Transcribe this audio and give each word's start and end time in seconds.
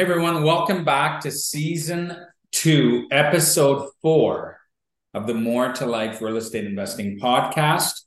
Hey 0.00 0.06
everyone, 0.06 0.44
welcome 0.44 0.82
back 0.82 1.20
to 1.20 1.30
season 1.30 2.16
two, 2.52 3.06
episode 3.10 3.90
four 4.00 4.58
of 5.12 5.26
the 5.26 5.34
More 5.34 5.74
to 5.74 5.84
Life 5.84 6.22
Real 6.22 6.38
Estate 6.38 6.64
Investing 6.64 7.20
podcast. 7.20 8.04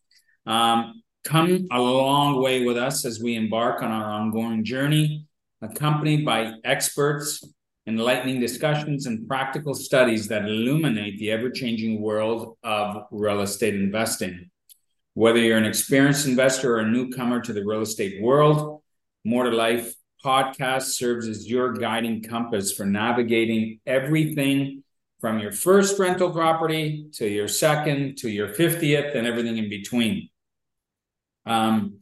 Um, 0.47 1.03
come 1.23 1.67
a 1.71 1.79
long 1.79 2.41
way 2.41 2.65
with 2.65 2.77
us 2.77 3.05
as 3.05 3.21
we 3.21 3.35
embark 3.35 3.83
on 3.83 3.91
our 3.91 4.05
ongoing 4.05 4.63
journey, 4.63 5.27
accompanied 5.61 6.25
by 6.25 6.53
experts, 6.63 7.47
enlightening 7.85 8.39
discussions, 8.39 9.05
and 9.05 9.27
practical 9.27 9.75
studies 9.75 10.27
that 10.29 10.45
illuminate 10.45 11.19
the 11.19 11.29
ever 11.29 11.51
changing 11.51 12.01
world 12.01 12.57
of 12.63 13.03
real 13.11 13.41
estate 13.41 13.75
investing. 13.75 14.49
Whether 15.13 15.37
you're 15.37 15.59
an 15.59 15.65
experienced 15.65 16.25
investor 16.25 16.75
or 16.75 16.79
a 16.79 16.89
newcomer 16.89 17.39
to 17.41 17.53
the 17.53 17.63
real 17.63 17.81
estate 17.81 18.19
world, 18.19 18.81
More 19.23 19.43
to 19.43 19.51
Life 19.51 19.93
podcast 20.23 20.83
serves 20.83 21.27
as 21.27 21.49
your 21.49 21.73
guiding 21.73 22.23
compass 22.23 22.71
for 22.71 22.85
navigating 22.85 23.79
everything 23.85 24.83
from 25.19 25.39
your 25.39 25.51
first 25.51 25.99
rental 25.99 26.31
property 26.31 27.07
to 27.13 27.27
your 27.27 27.47
second 27.47 28.17
to 28.17 28.29
your 28.29 28.49
50th 28.49 29.15
and 29.15 29.25
everything 29.25 29.57
in 29.57 29.69
between. 29.69 30.29
Um, 31.45 31.99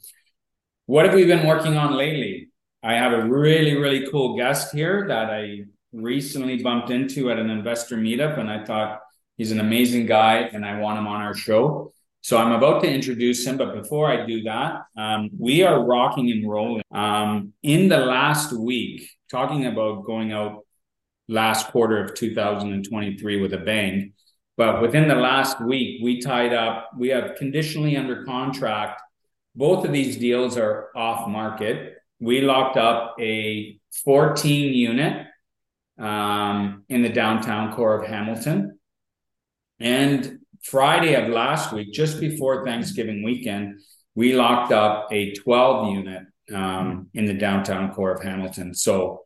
what 0.86 1.06
have 1.06 1.14
we 1.14 1.26
been 1.26 1.48
working 1.48 1.78
on 1.78 1.94
lately? 1.94 2.50
I 2.84 2.94
have 2.94 3.14
a 3.14 3.24
really, 3.24 3.78
really 3.78 4.10
cool 4.10 4.36
guest 4.36 4.74
here 4.74 5.06
that 5.08 5.30
I 5.30 5.66
recently 5.94 6.64
bumped 6.64 6.90
into 6.90 7.30
at 7.30 7.38
an 7.38 7.50
investor 7.50 7.96
meetup, 7.96 8.40
and 8.40 8.50
I 8.50 8.64
thought 8.66 9.02
he's 9.38 9.52
an 9.52 9.60
amazing 9.60 10.06
guy 10.06 10.50
and 10.52 10.66
I 10.66 10.80
want 10.80 10.98
him 10.98 11.08
on 11.08 11.22
our 11.22 11.36
show. 11.36 11.94
So 12.22 12.38
I'm 12.38 12.52
about 12.52 12.84
to 12.84 12.90
introduce 12.90 13.46
him, 13.46 13.58
but 13.58 13.74
before 13.74 14.12
I 14.12 14.26
do 14.28 14.44
that, 14.44 14.84
um, 14.96 15.32
we 15.38 15.64
are 15.64 15.84
rocking 15.84 16.30
and 16.30 16.48
rolling. 16.48 16.84
Um, 16.92 17.54
in 17.64 17.90
the 17.90 17.98
last 17.98 18.54
week, 18.54 19.10
talking 19.30 19.66
about 19.66 20.06
going 20.06 20.32
out 20.32 20.66
last 21.28 21.70
quarter 21.70 22.04
of 22.04 22.14
2023 22.14 23.42
with 23.42 23.54
a 23.54 23.58
bang, 23.58 24.14
but 24.56 24.84
within 24.84 25.08
the 25.08 25.16
last 25.16 25.60
week, 25.62 26.02
we 26.04 26.22
tied 26.22 26.54
up. 26.54 26.92
We 26.96 27.10
have 27.10 27.36
conditionally 27.38 27.98
under 27.98 28.24
contract. 28.24 29.02
Both 29.56 29.84
of 29.86 29.92
these 29.92 30.18
deals 30.18 30.58
are 30.58 30.90
off 30.96 31.28
market. 31.28 31.96
We 32.20 32.42
locked 32.42 32.78
up 32.78 33.16
a 33.20 33.80
14 34.06 34.74
unit 34.74 35.26
um, 35.98 36.84
in 36.88 37.02
the 37.02 37.10
downtown 37.10 37.74
core 37.74 38.00
of 38.00 38.08
Hamilton, 38.08 38.80
and 39.80 40.41
Friday 40.64 41.16
of 41.16 41.30
last 41.30 41.74
week, 41.74 41.92
just 41.92 42.20
before 42.20 42.64
Thanksgiving 42.66 43.24
weekend, 43.24 43.82
we 44.16 44.34
locked 44.34 44.72
up 44.72 45.08
a 45.12 45.34
12 45.34 45.96
unit 45.96 46.24
um, 46.54 47.08
in 47.14 47.26
the 47.26 47.34
downtown 47.34 47.94
core 47.94 48.12
of 48.12 48.24
Hamilton. 48.24 48.74
So, 48.74 49.26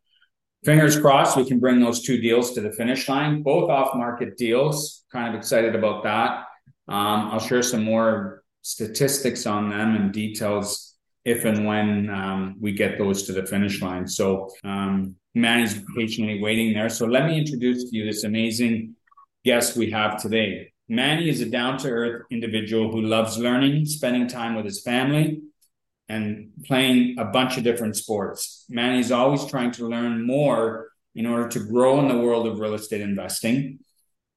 fingers 0.63 0.99
crossed, 0.99 1.37
we 1.37 1.45
can 1.45 1.59
bring 1.59 1.79
those 1.79 2.03
two 2.03 2.21
deals 2.21 2.53
to 2.53 2.61
the 2.61 2.71
finish 2.71 3.09
line, 3.09 3.43
both 3.43 3.69
off 3.69 3.95
market 3.95 4.37
deals. 4.37 5.03
Kind 5.11 5.33
of 5.33 5.37
excited 5.37 5.75
about 5.75 6.03
that. 6.03 6.45
Um, 6.87 7.31
I'll 7.31 7.39
share 7.39 7.63
some 7.63 7.83
more 7.83 8.43
statistics 8.61 9.45
on 9.45 9.69
them 9.69 9.95
and 9.95 10.11
details 10.13 10.95
if 11.23 11.43
and 11.43 11.65
when 11.65 12.09
um, 12.09 12.55
we 12.59 12.71
get 12.71 12.97
those 12.97 13.23
to 13.23 13.33
the 13.33 13.45
finish 13.45 13.81
line. 13.81 14.07
So, 14.07 14.51
um, 14.63 15.15
Manny's 15.33 15.81
patiently 15.97 16.41
waiting 16.41 16.73
there. 16.73 16.89
So, 16.89 17.05
let 17.05 17.25
me 17.25 17.37
introduce 17.37 17.89
to 17.89 17.97
you 17.97 18.05
this 18.05 18.23
amazing 18.23 18.95
guest 19.43 19.75
we 19.75 19.91
have 19.91 20.21
today. 20.21 20.71
Manny 20.87 21.29
is 21.29 21.41
a 21.41 21.49
down 21.49 21.77
to 21.79 21.89
earth 21.89 22.23
individual 22.29 22.91
who 22.91 23.01
loves 23.01 23.37
learning, 23.37 23.85
spending 23.85 24.27
time 24.27 24.55
with 24.55 24.65
his 24.65 24.81
family, 24.81 25.41
and 26.07 26.51
playing 26.65 27.17
a 27.17 27.25
bunch 27.25 27.57
of 27.57 27.63
different 27.63 27.95
sports. 27.95 28.65
Manny 28.69 28.99
is 28.99 29.11
always 29.11 29.45
trying 29.45 29.71
to 29.71 29.87
learn 29.87 30.25
more 30.25 30.89
in 31.15 31.25
order 31.25 31.47
to 31.49 31.59
grow 31.59 31.99
in 31.99 32.07
the 32.07 32.17
world 32.17 32.45
of 32.45 32.59
real 32.59 32.75
estate 32.75 33.01
investing. 33.01 33.79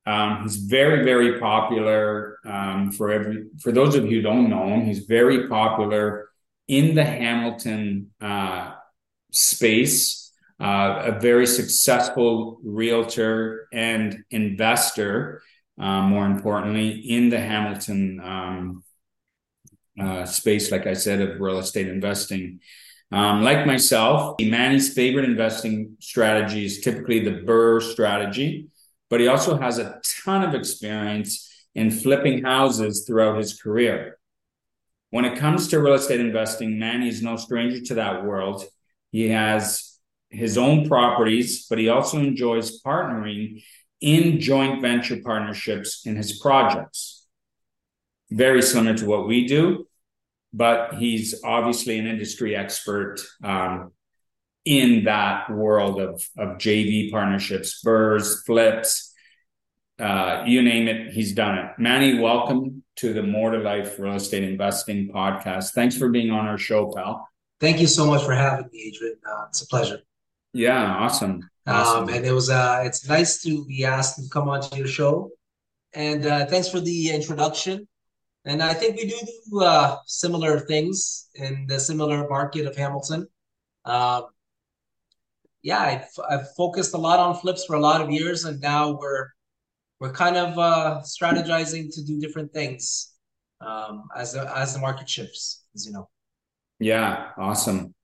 Um, 0.07 0.43
he's 0.43 0.57
very, 0.57 1.05
very 1.05 1.39
popular 1.39 2.39
um, 2.47 2.93
for 2.93 3.11
every 3.11 3.45
for 3.61 3.73
those 3.73 3.95
of 3.95 4.07
you 4.07 4.17
who 4.17 4.23
don't 4.23 4.49
know 4.49 4.67
him. 4.69 4.87
He's 4.87 5.01
very 5.01 5.49
popular 5.49 6.31
in 6.67 6.95
the 6.95 7.05
Hamilton 7.05 8.11
uh, 8.21 8.73
space. 9.33 10.33
Uh, 10.61 11.13
a 11.15 11.21
very 11.21 11.47
successful 11.47 12.59
realtor 12.65 13.69
and 13.73 14.25
investor 14.31 15.41
um, 15.79 16.07
more 16.07 16.27
importantly, 16.27 16.91
in 16.91 17.29
the 17.29 17.41
Hamilton 17.41 18.21
um, 18.23 18.85
uh, 20.01 20.25
space, 20.25 20.71
like 20.71 20.87
I 20.87 20.95
said, 20.95 21.21
of 21.21 21.41
real 21.41 21.59
estate 21.59 21.89
investing. 21.89 22.61
Um, 23.11 23.43
like 23.43 23.67
myself, 23.67 24.37
Manny's 24.41 24.93
favorite 24.93 25.25
investing 25.25 25.97
strategy 26.01 26.67
is 26.67 26.81
typically 26.81 27.21
the 27.21 27.43
BRRRR 27.43 27.83
strategy, 27.83 28.69
but 29.09 29.21
he 29.21 29.29
also 29.29 29.59
has 29.59 29.79
a 29.79 30.01
ton 30.25 30.43
of 30.43 30.55
experience 30.55 31.49
in 31.75 31.91
flipping 31.91 32.45
houses 32.45 33.05
throughout 33.07 33.39
his 33.39 33.61
career. 33.61 34.19
When 35.11 35.25
it 35.25 35.39
comes 35.39 35.69
to 35.69 35.81
real 35.81 35.95
estate 35.95 36.21
investing, 36.21 36.79
Manny 36.79 37.09
is 37.09 37.23
no 37.23 37.37
stranger 37.37 37.81
to 37.87 37.95
that 37.95 38.25
world. 38.25 38.65
He 39.11 39.31
has 39.31 39.99
his 40.29 40.59
own 40.59 40.87
properties, 40.87 41.67
but 41.67 41.79
he 41.79 41.89
also 41.89 42.19
enjoys 42.19 42.83
partnering 42.83 43.63
in 44.01 44.41
joint 44.41 44.81
venture 44.81 45.19
partnerships 45.25 46.07
in 46.07 46.17
his 46.17 46.39
projects. 46.39 47.27
Very 48.31 48.63
similar 48.63 48.97
to 48.97 49.07
what 49.07 49.27
we 49.27 49.47
do, 49.47 49.87
but 50.53 50.95
he's 50.95 51.43
obviously 51.45 51.99
an 51.99 52.07
industry 52.07 52.55
expert 52.55 53.21
um, 53.43 53.93
in 54.65 55.05
that 55.05 55.51
world 55.51 56.01
of, 56.01 56.23
of 56.37 56.59
JV 56.59 57.11
partnerships, 57.11 57.83
BRRRRs, 57.85 58.45
flips, 58.45 59.09
uh, 59.99 60.45
you 60.47 60.63
name 60.63 60.87
it, 60.87 61.13
he's 61.13 61.33
done 61.33 61.59
it. 61.59 61.71
Manny, 61.79 62.21
welcome 62.21 62.85
to 62.97 63.13
the 63.13 63.23
More 63.23 63.51
to 63.51 63.59
Life 63.59 63.99
Real 63.99 64.15
Estate 64.15 64.45
Investing 64.45 65.09
podcast. 65.09 65.73
Thanks 65.73 65.97
for 65.97 66.09
being 66.09 66.31
on 66.31 66.47
our 66.47 66.59
show, 66.59 66.93
pal. 66.95 67.29
Thank 67.61 67.81
you 67.81 67.89
so 67.89 68.07
much 68.07 68.23
for 68.25 68.35
having 68.35 68.69
me, 68.73 68.93
Adrian. 68.95 69.17
Uh, 69.29 69.47
it's 69.49 69.63
a 69.63 69.67
pleasure. 69.67 70.01
Yeah, 70.53 70.97
awesome. 70.97 71.49
Um, 71.67 72.09
and 72.09 72.25
it 72.25 72.33
was 72.33 72.49
uh, 72.49 72.83
it's 72.85 73.07
nice 73.07 73.43
to 73.43 73.65
be 73.67 73.85
asked 73.85 74.17
to 74.17 74.29
come 74.31 74.49
onto 74.49 74.77
your 74.77 74.87
show. 74.87 75.31
And 75.93 76.25
uh, 76.25 76.47
thanks 76.47 76.69
for 76.69 76.81
the 76.81 77.11
introduction. 77.11 77.87
And 78.45 78.63
I 78.63 78.73
think 78.73 78.97
we 78.97 79.07
do 79.07 79.19
do 79.51 79.61
uh, 79.61 79.99
similar 80.07 80.61
things 80.61 81.29
in 81.35 81.67
the 81.67 81.79
similar 81.79 82.27
market 82.29 82.67
of 82.67 82.77
Hamilton. 82.77 83.27
Um, 83.85 84.27
yeah, 85.63 85.81
I've, 85.81 86.09
I've 86.31 86.55
focused 86.57 86.95
a 86.95 86.99
lot 86.99 87.19
on 87.19 87.35
flips 87.35 87.65
for 87.67 87.77
a 87.77 87.81
lot 87.81 88.01
of 88.01 88.11
years, 88.11 88.45
and 88.45 88.61
now 88.61 88.93
we're 88.93 89.29
we're 90.01 90.13
kind 90.13 90.37
of 90.37 90.59
uh, 90.59 91.01
strategizing 91.03 91.93
to 91.95 92.05
do 92.05 92.21
different 92.21 92.53
things 92.53 93.13
um, 93.61 94.05
as 94.17 94.33
the, 94.33 94.57
as 94.57 94.73
the 94.73 94.81
market 94.81 95.09
shifts, 95.09 95.65
as 95.75 95.85
you 95.87 95.93
know. 95.93 96.09
Yeah, 96.79 97.31
awesome. 97.37 97.95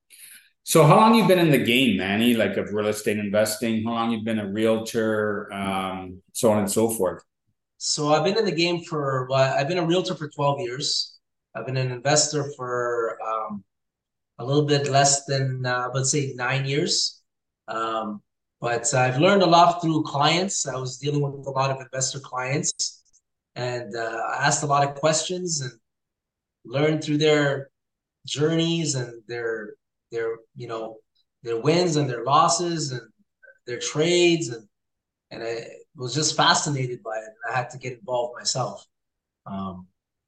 So 0.67 0.83
how 0.83 0.95
long 0.95 1.13
you 1.13 1.27
been 1.27 1.37
in 1.37 1.51
the 1.51 1.59
game, 1.59 1.97
Manny, 1.97 2.33
like 2.33 2.57
of 2.57 2.73
real 2.73 2.87
estate 2.87 3.19
investing? 3.19 3.83
How 3.83 3.91
long 3.91 4.09
you've 4.09 4.25
been 4.25 4.39
a 4.39 4.51
realtor, 4.51 5.53
um, 5.53 6.23
so 6.33 6.51
on 6.51 6.57
and 6.57 6.71
so 6.71 6.89
forth? 6.89 7.23
So 7.77 8.07
I've 8.07 8.23
been 8.23 8.35
in 8.35 8.45
the 8.45 8.51
game 8.51 8.81
for 8.81 9.27
well, 9.29 9.53
I've 9.53 9.67
been 9.67 9.77
a 9.77 9.85
realtor 9.85 10.15
for 10.15 10.27
12 10.27 10.61
years. 10.61 11.19
I've 11.53 11.67
been 11.67 11.77
an 11.77 11.91
investor 11.91 12.51
for 12.57 13.15
um, 13.23 13.63
a 14.39 14.43
little 14.43 14.65
bit 14.65 14.89
less 14.89 15.25
than 15.25 15.67
uh, 15.67 15.89
let's 15.93 16.09
say 16.09 16.33
nine 16.35 16.65
years. 16.65 17.21
Um, 17.67 18.23
but 18.59 18.91
I've 18.91 19.19
learned 19.19 19.43
a 19.43 19.45
lot 19.45 19.83
through 19.83 20.01
clients. 20.01 20.67
I 20.67 20.77
was 20.77 20.97
dealing 20.97 21.21
with 21.21 21.45
a 21.45 21.51
lot 21.51 21.69
of 21.69 21.79
investor 21.79 22.19
clients, 22.19 23.03
and 23.55 23.95
uh, 23.95 24.19
I 24.33 24.47
asked 24.47 24.63
a 24.63 24.65
lot 24.65 24.83
of 24.83 24.95
questions 24.95 25.61
and 25.61 25.73
learned 26.65 27.03
through 27.03 27.19
their 27.19 27.69
journeys 28.25 28.95
and 28.95 29.21
their 29.27 29.75
their 30.15 30.37
you 30.55 30.67
know 30.67 30.97
their 31.43 31.59
wins 31.59 31.95
and 31.95 32.09
their 32.09 32.23
losses 32.23 32.91
and 32.91 33.01
their 33.67 33.79
trades 33.79 34.49
and 34.49 34.67
and 35.31 35.43
I 35.43 35.67
was 35.95 36.13
just 36.13 36.37
fascinated 36.37 37.01
by 37.03 37.17
it. 37.17 37.33
I 37.49 37.57
had 37.57 37.69
to 37.71 37.77
get 37.77 37.93
involved 37.93 38.35
myself. 38.37 38.85
Um, 39.45 39.87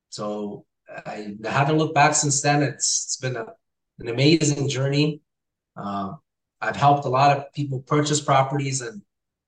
so 0.10 0.66
I, 1.06 1.36
I, 1.46 1.50
haven't 1.50 1.78
looked 1.78 1.96
back 1.96 2.14
since 2.16 2.42
then. 2.42 2.64
It's 2.64 3.06
it's 3.06 3.18
been 3.18 3.36
a, 3.36 3.46
an 4.00 4.08
amazing 4.08 4.70
journey. 4.70 5.22
Uh, 5.76 6.14
I've 6.62 6.76
helped 6.76 7.06
a 7.06 7.10
lot 7.10 7.38
of 7.38 7.54
people 7.54 7.80
purchase 7.82 8.22
properties 8.22 8.82
and 8.82 9.02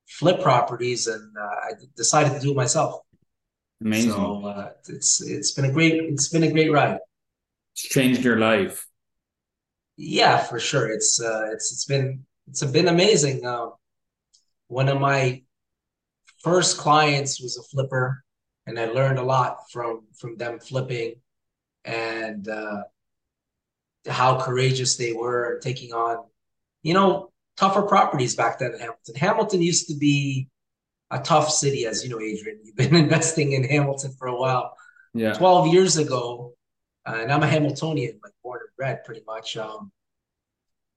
flip 0.07 0.41
properties, 0.41 1.07
and 1.07 1.35
uh, 1.37 1.55
I 1.67 1.71
decided 1.95 2.33
to 2.33 2.39
do 2.39 2.51
it 2.51 2.57
myself. 2.57 3.01
Amazing. 3.81 4.11
So 4.11 4.45
uh, 4.45 4.71
it's 4.87 5.21
it's 5.21 5.51
been 5.51 5.65
a 5.65 5.71
great 5.71 5.93
it's 5.93 6.29
been 6.29 6.43
a 6.43 6.51
great 6.51 6.71
ride. 6.71 6.99
It's 7.73 7.83
changed 7.83 8.23
your 8.23 8.37
life. 8.37 8.88
Yeah, 10.01 10.37
for 10.37 10.61
sure. 10.61 10.89
It's 10.89 11.21
uh, 11.21 11.49
it's 11.51 11.73
it's 11.73 11.83
been 11.83 12.25
it's 12.47 12.63
been 12.63 12.87
amazing. 12.87 13.45
Um, 13.45 13.73
one 14.67 14.87
of 14.87 15.01
my 15.01 15.43
first 16.41 16.77
clients 16.77 17.41
was 17.41 17.57
a 17.57 17.63
flipper, 17.63 18.23
and 18.65 18.79
I 18.79 18.85
learned 18.85 19.19
a 19.19 19.23
lot 19.23 19.69
from 19.73 20.07
from 20.17 20.37
them 20.37 20.61
flipping, 20.61 21.15
and 21.83 22.47
uh, 22.47 22.83
how 24.07 24.39
courageous 24.39 24.95
they 24.95 25.11
were 25.11 25.59
taking 25.61 25.91
on. 25.91 26.23
You 26.81 26.93
know, 26.93 27.33
tougher 27.57 27.81
properties 27.81 28.37
back 28.37 28.59
then 28.59 28.75
in 28.75 28.79
Hamilton. 28.79 29.15
Hamilton 29.15 29.61
used 29.61 29.89
to 29.89 29.95
be 29.95 30.47
a 31.11 31.19
tough 31.19 31.49
city, 31.49 31.85
as 31.85 32.05
you 32.05 32.09
know, 32.09 32.21
Adrian. 32.21 32.61
You've 32.63 32.77
been 32.77 32.95
investing 33.05 33.51
in 33.51 33.65
Hamilton 33.65 34.13
for 34.17 34.29
a 34.29 34.35
while. 34.35 34.77
Yeah. 35.13 35.33
12 35.33 35.73
years 35.73 35.97
ago, 35.97 36.53
uh, 37.05 37.17
and 37.19 37.33
I'm 37.33 37.43
a 37.43 37.47
Hamiltonian, 37.47 38.21
like 38.23 38.31
born 38.41 38.61
bred 38.79 39.03
pretty 39.03 39.21
much. 39.27 39.57
Um, 39.57 39.91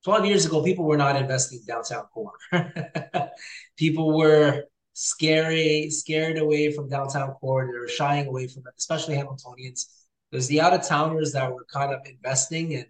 12 0.05 0.25
years 0.27 0.47
ago, 0.47 0.63
people 0.63 0.85
were 0.85 0.97
not 0.97 1.17
investing 1.17 1.61
downtown 1.67 2.05
core. 2.15 2.33
people 3.77 4.17
were 4.17 4.65
scary, 4.95 5.91
scared 5.91 6.39
away 6.39 6.73
from 6.73 6.89
downtown 6.89 7.33
core. 7.33 7.67
They 7.71 7.79
were 7.79 7.89
shying 7.89 8.27
away 8.27 8.47
from 8.47 8.63
it, 8.67 8.75
especially 8.79 9.17
Hamiltonians. 9.17 9.87
There's 10.31 10.47
the 10.47 10.61
out 10.61 10.73
of 10.73 10.87
towners 10.87 11.33
that 11.33 11.53
were 11.53 11.67
kind 11.71 11.93
of 11.93 12.01
investing 12.07 12.75
and 12.75 12.87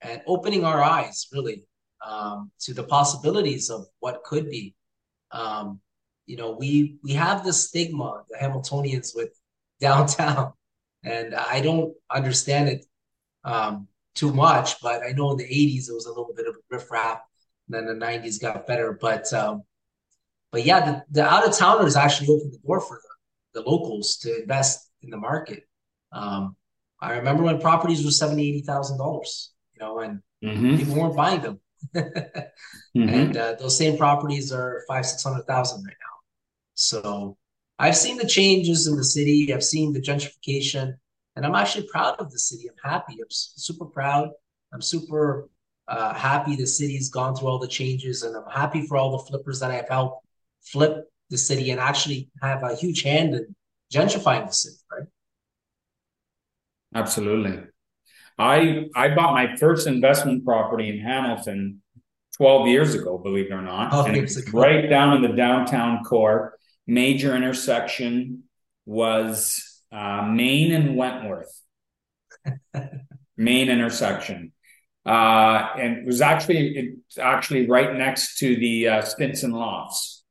and 0.00 0.20
opening 0.26 0.64
our 0.64 0.82
eyes 0.82 1.28
really 1.32 1.64
um, 2.06 2.50
to 2.60 2.74
the 2.74 2.82
possibilities 2.82 3.70
of 3.70 3.86
what 4.00 4.22
could 4.24 4.50
be. 4.50 4.74
Um, 5.30 5.80
you 6.26 6.36
know, 6.36 6.56
we 6.58 6.98
we 7.02 7.12
have 7.12 7.44
the 7.44 7.52
stigma, 7.52 8.24
the 8.28 8.36
Hamiltonians, 8.36 9.12
with 9.14 9.30
downtown, 9.80 10.52
and 11.02 11.34
I 11.34 11.60
don't 11.60 11.94
understand 12.10 12.68
it 12.68 12.86
um, 13.44 13.88
too 14.14 14.32
much. 14.32 14.80
But 14.80 15.02
I 15.02 15.12
know 15.12 15.32
in 15.32 15.38
the 15.38 15.44
'80s 15.44 15.88
it 15.88 15.94
was 15.94 16.06
a 16.06 16.10
little 16.10 16.32
bit 16.34 16.46
of 16.46 16.54
a 16.54 16.58
riffraff, 16.70 17.20
and 17.68 17.74
then 17.74 17.86
the 17.86 18.04
'90s 18.04 18.40
got 18.40 18.66
better. 18.66 18.98
But 19.00 19.32
um, 19.32 19.62
but 20.52 20.64
yeah, 20.64 20.80
the, 20.84 21.04
the 21.10 21.28
out 21.28 21.46
of 21.46 21.56
towners 21.56 21.96
actually 21.96 22.28
opened 22.28 22.52
the 22.52 22.58
door 22.58 22.80
for 22.80 23.00
the, 23.52 23.60
the 23.60 23.68
locals 23.68 24.18
to 24.18 24.42
invest 24.42 24.90
in 25.02 25.10
the 25.10 25.16
market. 25.16 25.64
Um, 26.12 26.56
I 27.00 27.14
remember 27.14 27.42
when 27.42 27.60
properties 27.60 28.04
were 28.04 28.10
seventy, 28.10 28.48
eighty 28.48 28.62
thousand 28.62 28.98
dollars, 28.98 29.52
you 29.74 29.80
know, 29.80 29.98
and 29.98 30.22
mm-hmm. 30.44 30.76
people 30.76 30.94
weren't 30.94 31.16
buying 31.16 31.40
them. 31.40 31.60
mm-hmm. 31.94 33.08
And 33.08 33.36
uh, 33.36 33.54
those 33.54 33.76
same 33.76 33.98
properties 33.98 34.52
are 34.52 34.84
five, 34.88 35.04
six 35.04 35.22
hundred 35.22 35.44
thousand 35.44 35.84
right 35.84 35.96
now. 36.00 36.14
So 36.74 37.36
I've 37.78 37.96
seen 37.96 38.16
the 38.16 38.26
changes 38.26 38.86
in 38.86 38.96
the 38.96 39.04
city. 39.04 39.52
I've 39.52 39.64
seen 39.64 39.92
the 39.92 40.00
gentrification, 40.00 40.94
and 41.36 41.44
I'm 41.44 41.54
actually 41.54 41.86
proud 41.88 42.16
of 42.18 42.30
the 42.30 42.38
city. 42.38 42.68
I'm 42.68 42.90
happy. 42.90 43.14
I'm 43.14 43.30
super 43.30 43.84
proud. 43.84 44.30
I'm 44.72 44.82
super 44.82 45.48
uh, 45.88 46.14
happy 46.14 46.56
the 46.56 46.66
city's 46.66 47.10
gone 47.10 47.34
through 47.34 47.48
all 47.48 47.58
the 47.58 47.68
changes, 47.68 48.22
and 48.22 48.36
I'm 48.36 48.50
happy 48.50 48.86
for 48.86 48.96
all 48.96 49.18
the 49.18 49.24
flippers 49.24 49.60
that 49.60 49.70
I've 49.70 49.88
helped 49.88 50.26
flip 50.62 51.04
the 51.30 51.38
city 51.38 51.70
and 51.70 51.80
actually 51.80 52.30
have 52.42 52.62
a 52.62 52.74
huge 52.74 53.02
hand 53.02 53.34
in 53.34 53.54
gentrifying 53.92 54.46
the 54.46 54.52
city, 54.52 54.76
right? 54.90 55.06
Absolutely. 56.94 57.64
I 58.38 58.86
I 58.94 59.14
bought 59.14 59.34
my 59.34 59.56
first 59.56 59.86
investment 59.86 60.44
property 60.44 60.88
in 60.88 61.00
Hamilton 61.00 61.82
12 62.36 62.68
years 62.68 62.94
ago, 62.94 63.18
believe 63.18 63.46
it 63.46 63.52
or 63.52 63.62
not. 63.62 63.92
Oh, 63.92 64.04
and 64.04 64.16
it's 64.16 64.52
right 64.52 64.88
down 64.88 65.16
in 65.16 65.22
the 65.22 65.36
downtown 65.36 66.02
core. 66.04 66.58
Major 66.86 67.36
intersection 67.36 68.44
was 68.86 69.73
uh, 69.94 70.22
Main 70.22 70.72
and 70.72 70.96
Wentworth. 70.96 71.62
Main 73.36 73.70
intersection. 73.70 74.52
Uh, 75.06 75.68
and 75.78 75.98
it 75.98 76.06
was 76.06 76.20
actually 76.20 76.96
it's 77.06 77.18
actually 77.18 77.68
right 77.68 77.94
next 77.94 78.38
to 78.38 78.56
the 78.56 78.88
uh, 78.88 79.02
Stinson 79.02 79.52
Lofts. 79.52 80.24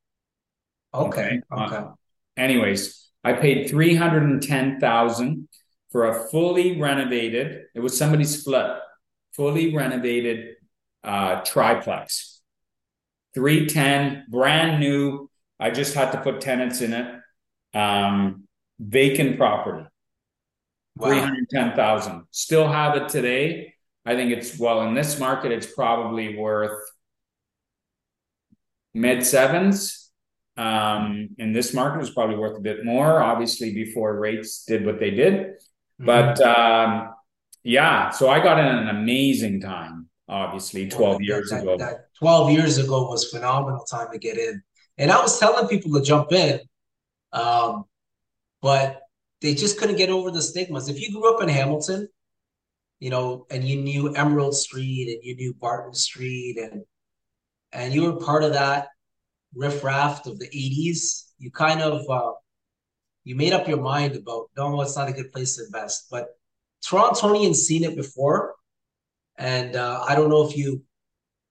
Okay. 0.92 1.40
Okay. 1.52 1.76
Uh, 1.76 1.88
anyways, 2.36 3.08
I 3.22 3.34
paid 3.34 3.68
three 3.70 3.94
hundred 3.94 4.24
and 4.24 4.42
ten 4.42 4.80
thousand 4.80 5.48
for 5.92 6.06
a 6.08 6.28
fully 6.28 6.80
renovated. 6.80 7.66
It 7.74 7.80
was 7.80 7.96
somebody's 7.96 8.42
flip, 8.42 8.78
fully 9.32 9.74
renovated 9.74 10.56
uh, 11.04 11.40
triplex, 11.42 12.40
three 13.32 13.66
ten, 13.66 14.24
brand 14.28 14.80
new. 14.80 15.30
I 15.60 15.70
just 15.70 15.94
had 15.94 16.10
to 16.12 16.20
put 16.20 16.40
tenants 16.40 16.80
in 16.80 16.92
it. 16.92 17.20
Um, 17.78 18.43
vacant 18.78 19.36
property, 19.36 19.86
wow. 20.96 21.08
three 21.08 21.20
hundred 21.20 21.48
ten 21.50 21.74
thousand. 21.74 22.24
Still 22.30 22.68
have 22.68 22.96
it 22.96 23.08
today. 23.08 23.74
I 24.06 24.14
think 24.14 24.32
it's 24.32 24.58
well 24.58 24.82
in 24.82 24.94
this 24.94 25.18
market. 25.18 25.52
It's 25.52 25.66
probably 25.66 26.36
worth 26.36 26.78
mid 28.92 29.24
sevens 29.24 30.04
um, 30.56 31.30
in 31.38 31.52
this 31.52 31.74
market 31.74 32.02
is 32.02 32.10
probably 32.10 32.36
worth 32.36 32.56
a 32.56 32.60
bit 32.60 32.84
more, 32.84 33.20
obviously, 33.20 33.74
before 33.74 34.18
rates 34.18 34.64
did 34.64 34.86
what 34.86 35.00
they 35.00 35.10
did. 35.10 35.34
Mm-hmm. 35.34 36.06
But 36.06 36.40
um, 36.40 37.14
yeah, 37.62 38.10
so 38.10 38.28
I 38.28 38.40
got 38.40 38.58
in 38.58 38.66
an 38.66 38.88
amazing 38.88 39.60
time, 39.60 40.08
obviously, 40.28 40.88
12 40.88 41.22
years 41.22 41.50
that, 41.50 41.62
ago. 41.62 41.76
That 41.76 42.06
12 42.18 42.50
years 42.52 42.78
ago 42.78 43.08
was 43.08 43.30
phenomenal 43.30 43.84
time 43.84 44.08
to 44.12 44.18
get 44.18 44.38
in. 44.38 44.62
And 44.96 45.10
I 45.10 45.20
was 45.20 45.40
telling 45.40 45.66
people 45.66 45.92
to 45.94 46.02
jump 46.02 46.32
in, 46.32 46.60
um, 47.32 47.84
but 48.64 49.02
they 49.42 49.54
just 49.54 49.78
couldn't 49.78 49.96
get 49.96 50.08
over 50.08 50.30
the 50.30 50.40
stigmas. 50.40 50.88
If 50.88 50.98
you 50.98 51.12
grew 51.12 51.34
up 51.34 51.42
in 51.42 51.50
Hamilton, 51.50 52.08
you 52.98 53.10
know, 53.10 53.44
and 53.50 53.62
you 53.62 53.82
knew 53.82 54.14
Emerald 54.14 54.56
Street 54.56 55.14
and 55.14 55.22
you 55.22 55.36
knew 55.36 55.52
Barton 55.52 55.92
Street 55.92 56.56
and 56.56 56.82
and 57.74 57.92
you 57.92 58.04
were 58.04 58.24
part 58.24 58.42
of 58.42 58.54
that 58.54 58.88
riffraff 59.54 60.24
of 60.24 60.38
the 60.38 60.46
80s, 60.46 61.24
you 61.38 61.50
kind 61.50 61.82
of 61.82 62.08
uh, 62.08 62.32
you 63.24 63.36
made 63.36 63.52
up 63.52 63.68
your 63.68 63.82
mind 63.82 64.16
about 64.16 64.46
no, 64.56 64.80
it's 64.80 64.96
not 64.96 65.10
a 65.10 65.12
good 65.12 65.30
place 65.30 65.56
to 65.56 65.66
invest. 65.66 66.06
But 66.10 66.28
Torontonians 66.82 67.56
seen 67.56 67.84
it 67.84 67.96
before, 67.96 68.54
and 69.36 69.76
uh, 69.76 70.06
I 70.08 70.14
don't 70.14 70.30
know 70.30 70.48
if 70.48 70.56
you 70.56 70.82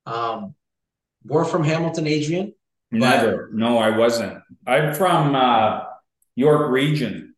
um, 0.07 0.55
were 1.23 1.45
from 1.45 1.63
Hamilton, 1.63 2.07
Adrian. 2.07 2.55
Never. 2.89 3.51
No, 3.53 3.77
I 3.77 3.95
wasn't. 3.95 4.41
I'm 4.65 4.95
from 4.95 5.35
uh, 5.35 5.92
York 6.35 6.71
Region. 6.71 7.35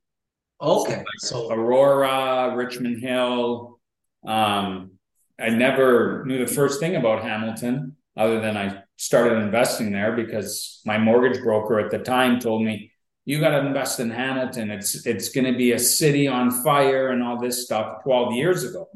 Okay, 0.62 1.04
so, 1.18 1.48
like 1.48 1.50
so 1.50 1.52
Aurora, 1.52 2.56
Richmond 2.56 3.02
Hill. 3.02 3.80
Um, 4.26 4.92
I 5.40 5.50
never 5.50 6.24
knew 6.26 6.44
the 6.44 6.52
first 6.52 6.80
thing 6.80 6.96
about 6.96 7.24
Hamilton 7.24 7.98
other 8.16 8.40
than 8.40 8.56
I 8.56 8.84
started 8.96 9.38
investing 9.40 9.92
there 9.92 10.16
because 10.16 10.82
my 10.86 10.98
mortgage 10.98 11.44
broker 11.44 11.80
at 11.80 11.92
the 11.92 12.00
time 12.00 12.40
told 12.40 12.64
me 12.64 12.92
you 13.26 13.40
got 13.40 13.50
to 13.50 13.66
invest 13.66 14.00
in 14.00 14.10
Hamilton. 14.10 14.72
It's 14.72 15.06
it's 15.06 15.30
going 15.30 15.52
to 15.52 15.58
be 15.58 15.74
a 15.74 15.80
city 15.80 16.28
on 16.28 16.52
fire 16.64 17.10
and 17.10 17.24
all 17.24 17.40
this 17.40 17.66
stuff 17.66 18.04
12 18.04 18.34
years 18.34 18.64
ago. 18.64 18.88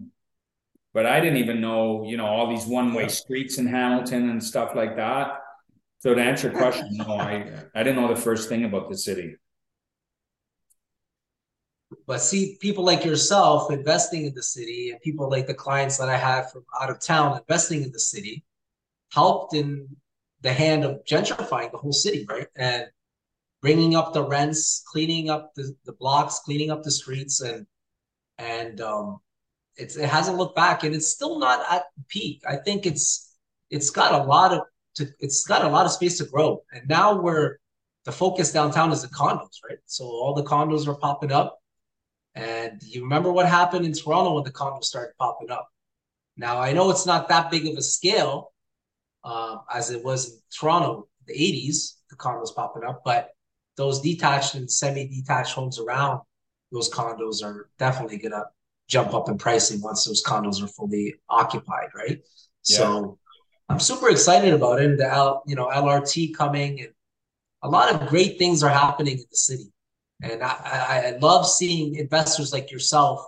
But 0.93 1.05
I 1.05 1.19
didn't 1.19 1.37
even 1.37 1.61
know, 1.61 2.03
you 2.05 2.17
know, 2.17 2.25
all 2.25 2.49
these 2.49 2.65
one-way 2.65 3.09
streets 3.09 3.57
in 3.57 3.67
Hamilton 3.67 4.29
and 4.29 4.43
stuff 4.43 4.75
like 4.75 4.95
that. 4.95 5.39
So 5.99 6.13
to 6.13 6.21
answer 6.21 6.49
your 6.49 6.57
question, 6.57 6.89
no, 6.93 7.17
I 7.17 7.51
I 7.75 7.83
didn't 7.83 8.01
know 8.01 8.13
the 8.13 8.21
first 8.21 8.49
thing 8.49 8.63
about 8.63 8.89
the 8.89 8.97
city. 8.97 9.35
But 12.05 12.21
see, 12.21 12.57
people 12.61 12.83
like 12.83 13.03
yourself 13.03 13.71
investing 13.71 14.25
in 14.25 14.33
the 14.33 14.43
city, 14.43 14.91
and 14.91 15.01
people 15.01 15.29
like 15.29 15.47
the 15.47 15.53
clients 15.53 15.97
that 15.97 16.09
I 16.09 16.17
have 16.17 16.51
from 16.51 16.63
out 16.79 16.89
of 16.89 16.99
town 16.99 17.37
investing 17.37 17.83
in 17.83 17.91
the 17.91 17.99
city, 17.99 18.43
helped 19.11 19.55
in 19.55 19.87
the 20.41 20.53
hand 20.53 20.83
of 20.83 21.03
gentrifying 21.05 21.71
the 21.71 21.77
whole 21.77 21.91
city, 21.91 22.25
right? 22.29 22.47
And 22.55 22.85
bringing 23.61 23.95
up 23.95 24.13
the 24.13 24.23
rents, 24.23 24.83
cleaning 24.87 25.29
up 25.29 25.51
the, 25.55 25.75
the 25.85 25.93
blocks, 25.93 26.39
cleaning 26.39 26.71
up 26.71 26.83
the 26.83 26.91
streets, 26.91 27.41
and 27.41 27.65
and 28.37 28.81
um, 28.81 29.19
it 29.75 29.95
hasn't 29.95 30.37
looked 30.37 30.55
back, 30.55 30.83
and 30.83 30.93
it's 30.95 31.07
still 31.07 31.39
not 31.39 31.65
at 31.71 31.83
peak. 32.07 32.41
I 32.47 32.57
think 32.57 32.85
it's 32.85 33.35
it's 33.69 33.89
got 33.89 34.21
a 34.21 34.23
lot 34.23 34.53
of 34.53 34.61
to, 34.95 35.07
it's 35.19 35.45
got 35.45 35.65
a 35.65 35.69
lot 35.69 35.85
of 35.85 35.91
space 35.91 36.17
to 36.19 36.25
grow, 36.25 36.63
and 36.71 36.87
now 36.87 37.19
we're 37.19 37.57
the 38.05 38.11
focus 38.11 38.51
downtown 38.51 38.91
is 38.91 39.01
the 39.01 39.07
condos, 39.09 39.57
right? 39.67 39.79
So 39.85 40.05
all 40.05 40.33
the 40.33 40.43
condos 40.43 40.87
are 40.87 40.95
popping 40.95 41.31
up, 41.31 41.58
and 42.39 42.81
you 42.83 43.01
remember 43.03 43.31
what 43.31 43.47
happened 43.47 43.85
in 43.85 43.93
Toronto 43.93 44.35
when 44.35 44.43
the 44.43 44.51
condos 44.51 44.85
started 44.85 45.13
popping 45.19 45.51
up. 45.51 45.69
Now 46.37 46.59
I 46.59 46.71
know 46.71 46.89
it's 46.89 47.05
not 47.05 47.27
that 47.27 47.51
big 47.51 47.67
of 47.67 47.77
a 47.77 47.81
scale, 47.81 48.53
um, 49.23 49.61
as 49.73 49.91
it 49.91 50.03
was 50.03 50.29
in 50.29 50.39
Toronto, 50.57 51.09
the 51.27 51.33
80s, 51.33 51.95
the 52.09 52.15
condos 52.15 52.55
popping 52.55 52.85
up. 52.85 53.01
But 53.03 53.31
those 53.75 53.99
detached 54.01 54.55
and 54.55 54.71
semi-detached 54.71 55.53
homes 55.53 55.79
around 55.79 56.21
those 56.71 56.89
condos 56.89 57.43
are 57.43 57.69
definitely 57.77 58.17
gonna 58.17 58.45
jump 58.87 59.13
up 59.13 59.27
in 59.27 59.37
pricing 59.37 59.81
once 59.81 60.05
those 60.05 60.23
condos 60.23 60.63
are 60.63 60.67
fully 60.67 61.15
occupied, 61.29 61.89
right? 61.95 62.21
Yeah. 62.67 62.77
So 62.77 63.19
I'm 63.67 63.79
super 63.79 64.09
excited 64.09 64.53
about 64.53 64.81
it. 64.81 64.97
The 64.97 65.11
L, 65.11 65.43
you 65.45 65.55
know, 65.55 65.67
LRT 65.67 66.35
coming 66.35 66.79
and 66.81 66.89
a 67.61 67.69
lot 67.69 67.93
of 67.93 68.07
great 68.07 68.37
things 68.37 68.63
are 68.63 68.69
happening 68.69 69.17
in 69.17 69.25
the 69.29 69.37
city. 69.37 69.71
And 70.21 70.43
I, 70.43 71.13
I, 71.13 71.17
love 71.21 71.47
seeing 71.47 71.95
investors 71.95 72.51
like 72.51 72.71
yourself 72.71 73.25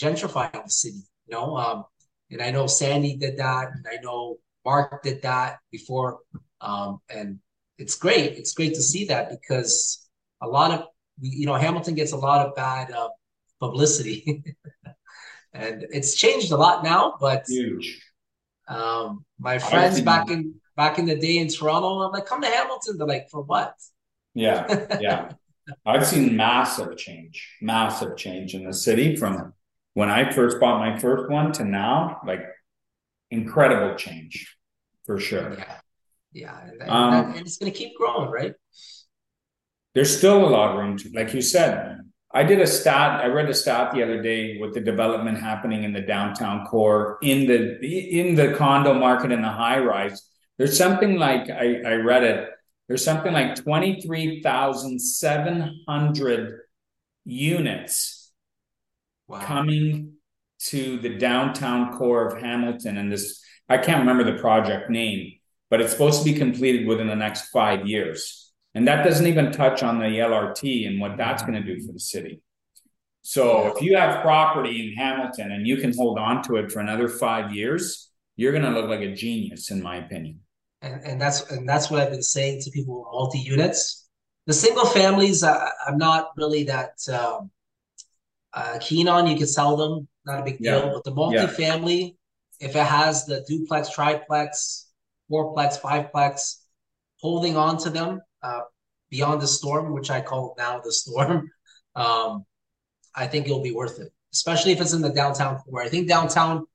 gentrifying 0.00 0.64
the 0.64 0.70
city, 0.70 1.02
you 1.26 1.34
know. 1.34 1.56
Um, 1.56 1.84
and 2.30 2.40
I 2.40 2.50
know 2.50 2.66
Sandy 2.66 3.16
did 3.16 3.38
that, 3.38 3.68
and 3.74 3.84
I 3.90 4.00
know 4.02 4.38
Mark 4.64 5.02
did 5.02 5.22
that 5.22 5.58
before, 5.72 6.20
um, 6.60 7.00
and 7.10 7.40
it's 7.78 7.96
great. 7.96 8.32
It's 8.38 8.54
great 8.54 8.74
to 8.74 8.82
see 8.82 9.06
that 9.06 9.30
because 9.30 10.08
a 10.40 10.46
lot 10.46 10.70
of 10.70 10.86
you 11.20 11.46
know 11.46 11.54
Hamilton 11.54 11.94
gets 11.94 12.12
a 12.12 12.16
lot 12.16 12.46
of 12.46 12.54
bad 12.54 12.92
uh, 12.92 13.08
publicity, 13.60 14.44
and 15.52 15.86
it's 15.90 16.14
changed 16.14 16.52
a 16.52 16.56
lot 16.56 16.84
now. 16.84 17.16
But 17.20 17.44
huge. 17.48 18.00
Um, 18.68 19.24
my 19.38 19.58
friends 19.58 20.00
back 20.00 20.30
in 20.30 20.54
back 20.76 20.98
in 20.98 21.06
the 21.06 21.16
day 21.16 21.38
in 21.38 21.48
Toronto. 21.48 22.00
I'm 22.00 22.12
like, 22.12 22.26
come 22.26 22.42
to 22.42 22.48
Hamilton. 22.48 22.96
They're 22.98 23.06
like, 23.06 23.28
for 23.30 23.42
what? 23.42 23.74
Yeah, 24.34 24.98
yeah. 25.00 25.32
I've 25.86 26.06
seen 26.06 26.36
massive 26.36 26.96
change, 26.96 27.56
massive 27.60 28.16
change 28.16 28.54
in 28.54 28.64
the 28.64 28.72
city 28.72 29.16
from 29.16 29.52
when 29.94 30.10
I 30.10 30.30
first 30.30 30.58
bought 30.58 30.78
my 30.78 30.98
first 30.98 31.30
one 31.30 31.52
to 31.52 31.64
now. 31.64 32.20
Like 32.26 32.44
incredible 33.30 33.96
change, 33.96 34.56
for 35.06 35.18
sure. 35.18 35.56
Yeah, 35.58 35.76
yeah, 36.32 36.60
and, 36.80 36.90
um, 36.90 37.32
and 37.32 37.40
it's 37.40 37.58
going 37.58 37.72
to 37.72 37.78
keep 37.78 37.96
growing, 37.96 38.30
right? 38.30 38.54
There's 39.94 40.16
still 40.16 40.46
a 40.46 40.48
lot 40.48 40.70
of 40.70 40.78
room 40.78 40.96
to, 40.98 41.10
like 41.14 41.34
you 41.34 41.42
said. 41.42 41.98
I 42.34 42.44
did 42.44 42.60
a 42.60 42.66
stat. 42.66 43.20
I 43.20 43.26
read 43.26 43.50
a 43.50 43.54
stat 43.54 43.92
the 43.92 44.02
other 44.02 44.22
day 44.22 44.58
with 44.58 44.72
the 44.72 44.80
development 44.80 45.38
happening 45.38 45.84
in 45.84 45.92
the 45.92 46.00
downtown 46.00 46.66
core, 46.66 47.18
in 47.22 47.46
the 47.46 47.78
in 47.84 48.34
the 48.36 48.54
condo 48.54 48.94
market 48.94 49.32
in 49.32 49.42
the 49.42 49.50
high 49.50 49.78
rise. 49.78 50.22
There's 50.56 50.78
something 50.78 51.18
like 51.18 51.50
I, 51.50 51.82
I 51.84 51.94
read 51.96 52.24
it. 52.24 52.48
There's 52.92 53.04
something 53.04 53.32
like 53.32 53.54
twenty 53.54 54.02
three 54.02 54.42
thousand 54.42 55.00
seven 55.00 55.82
hundred 55.88 56.60
units 57.24 58.30
wow. 59.26 59.40
coming 59.40 60.16
to 60.66 60.98
the 60.98 61.16
downtown 61.16 61.96
core 61.96 62.26
of 62.26 62.42
Hamilton, 62.42 62.98
and 62.98 63.10
this 63.10 63.42
I 63.66 63.78
can't 63.78 64.00
remember 64.00 64.30
the 64.30 64.38
project 64.38 64.90
name, 64.90 65.32
but 65.70 65.80
it's 65.80 65.90
supposed 65.90 66.22
to 66.22 66.30
be 66.30 66.38
completed 66.38 66.86
within 66.86 67.06
the 67.06 67.16
next 67.16 67.48
five 67.48 67.86
years. 67.86 68.52
And 68.74 68.86
that 68.86 69.04
doesn't 69.04 69.26
even 69.26 69.52
touch 69.52 69.82
on 69.82 69.98
the 69.98 70.04
LRT 70.04 70.86
and 70.86 71.00
what 71.00 71.16
that's 71.16 71.42
mm-hmm. 71.42 71.52
going 71.52 71.64
to 71.64 71.74
do 71.74 71.86
for 71.86 71.94
the 71.94 71.98
city. 71.98 72.42
So 73.22 73.74
if 73.74 73.80
you 73.80 73.96
have 73.96 74.20
property 74.20 74.86
in 74.86 75.02
Hamilton 75.02 75.50
and 75.50 75.66
you 75.66 75.78
can 75.78 75.96
hold 75.96 76.18
on 76.18 76.42
to 76.42 76.56
it 76.56 76.70
for 76.70 76.80
another 76.80 77.08
five 77.08 77.54
years, 77.54 78.10
you're 78.36 78.52
going 78.52 78.64
to 78.64 78.78
look 78.78 78.90
like 78.90 79.00
a 79.00 79.14
genius, 79.14 79.70
in 79.70 79.82
my 79.82 79.96
opinion. 79.96 80.41
And, 80.82 81.00
and 81.04 81.20
that's 81.20 81.50
and 81.50 81.68
that's 81.68 81.90
what 81.90 82.00
I've 82.00 82.10
been 82.10 82.22
saying 82.22 82.62
to 82.62 82.70
people 82.70 82.98
with 82.98 83.12
multi 83.12 83.38
units. 83.38 84.08
The 84.46 84.52
single 84.52 84.86
families, 84.86 85.44
uh, 85.44 85.68
I'm 85.86 85.96
not 85.96 86.30
really 86.36 86.64
that 86.64 86.94
um, 87.12 87.50
uh, 88.52 88.78
keen 88.80 89.08
on. 89.08 89.28
You 89.28 89.36
can 89.36 89.46
sell 89.46 89.76
them, 89.76 90.08
not 90.26 90.40
a 90.40 90.44
big 90.44 90.58
deal. 90.58 90.86
Yeah. 90.86 90.92
But 90.92 91.04
the 91.04 91.14
multi-family, 91.14 92.16
yeah. 92.60 92.68
if 92.68 92.76
it 92.76 92.84
has 92.84 93.24
the 93.24 93.44
duplex, 93.48 93.90
triplex, 93.90 94.88
fourplex, 95.30 95.80
fiveplex, 95.80 96.56
holding 97.20 97.56
on 97.56 97.78
to 97.78 97.90
them 97.90 98.20
uh, 98.42 98.62
beyond 99.10 99.40
the 99.40 99.46
storm, 99.46 99.92
which 99.92 100.10
I 100.10 100.20
call 100.20 100.54
now 100.58 100.80
the 100.80 100.92
storm, 100.92 101.48
um, 101.94 102.44
I 103.14 103.26
think 103.26 103.46
it'll 103.46 103.62
be 103.62 103.72
worth 103.72 104.00
it, 104.00 104.12
especially 104.32 104.72
if 104.72 104.80
it's 104.80 104.92
in 104.92 105.02
the 105.02 105.12
downtown 105.12 105.58
core. 105.58 105.82
I 105.82 105.88
think 105.88 106.08
downtown 106.08 106.66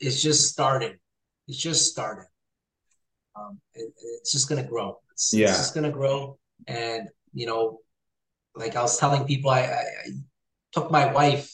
is 0.00 0.22
just 0.22 0.48
starting. 0.48 0.96
It's 1.46 1.58
just 1.58 1.90
starting. 1.90 2.26
Um, 3.36 3.60
it, 3.74 3.92
it's 4.20 4.32
just 4.32 4.48
going 4.48 4.62
to 4.62 4.68
grow. 4.68 4.98
It's, 5.12 5.32
yeah. 5.32 5.48
it's 5.48 5.58
just 5.58 5.74
going 5.74 5.84
to 5.84 5.90
grow. 5.90 6.38
And, 6.66 7.08
you 7.32 7.46
know, 7.46 7.80
like 8.54 8.76
I 8.76 8.82
was 8.82 8.98
telling 8.98 9.24
people, 9.24 9.50
I, 9.50 9.60
I, 9.60 9.82
I 10.06 10.10
took 10.72 10.90
my 10.90 11.12
wife 11.12 11.52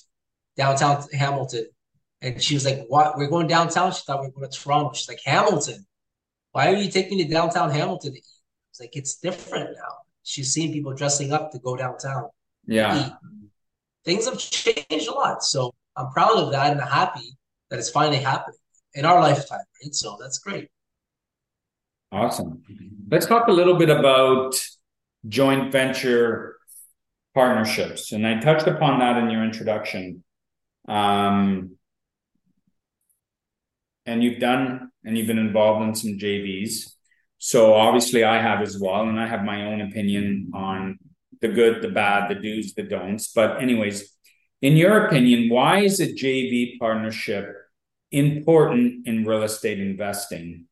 downtown 0.56 1.04
Hamilton 1.12 1.66
and 2.20 2.42
she 2.42 2.54
was 2.54 2.64
like, 2.64 2.84
What? 2.88 3.16
We're 3.16 3.30
going 3.30 3.46
downtown. 3.46 3.92
She 3.92 4.02
thought 4.06 4.20
we 4.20 4.26
were 4.26 4.32
going 4.32 4.50
to 4.50 4.58
Toronto. 4.58 4.92
She's 4.92 5.08
like, 5.08 5.20
Hamilton. 5.24 5.86
Why 6.52 6.72
are 6.72 6.76
you 6.76 6.90
taking 6.90 7.18
me 7.18 7.24
to 7.24 7.30
downtown 7.30 7.70
Hamilton 7.70 8.14
it's 8.70 8.80
like 8.80 8.96
it's 8.96 9.16
different 9.16 9.70
now. 9.76 9.94
She's 10.22 10.52
seeing 10.52 10.72
people 10.72 10.94
dressing 10.94 11.32
up 11.32 11.50
to 11.52 11.58
go 11.58 11.76
downtown. 11.76 12.28
Yeah. 12.66 13.10
Things 14.04 14.26
have 14.26 14.38
changed 14.38 15.08
a 15.08 15.12
lot. 15.12 15.42
So 15.42 15.74
I'm 15.96 16.10
proud 16.12 16.36
of 16.36 16.52
that 16.52 16.72
and 16.72 16.80
happy 16.80 17.36
that 17.68 17.78
it's 17.78 17.90
finally 17.90 18.18
happening 18.18 18.58
in 18.94 19.04
our 19.04 19.20
lifetime, 19.20 19.64
right? 19.82 19.94
So 19.94 20.16
that's 20.20 20.38
great. 20.38 20.68
Awesome. 22.12 22.62
Let's 23.10 23.26
talk 23.26 23.48
a 23.48 23.52
little 23.52 23.76
bit 23.76 23.88
about 23.88 24.54
joint 25.28 25.70
venture 25.70 26.56
partnerships. 27.34 28.12
And 28.12 28.26
I 28.26 28.40
touched 28.40 28.66
upon 28.66 28.98
that 28.98 29.16
in 29.16 29.30
your 29.30 29.44
introduction. 29.44 30.24
Um, 30.88 31.76
and 34.06 34.24
you've 34.24 34.40
done 34.40 34.90
and 35.04 35.16
you've 35.16 35.28
been 35.28 35.38
involved 35.38 35.86
in 35.86 35.94
some 35.94 36.18
JVs. 36.18 36.92
So 37.38 37.74
obviously 37.74 38.24
I 38.24 38.42
have 38.42 38.60
as 38.60 38.78
well, 38.78 39.08
and 39.08 39.18
I 39.18 39.26
have 39.26 39.44
my 39.44 39.66
own 39.66 39.80
opinion 39.80 40.50
on 40.52 40.98
the 41.40 41.48
good, 41.48 41.80
the 41.80 41.88
bad, 41.88 42.28
the 42.28 42.34
do's, 42.34 42.74
the 42.74 42.82
don'ts. 42.82 43.32
But 43.32 43.62
anyways, 43.62 44.14
in 44.60 44.76
your 44.76 45.06
opinion, 45.06 45.48
why 45.48 45.80
is 45.80 46.00
a 46.00 46.12
JV 46.12 46.78
partnership 46.78 47.50
important 48.10 49.06
in 49.06 49.24
real 49.24 49.42
estate 49.42 49.80
investing? 49.80 50.66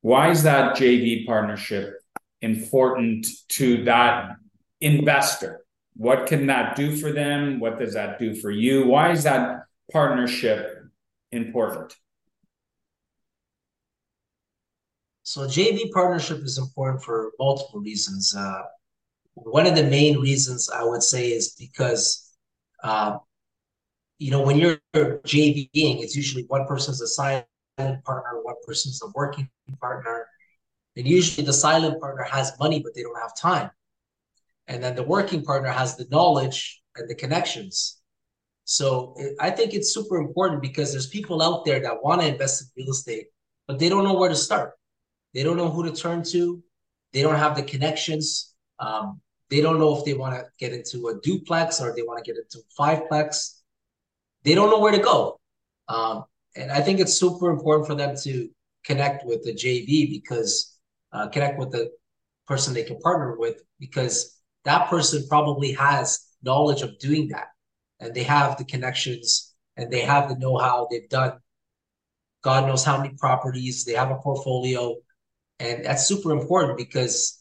Why 0.00 0.30
is 0.30 0.42
that 0.44 0.76
JV 0.76 1.26
partnership 1.26 2.00
important 2.40 3.26
to 3.48 3.84
that 3.84 4.36
investor? 4.80 5.64
What 5.96 6.26
can 6.26 6.46
that 6.46 6.76
do 6.76 6.96
for 6.96 7.12
them? 7.12 7.58
What 7.58 7.78
does 7.78 7.94
that 7.94 8.18
do 8.18 8.34
for 8.34 8.50
you? 8.50 8.86
Why 8.86 9.10
is 9.10 9.24
that 9.24 9.64
partnership 9.92 10.84
important? 11.32 11.94
So 15.24 15.42
JV 15.42 15.90
partnership 15.92 16.38
is 16.38 16.56
important 16.56 17.02
for 17.02 17.32
multiple 17.38 17.80
reasons. 17.80 18.34
Uh, 18.34 18.62
one 19.34 19.66
of 19.66 19.74
the 19.74 19.84
main 19.84 20.18
reasons 20.20 20.70
I 20.70 20.84
would 20.84 21.02
say 21.02 21.28
is 21.28 21.54
because, 21.58 22.32
uh, 22.82 23.18
you 24.18 24.30
know, 24.30 24.42
when 24.42 24.56
you're 24.56 24.78
JVing, 24.94 26.02
it's 26.02 26.16
usually 26.16 26.44
one 26.44 26.66
person's 26.66 27.00
a 27.02 27.08
silent 27.08 27.46
partner, 27.76 28.40
one 28.42 28.56
person's 28.64 29.02
a 29.02 29.08
working 29.14 29.50
partner. 29.76 30.26
And 30.96 31.06
usually 31.06 31.46
the 31.46 31.52
silent 31.52 32.00
partner 32.00 32.24
has 32.24 32.58
money, 32.58 32.80
but 32.80 32.94
they 32.94 33.02
don't 33.02 33.20
have 33.20 33.36
time. 33.36 33.70
And 34.66 34.82
then 34.82 34.94
the 34.94 35.02
working 35.02 35.44
partner 35.44 35.70
has 35.70 35.96
the 35.96 36.06
knowledge 36.10 36.82
and 36.96 37.08
the 37.08 37.14
connections. 37.14 37.98
So 38.64 39.14
it, 39.16 39.34
I 39.40 39.50
think 39.50 39.72
it's 39.72 39.94
super 39.94 40.16
important 40.16 40.60
because 40.60 40.92
there's 40.92 41.06
people 41.06 41.40
out 41.40 41.64
there 41.64 41.80
that 41.80 42.02
want 42.02 42.20
to 42.20 42.28
invest 42.28 42.62
in 42.62 42.82
real 42.82 42.92
estate, 42.92 43.28
but 43.66 43.78
they 43.78 43.88
don't 43.88 44.04
know 44.04 44.14
where 44.14 44.28
to 44.28 44.34
start. 44.34 44.72
They 45.32 45.42
don't 45.42 45.56
know 45.56 45.70
who 45.70 45.84
to 45.84 45.92
turn 45.92 46.22
to. 46.24 46.62
They 47.12 47.22
don't 47.22 47.36
have 47.36 47.56
the 47.56 47.62
connections. 47.62 48.54
Um, 48.78 49.20
they 49.50 49.60
don't 49.62 49.78
know 49.78 49.96
if 49.96 50.04
they 50.04 50.14
want 50.14 50.34
to 50.34 50.44
get 50.58 50.72
into 50.72 51.08
a 51.08 51.18
duplex 51.20 51.80
or 51.80 51.94
they 51.94 52.02
want 52.02 52.22
to 52.22 52.30
get 52.30 52.38
into 52.38 52.58
fiveplex. 52.78 53.60
They 54.44 54.54
don't 54.54 54.70
know 54.70 54.80
where 54.80 54.92
to 54.92 54.98
go. 54.98 55.40
Um, 55.88 56.24
and 56.54 56.70
I 56.70 56.80
think 56.80 57.00
it's 57.00 57.14
super 57.14 57.50
important 57.50 57.86
for 57.86 57.94
them 57.94 58.14
to 58.24 58.50
connect 58.88 59.24
with 59.26 59.44
the 59.44 59.52
JV 59.52 60.10
because 60.10 60.78
uh, 61.12 61.28
connect 61.28 61.58
with 61.58 61.70
the 61.70 61.90
person 62.46 62.72
they 62.72 62.82
can 62.82 62.98
partner 62.98 63.36
with 63.38 63.62
because 63.78 64.40
that 64.64 64.88
person 64.88 65.26
probably 65.28 65.72
has 65.72 66.26
knowledge 66.42 66.82
of 66.82 66.98
doing 66.98 67.28
that 67.28 67.48
and 68.00 68.14
they 68.14 68.22
have 68.22 68.56
the 68.56 68.64
connections 68.64 69.54
and 69.76 69.92
they 69.92 70.00
have 70.00 70.28
the 70.28 70.38
know-how 70.38 70.88
they've 70.90 71.08
done. 71.08 71.34
God 72.42 72.66
knows 72.66 72.84
how 72.84 72.96
many 72.96 73.14
properties 73.18 73.84
they 73.84 73.92
have 73.92 74.10
a 74.10 74.16
portfolio 74.16 74.96
and 75.60 75.84
that's 75.84 76.06
super 76.06 76.30
important 76.32 76.78
because 76.78 77.38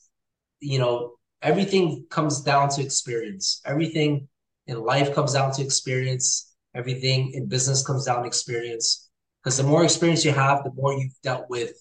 you 0.60 0.80
know 0.80 1.14
everything 1.42 2.06
comes 2.10 2.42
down 2.42 2.68
to 2.70 2.82
experience. 2.82 3.62
Everything 3.66 4.28
in 4.66 4.84
life 4.84 5.14
comes 5.16 5.34
down 5.34 5.54
to 5.54 5.64
experience. 5.64 6.54
Everything 6.76 7.32
in 7.34 7.48
business 7.48 7.86
comes 7.86 8.06
down 8.06 8.22
to 8.22 8.28
experience 8.28 9.07
because 9.48 9.60
the 9.60 9.64
more 9.64 9.86
experience 9.86 10.26
you 10.26 10.34
have 10.34 10.62
the 10.66 10.74
more 10.74 10.92
you've 10.92 11.22
dealt 11.24 11.50
with 11.50 11.72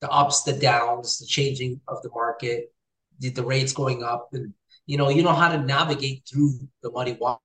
the 0.00 0.08
ups 0.08 0.44
the 0.44 0.52
downs 0.52 1.18
the 1.18 1.26
changing 1.26 1.80
of 1.88 2.00
the 2.02 2.10
market 2.14 2.72
the, 3.18 3.30
the 3.30 3.44
rates 3.44 3.72
going 3.72 4.04
up 4.04 4.28
and 4.32 4.54
you 4.86 4.96
know 4.96 5.08
you 5.08 5.24
know 5.24 5.32
how 5.32 5.48
to 5.48 5.58
navigate 5.58 6.22
through 6.24 6.52
the 6.84 6.90
muddy 6.92 7.18
waters 7.20 7.42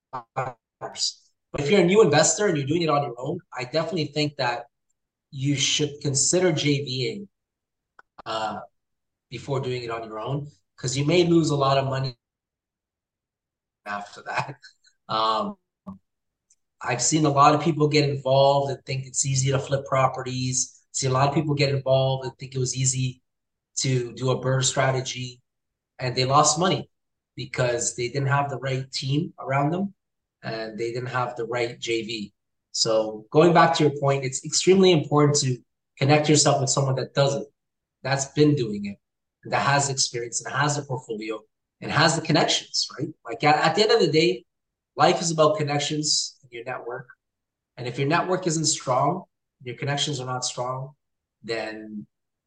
but 1.52 1.62
if 1.62 1.72
you're 1.72 1.82
a 1.82 1.84
new 1.84 2.04
investor 2.04 2.46
and 2.46 2.58
you're 2.58 2.68
doing 2.68 2.84
it 2.84 2.90
on 2.90 3.02
your 3.02 3.16
own 3.18 3.40
i 3.58 3.64
definitely 3.64 4.06
think 4.06 4.36
that 4.38 4.66
you 5.32 5.56
should 5.56 5.90
consider 6.04 6.52
jving 6.52 7.28
uh, 8.28 8.60
before 9.32 9.60
doing 9.60 9.82
it 9.82 9.90
on 9.90 10.04
your 10.04 10.20
own 10.20 10.48
because 10.78 10.96
you 10.96 11.06
may 11.06 11.24
lose 11.24 11.50
a 11.50 11.56
lot 11.56 11.80
of 11.80 11.86
money 11.86 12.16
after 13.86 14.22
that. 14.24 14.56
Um, 15.10 15.58
I've 16.84 17.02
seen 17.02 17.26
a 17.26 17.30
lot 17.30 17.54
of 17.54 17.62
people 17.62 17.88
get 17.88 18.10
involved 18.10 18.72
and 18.72 18.84
think 18.86 19.06
it's 19.06 19.26
easy 19.26 19.52
to 19.52 19.60
flip 19.60 19.86
properties. 19.86 20.82
See 20.92 21.08
a 21.08 21.12
lot 21.12 21.30
of 21.30 21.36
people 21.36 21.54
get 21.54 21.74
involved 21.74 22.26
and 22.26 22.36
think 22.38 22.56
it 22.56 22.60
was 22.60 22.76
easy 22.76 23.22
to 23.78 24.14
do 24.14 24.32
a 24.32 24.40
BRRRR 24.40 24.64
strategy, 24.64 25.42
and 26.00 26.16
they 26.16 26.26
lost 26.26 26.60
money 26.60 26.90
because 27.36 27.96
they 27.96 28.10
didn't 28.10 28.28
have 28.28 28.50
the 28.50 28.58
right 28.58 28.92
team 28.92 29.34
around 29.40 29.72
them 29.72 29.94
and 30.44 30.78
they 30.78 30.92
didn't 30.92 31.10
have 31.10 31.36
the 31.36 31.46
right 31.46 31.80
JV. 31.80 32.32
So 32.72 33.26
going 33.32 33.54
back 33.54 33.74
to 33.76 33.84
your 33.84 33.94
point, 34.00 34.26
it's 34.26 34.46
extremely 34.46 34.92
important 34.92 35.38
to 35.40 35.58
connect 35.98 36.30
yourself 36.30 36.62
with 36.62 36.70
someone 36.70 36.96
that 36.96 37.14
does 37.14 37.36
it 37.36 37.48
that's 38.04 38.26
been 38.26 38.56
doing 38.56 38.86
it, 38.86 38.98
that 39.50 39.62
has 39.62 39.90
experience 39.90 40.44
and 40.44 40.54
has 40.54 40.78
a 40.78 40.82
portfolio 40.82 41.40
and 41.82 41.92
has 41.92 42.16
the 42.16 42.22
connections, 42.22 42.88
right? 42.98 43.10
Like 43.26 43.44
at, 43.44 43.56
at 43.64 43.76
the 43.76 43.84
end 43.84 43.92
of 43.92 44.00
the 44.00 44.12
day, 44.12 44.46
life 44.96 45.22
is 45.22 45.32
about 45.32 45.58
connections 45.58 46.38
your 46.52 46.64
network. 46.64 47.08
And 47.78 47.88
if 47.88 47.98
your 47.98 48.08
network 48.08 48.48
isn't 48.48 48.66
strong, 48.66 49.24
your 49.64 49.76
connections 49.76 50.20
are 50.20 50.26
not 50.26 50.46
strong, 50.46 50.92
then 51.44 52.06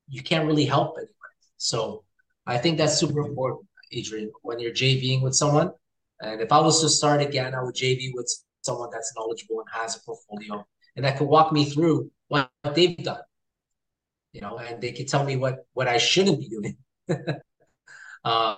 you 0.08 0.22
can't 0.22 0.46
really 0.46 0.66
help 0.66 0.96
anybody. 0.96 1.14
So 1.56 2.04
I 2.46 2.58
think 2.58 2.78
that's 2.78 2.98
super 2.98 3.20
important, 3.20 3.66
Adrian, 3.92 4.30
when 4.42 4.58
you're 4.58 4.72
JVing 4.72 5.22
with 5.22 5.34
someone. 5.34 5.72
And 6.20 6.40
if 6.40 6.52
I 6.52 6.60
was 6.60 6.80
to 6.82 6.88
start 6.88 7.22
again, 7.22 7.54
I 7.54 7.62
would 7.62 7.74
JV 7.74 8.10
with 8.14 8.30
someone 8.62 8.90
that's 8.92 9.12
knowledgeable 9.16 9.60
and 9.60 9.68
has 9.72 9.96
a 9.96 10.00
portfolio 10.00 10.66
and 10.96 11.04
that 11.04 11.18
could 11.18 11.28
walk 11.28 11.52
me 11.52 11.64
through 11.64 12.10
what 12.28 12.50
they've 12.74 12.96
done. 12.96 13.22
You 14.32 14.40
know, 14.40 14.58
and 14.58 14.80
they 14.80 14.92
could 14.92 15.08
tell 15.08 15.24
me 15.24 15.36
what 15.36 15.66
what 15.74 15.86
I 15.88 15.98
shouldn't 15.98 16.40
be 16.40 16.48
doing. 16.48 16.76
uh, 18.24 18.56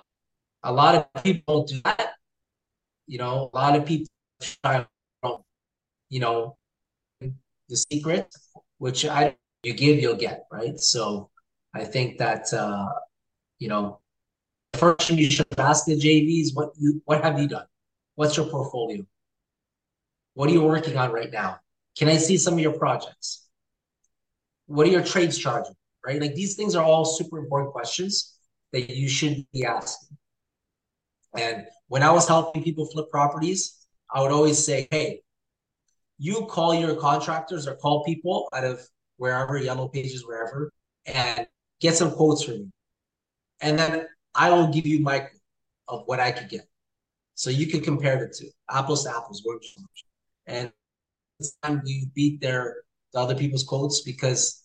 a 0.63 0.71
lot 0.71 0.95
of 0.95 1.23
people 1.23 1.65
do 1.65 1.79
that. 1.83 2.13
You 3.05 3.19
know, 3.19 3.49
a 3.53 3.55
lot 3.55 3.75
of 3.75 3.85
people 3.85 4.07
try, 4.41 4.85
you 6.09 6.19
know, 6.19 6.57
the 7.21 7.75
secret, 7.75 8.33
which 8.77 9.05
I 9.05 9.35
you 9.63 9.73
give, 9.73 9.99
you'll 9.99 10.15
get, 10.15 10.45
right? 10.51 10.79
So 10.79 11.29
I 11.73 11.83
think 11.83 12.17
that 12.19 12.53
uh, 12.53 12.87
you 13.59 13.67
know, 13.67 13.99
first 14.73 15.07
thing 15.07 15.17
you 15.17 15.29
should 15.29 15.47
ask 15.57 15.85
the 15.85 15.99
JVs 15.99 16.49
what 16.53 16.69
you 16.77 17.01
what 17.05 17.23
have 17.23 17.39
you 17.39 17.47
done? 17.47 17.65
What's 18.15 18.37
your 18.37 18.47
portfolio? 18.47 19.05
What 20.33 20.49
are 20.49 20.53
you 20.53 20.63
working 20.63 20.97
on 20.97 21.11
right 21.11 21.31
now? 21.31 21.59
Can 21.97 22.09
I 22.09 22.17
see 22.17 22.37
some 22.37 22.53
of 22.53 22.59
your 22.59 22.77
projects? 22.77 23.47
What 24.67 24.87
are 24.87 24.91
your 24.91 25.03
trades 25.03 25.37
charging? 25.37 25.75
Right? 26.05 26.21
Like 26.21 26.35
these 26.35 26.55
things 26.55 26.75
are 26.75 26.83
all 26.83 27.05
super 27.05 27.39
important 27.39 27.71
questions 27.71 28.37
that 28.71 28.95
you 28.95 29.09
should 29.09 29.45
be 29.51 29.65
asking. 29.65 30.17
And 31.35 31.65
when 31.87 32.03
I 32.03 32.11
was 32.11 32.27
helping 32.27 32.63
people 32.63 32.85
flip 32.85 33.09
properties, 33.09 33.87
I 34.13 34.21
would 34.21 34.31
always 34.31 34.63
say, 34.63 34.87
hey, 34.91 35.21
you 36.17 36.45
call 36.45 36.73
your 36.73 36.95
contractors 36.95 37.67
or 37.67 37.75
call 37.75 38.03
people 38.03 38.49
out 38.53 38.63
of 38.63 38.81
wherever, 39.17 39.57
yellow 39.57 39.87
pages, 39.87 40.25
wherever, 40.25 40.71
and 41.05 41.47
get 41.79 41.95
some 41.95 42.11
quotes 42.11 42.43
from 42.43 42.55
me. 42.55 42.71
And 43.61 43.77
then 43.77 44.07
I 44.35 44.51
will 44.51 44.67
give 44.67 44.85
you 44.85 44.99
my 45.01 45.27
of 45.87 46.03
what 46.05 46.19
I 46.19 46.31
could 46.31 46.49
get. 46.49 46.67
So 47.35 47.49
you 47.49 47.67
can 47.67 47.81
compare 47.81 48.17
the 48.17 48.33
two, 48.33 48.49
apples 48.69 49.03
to 49.03 49.11
apples, 49.11 49.43
And 50.47 50.71
time 51.63 51.81
we 51.85 52.09
beat 52.15 52.41
their 52.41 52.77
the 53.13 53.19
other 53.19 53.35
people's 53.35 53.63
quotes 53.63 54.01
because 54.01 54.63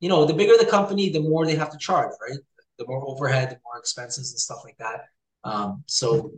you 0.00 0.08
know 0.08 0.24
the 0.24 0.34
bigger 0.34 0.56
the 0.58 0.66
company, 0.66 1.10
the 1.10 1.20
more 1.20 1.46
they 1.46 1.56
have 1.56 1.70
to 1.72 1.78
charge, 1.78 2.12
right? 2.20 2.38
The 2.78 2.86
more 2.86 3.02
overhead, 3.06 3.50
the 3.50 3.58
more 3.64 3.78
expenses 3.78 4.32
and 4.32 4.38
stuff 4.38 4.60
like 4.64 4.76
that. 4.78 5.06
Um, 5.44 5.82
so 5.86 6.32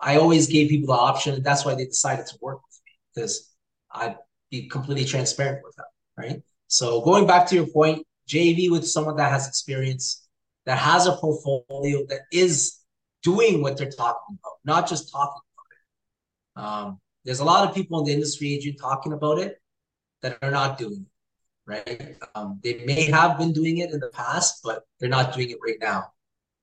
I 0.00 0.16
always 0.16 0.46
gave 0.46 0.68
people 0.68 0.94
the 0.94 1.00
option, 1.00 1.34
and 1.34 1.44
that's 1.44 1.64
why 1.64 1.74
they 1.74 1.86
decided 1.86 2.26
to 2.26 2.38
work 2.40 2.60
with 2.66 2.80
me 2.84 2.92
because 3.14 3.56
I'd 3.92 4.16
be 4.50 4.68
completely 4.68 5.04
transparent 5.04 5.64
with 5.64 5.76
them, 5.76 5.86
right? 6.16 6.42
So 6.66 7.00
going 7.00 7.26
back 7.26 7.46
to 7.48 7.54
your 7.54 7.66
point, 7.66 8.06
JV 8.28 8.70
with 8.70 8.86
someone 8.86 9.16
that 9.16 9.32
has 9.32 9.48
experience, 9.48 10.28
that 10.66 10.78
has 10.78 11.06
a 11.06 11.12
portfolio 11.12 12.04
that 12.08 12.20
is 12.30 12.78
doing 13.22 13.62
what 13.62 13.76
they're 13.76 13.90
talking 13.90 14.38
about, 14.38 14.58
not 14.64 14.88
just 14.88 15.10
talking 15.10 15.40
about 15.54 15.72
it. 15.72 16.62
Um, 16.62 17.00
there's 17.24 17.40
a 17.40 17.44
lot 17.44 17.68
of 17.68 17.74
people 17.74 17.98
in 18.00 18.04
the 18.06 18.12
industry, 18.12 18.54
Adrian, 18.54 18.76
talking 18.76 19.12
about 19.12 19.38
it 19.38 19.60
that 20.22 20.38
are 20.42 20.50
not 20.50 20.78
doing 20.78 21.06
it, 21.06 21.70
right? 21.70 22.16
Um, 22.34 22.60
they 22.62 22.84
may 22.84 23.02
have 23.10 23.38
been 23.38 23.52
doing 23.52 23.78
it 23.78 23.90
in 23.92 24.00
the 24.00 24.08
past, 24.08 24.60
but 24.62 24.84
they're 24.98 25.08
not 25.08 25.34
doing 25.34 25.50
it 25.50 25.58
right 25.64 25.78
now. 25.80 26.12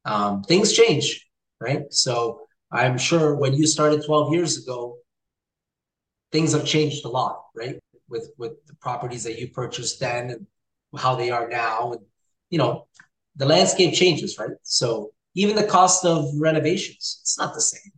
Um, 0.05 0.43
things 0.43 0.73
change, 0.73 1.27
right? 1.59 1.91
So 1.91 2.41
I'm 2.71 2.97
sure 2.97 3.35
when 3.35 3.53
you 3.53 3.65
started 3.65 4.05
12 4.05 4.33
years 4.33 4.57
ago, 4.57 4.97
things 6.35 6.51
have 6.51 6.65
changed 6.65 7.05
a 7.05 7.07
lot, 7.07 7.45
right? 7.55 7.77
With 8.09 8.27
with 8.37 8.53
the 8.67 8.75
properties 8.75 9.23
that 9.23 9.39
you 9.39 9.47
purchased 9.61 10.01
then 10.01 10.23
and 10.33 10.47
how 11.03 11.15
they 11.15 11.29
are 11.31 11.47
now, 11.47 11.93
and 11.93 12.01
you 12.49 12.59
know, 12.61 12.87
the 13.37 13.45
landscape 13.45 13.93
changes, 13.93 14.37
right? 14.37 14.57
So 14.63 15.11
even 15.33 15.55
the 15.55 15.71
cost 15.77 16.05
of 16.05 16.17
renovations, 16.37 17.19
it's 17.21 17.37
not 17.37 17.53
the 17.53 17.61
same. 17.61 17.91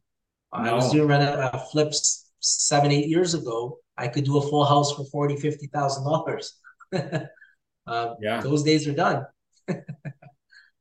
No. 0.53 0.69
I 0.69 0.73
was 0.73 0.91
doing 0.91 1.07
reno- 1.07 1.39
uh, 1.47 1.57
flips 1.71 2.31
seven, 2.39 2.91
eight 2.91 3.07
years 3.07 3.33
ago. 3.33 3.79
I 3.97 4.07
could 4.07 4.25
do 4.25 4.37
a 4.37 4.41
full 4.49 4.65
house 4.65 4.93
for 4.95 5.05
forty, 5.05 5.35
fifty 5.35 5.67
thousand 5.67 6.03
dollars. 6.03 6.45
Uh, 6.93 8.13
yeah, 8.21 8.39
those 8.41 8.61
days 8.63 8.87
are 8.87 8.97
done. 9.05 9.25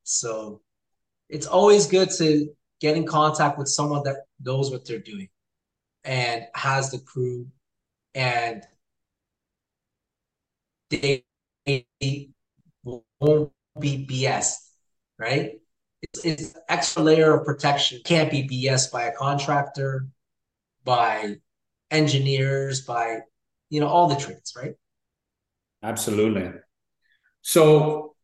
so 0.03 0.61
it's 1.31 1.47
always 1.47 1.87
good 1.87 2.11
to 2.19 2.29
get 2.83 2.97
in 2.97 3.07
contact 3.07 3.59
with 3.59 3.69
someone 3.69 4.03
that 4.05 4.19
knows 4.45 4.71
what 4.71 4.85
they're 4.87 5.09
doing 5.13 5.29
and 6.07 6.47
has 6.55 6.91
the 6.91 6.99
crew 6.99 7.49
and 8.15 8.63
they 10.89 11.25
won't 12.85 13.53
be 13.79 14.07
BS, 14.09 14.53
right? 15.19 15.61
It's, 16.03 16.25
it's 16.25 16.55
extra 16.69 17.03
layer 17.03 17.37
of 17.37 17.45
protection. 17.45 18.01
Can't 18.05 18.31
be 18.31 18.49
BS 18.49 18.91
by 18.93 19.05
a 19.05 19.13
contractor, 19.13 20.07
by 20.85 21.37
engineers, 21.91 22.83
by 22.83 23.19
you 23.69 23.81
know 23.81 23.89
all 23.89 24.09
the 24.09 24.17
trades, 24.17 24.55
right? 24.57 24.75
Absolutely. 25.83 26.53
So 27.43 28.15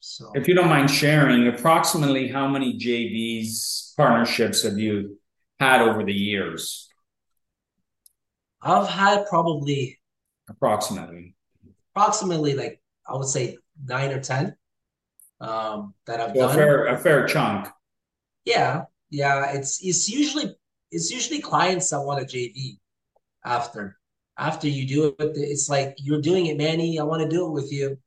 so, 0.00 0.32
if 0.34 0.48
you 0.48 0.54
don't 0.54 0.68
mind 0.68 0.90
sharing, 0.90 1.46
approximately 1.46 2.26
how 2.26 2.48
many 2.48 2.76
JVs 2.76 3.94
partnerships 3.96 4.62
have 4.64 4.76
you 4.76 5.20
had 5.60 5.80
over 5.80 6.02
the 6.02 6.12
years? 6.12 6.88
I've 8.62 8.88
had 8.88 9.26
probably 9.26 9.98
approximately 10.48 11.34
approximately 11.94 12.54
like 12.54 12.80
I 13.08 13.16
would 13.16 13.28
say 13.28 13.58
nine 13.84 14.12
or 14.12 14.20
ten 14.20 14.56
um, 15.40 15.94
that 16.06 16.20
I've 16.20 16.34
done. 16.34 16.50
A 16.50 16.54
fair, 16.54 16.86
a 16.86 16.98
fair 16.98 17.26
chunk. 17.26 17.68
Yeah, 18.44 18.84
yeah. 19.10 19.52
It's 19.52 19.84
it's 19.84 20.08
usually 20.08 20.54
it's 20.90 21.10
usually 21.10 21.40
clients 21.40 21.90
that 21.90 22.00
want 22.00 22.22
a 22.22 22.24
JV 22.24 22.78
after 23.44 23.98
after 24.38 24.68
you 24.68 24.86
do 24.86 25.06
it. 25.06 25.18
But 25.18 25.32
it's 25.34 25.68
like 25.68 25.96
you're 25.98 26.20
doing 26.20 26.46
it, 26.46 26.56
Manny. 26.56 26.98
I 26.98 27.02
want 27.02 27.22
to 27.22 27.28
do 27.28 27.46
it 27.46 27.50
with 27.50 27.72
you. 27.72 27.98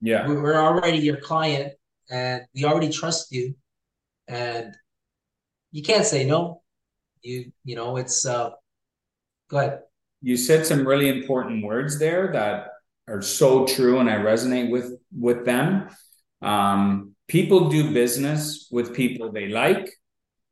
Yeah. 0.00 0.26
We're 0.28 0.56
already 0.56 0.98
your 0.98 1.16
client 1.16 1.72
and 2.10 2.42
we 2.54 2.64
already 2.64 2.90
trust 2.90 3.32
you. 3.32 3.54
And 4.28 4.74
you 5.72 5.82
can't 5.82 6.04
say 6.06 6.24
no. 6.24 6.62
You 7.22 7.50
you 7.64 7.74
know, 7.74 7.96
it's 7.96 8.24
uh 8.24 8.50
go 9.48 9.58
ahead. 9.58 9.80
You 10.24 10.38
said 10.38 10.64
some 10.64 10.88
really 10.88 11.10
important 11.10 11.64
words 11.64 11.98
there 11.98 12.32
that 12.32 12.68
are 13.06 13.20
so 13.20 13.66
true 13.66 13.98
and 13.98 14.08
I 14.08 14.16
resonate 14.16 14.70
with 14.70 14.98
with 15.16 15.44
them. 15.44 15.88
Um, 16.40 17.14
people 17.28 17.68
do 17.68 17.92
business 17.92 18.66
with 18.70 18.94
people 18.94 19.32
they 19.32 19.48
like, 19.48 19.86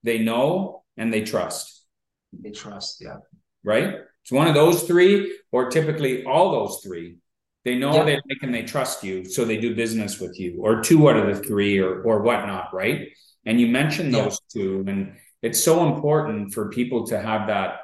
they 0.02 0.18
know, 0.18 0.84
and 0.98 1.12
they 1.12 1.22
trust. 1.22 1.84
They 2.32 2.50
trust, 2.50 3.00
yeah. 3.00 3.16
Right? 3.64 3.96
It's 4.22 4.32
one 4.32 4.46
of 4.46 4.54
those 4.54 4.82
three, 4.82 5.38
or 5.50 5.70
typically 5.70 6.24
all 6.24 6.52
those 6.52 6.80
three. 6.84 7.16
They 7.64 7.76
know 7.78 7.94
yeah. 7.94 8.04
they 8.04 8.14
like 8.14 8.42
and 8.42 8.54
they 8.54 8.64
trust 8.64 9.02
you, 9.02 9.24
so 9.24 9.44
they 9.44 9.56
do 9.56 9.74
business 9.74 10.20
with 10.20 10.38
you, 10.38 10.60
or 10.60 10.82
two 10.82 11.08
out 11.08 11.16
of 11.16 11.26
the 11.34 11.42
three, 11.42 11.78
or 11.78 12.02
or 12.02 12.22
whatnot, 12.22 12.74
right? 12.74 13.08
And 13.46 13.60
you 13.60 13.68
mentioned 13.68 14.12
those 14.12 14.38
yeah. 14.54 14.62
two, 14.62 14.84
and 14.86 15.16
it's 15.42 15.62
so 15.62 15.86
important 15.86 16.52
for 16.52 16.68
people 16.68 17.06
to 17.06 17.20
have 17.20 17.46
that 17.48 17.81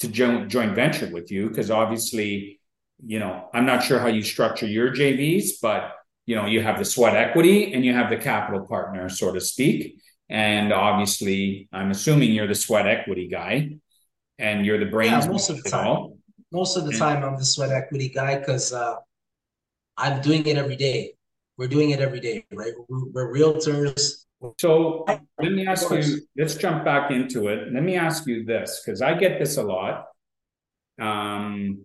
to 0.00 0.08
join 0.08 0.48
joint 0.48 0.74
venture 0.74 1.10
with 1.10 1.30
you 1.30 1.48
because 1.48 1.70
obviously, 1.70 2.60
you 3.04 3.18
know, 3.18 3.48
I'm 3.54 3.66
not 3.66 3.82
sure 3.82 3.98
how 3.98 4.08
you 4.08 4.22
structure 4.22 4.66
your 4.66 4.90
JVs, 4.90 5.60
but 5.62 5.92
you 6.26 6.34
know, 6.34 6.46
you 6.46 6.60
have 6.60 6.78
the 6.78 6.84
sweat 6.84 7.16
equity 7.16 7.72
and 7.72 7.84
you 7.84 7.92
have 7.92 8.10
the 8.10 8.16
capital 8.16 8.66
partner, 8.66 9.08
so 9.08 9.32
to 9.32 9.40
speak. 9.40 10.00
And 10.28 10.72
obviously, 10.72 11.68
I'm 11.72 11.90
assuming 11.90 12.32
you're 12.32 12.48
the 12.48 12.54
sweat 12.54 12.86
equity 12.88 13.28
guy, 13.28 13.76
and 14.38 14.66
you're 14.66 14.78
the 14.78 14.90
brains. 14.90 15.24
Yeah, 15.24 15.30
most 15.30 15.50
of 15.50 15.62
the 15.62 15.70
time 15.70 16.16
most 16.52 16.76
of 16.76 16.84
the 16.84 16.92
time 16.92 17.24
I'm 17.24 17.36
the 17.36 17.44
sweat 17.44 17.70
equity 17.70 18.08
guy 18.08 18.38
because 18.38 18.72
uh, 18.72 18.96
I'm 19.96 20.20
doing 20.22 20.46
it 20.46 20.56
every 20.56 20.76
day. 20.76 21.14
We're 21.56 21.68
doing 21.68 21.90
it 21.90 22.00
every 22.00 22.20
day, 22.20 22.44
right? 22.52 22.72
We're, 22.88 23.32
realtors. 23.32 24.24
So 24.58 25.04
let 25.08 25.52
me 25.52 25.66
ask 25.66 25.90
you. 25.90 26.20
Let's 26.36 26.54
jump 26.54 26.84
back 26.84 27.10
into 27.10 27.48
it. 27.48 27.72
Let 27.72 27.82
me 27.82 27.96
ask 27.96 28.26
you 28.26 28.44
this 28.44 28.82
because 28.84 29.02
I 29.02 29.14
get 29.14 29.38
this 29.38 29.56
a 29.56 29.62
lot. 29.62 30.06
Um, 31.00 31.84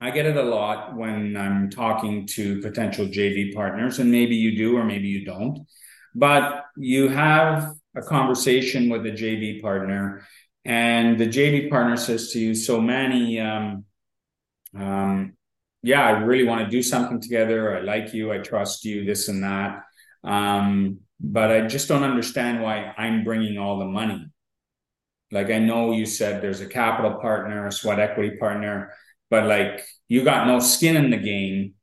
I 0.00 0.10
get 0.10 0.26
it 0.26 0.36
a 0.36 0.42
lot 0.42 0.96
when 0.96 1.36
I'm 1.36 1.70
talking 1.70 2.26
to 2.28 2.60
potential 2.60 3.06
JV 3.06 3.54
partners, 3.54 3.98
and 3.98 4.10
maybe 4.10 4.36
you 4.36 4.56
do, 4.56 4.76
or 4.76 4.84
maybe 4.84 5.08
you 5.08 5.24
don't. 5.24 5.60
But 6.14 6.64
you 6.76 7.08
have 7.08 7.74
a 7.96 8.02
conversation 8.02 8.88
with 8.88 9.06
a 9.06 9.10
JV 9.10 9.62
partner, 9.62 10.26
and 10.64 11.18
the 11.18 11.26
JV 11.26 11.70
partner 11.70 11.96
says 11.96 12.32
to 12.32 12.38
you, 12.38 12.54
"So 12.54 12.80
Manny, 12.80 13.40
um, 13.40 13.84
um, 14.76 15.36
yeah, 15.82 16.02
I 16.02 16.10
really 16.12 16.44
want 16.44 16.64
to 16.64 16.70
do 16.70 16.82
something 16.82 17.20
together. 17.20 17.76
I 17.76 17.80
like 17.80 18.14
you, 18.14 18.32
I 18.32 18.38
trust 18.38 18.84
you, 18.84 19.04
this 19.04 19.28
and 19.28 19.42
that, 19.42 19.82
um, 20.24 21.00
but 21.20 21.50
I 21.50 21.66
just 21.66 21.88
don't 21.88 22.02
understand 22.02 22.62
why 22.62 22.92
I'm 22.96 23.24
bringing 23.24 23.58
all 23.58 23.78
the 23.78 23.86
money. 23.86 24.26
Like 25.30 25.50
I 25.50 25.58
know 25.58 25.92
you 25.92 26.06
said 26.06 26.42
there's 26.42 26.60
a 26.60 26.66
capital 26.66 27.18
partner, 27.20 27.66
a 27.66 27.72
sweat 27.72 27.98
equity 27.98 28.36
partner, 28.36 28.92
but 29.30 29.46
like 29.46 29.84
you 30.08 30.22
got 30.22 30.46
no 30.46 30.60
skin 30.60 30.96
in 30.96 31.10
the 31.10 31.16
game 31.16 31.74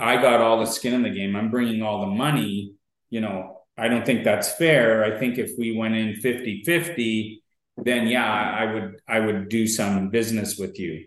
I 0.00 0.16
got 0.16 0.40
all 0.40 0.58
the 0.58 0.66
skin 0.66 0.94
in 0.94 1.02
the 1.02 1.10
game. 1.10 1.36
I'm 1.36 1.50
bringing 1.50 1.82
all 1.82 2.00
the 2.00 2.06
money. 2.06 2.72
You 3.10 3.20
know, 3.20 3.60
I 3.76 3.88
don't 3.88 4.06
think 4.06 4.24
that's 4.24 4.52
fair. 4.54 5.04
I 5.04 5.18
think 5.18 5.38
if 5.38 5.52
we 5.58 5.76
went 5.76 5.94
in 5.94 6.16
50 6.16 6.62
50, 6.64 7.42
then 7.76 8.06
yeah, 8.06 8.24
I 8.24 8.72
would 8.72 9.00
I 9.06 9.20
would 9.20 9.48
do 9.48 9.66
some 9.66 10.08
business 10.08 10.56
with 10.56 10.78
you. 10.78 11.06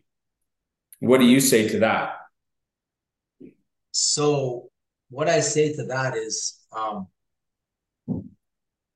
What 1.00 1.20
do 1.20 1.26
you 1.26 1.40
say 1.40 1.68
to 1.70 1.80
that? 1.80 2.18
So 3.92 4.70
what 5.10 5.28
I 5.28 5.40
say 5.40 5.74
to 5.74 5.86
that 5.86 6.16
is 6.16 6.60
um, 6.72 7.08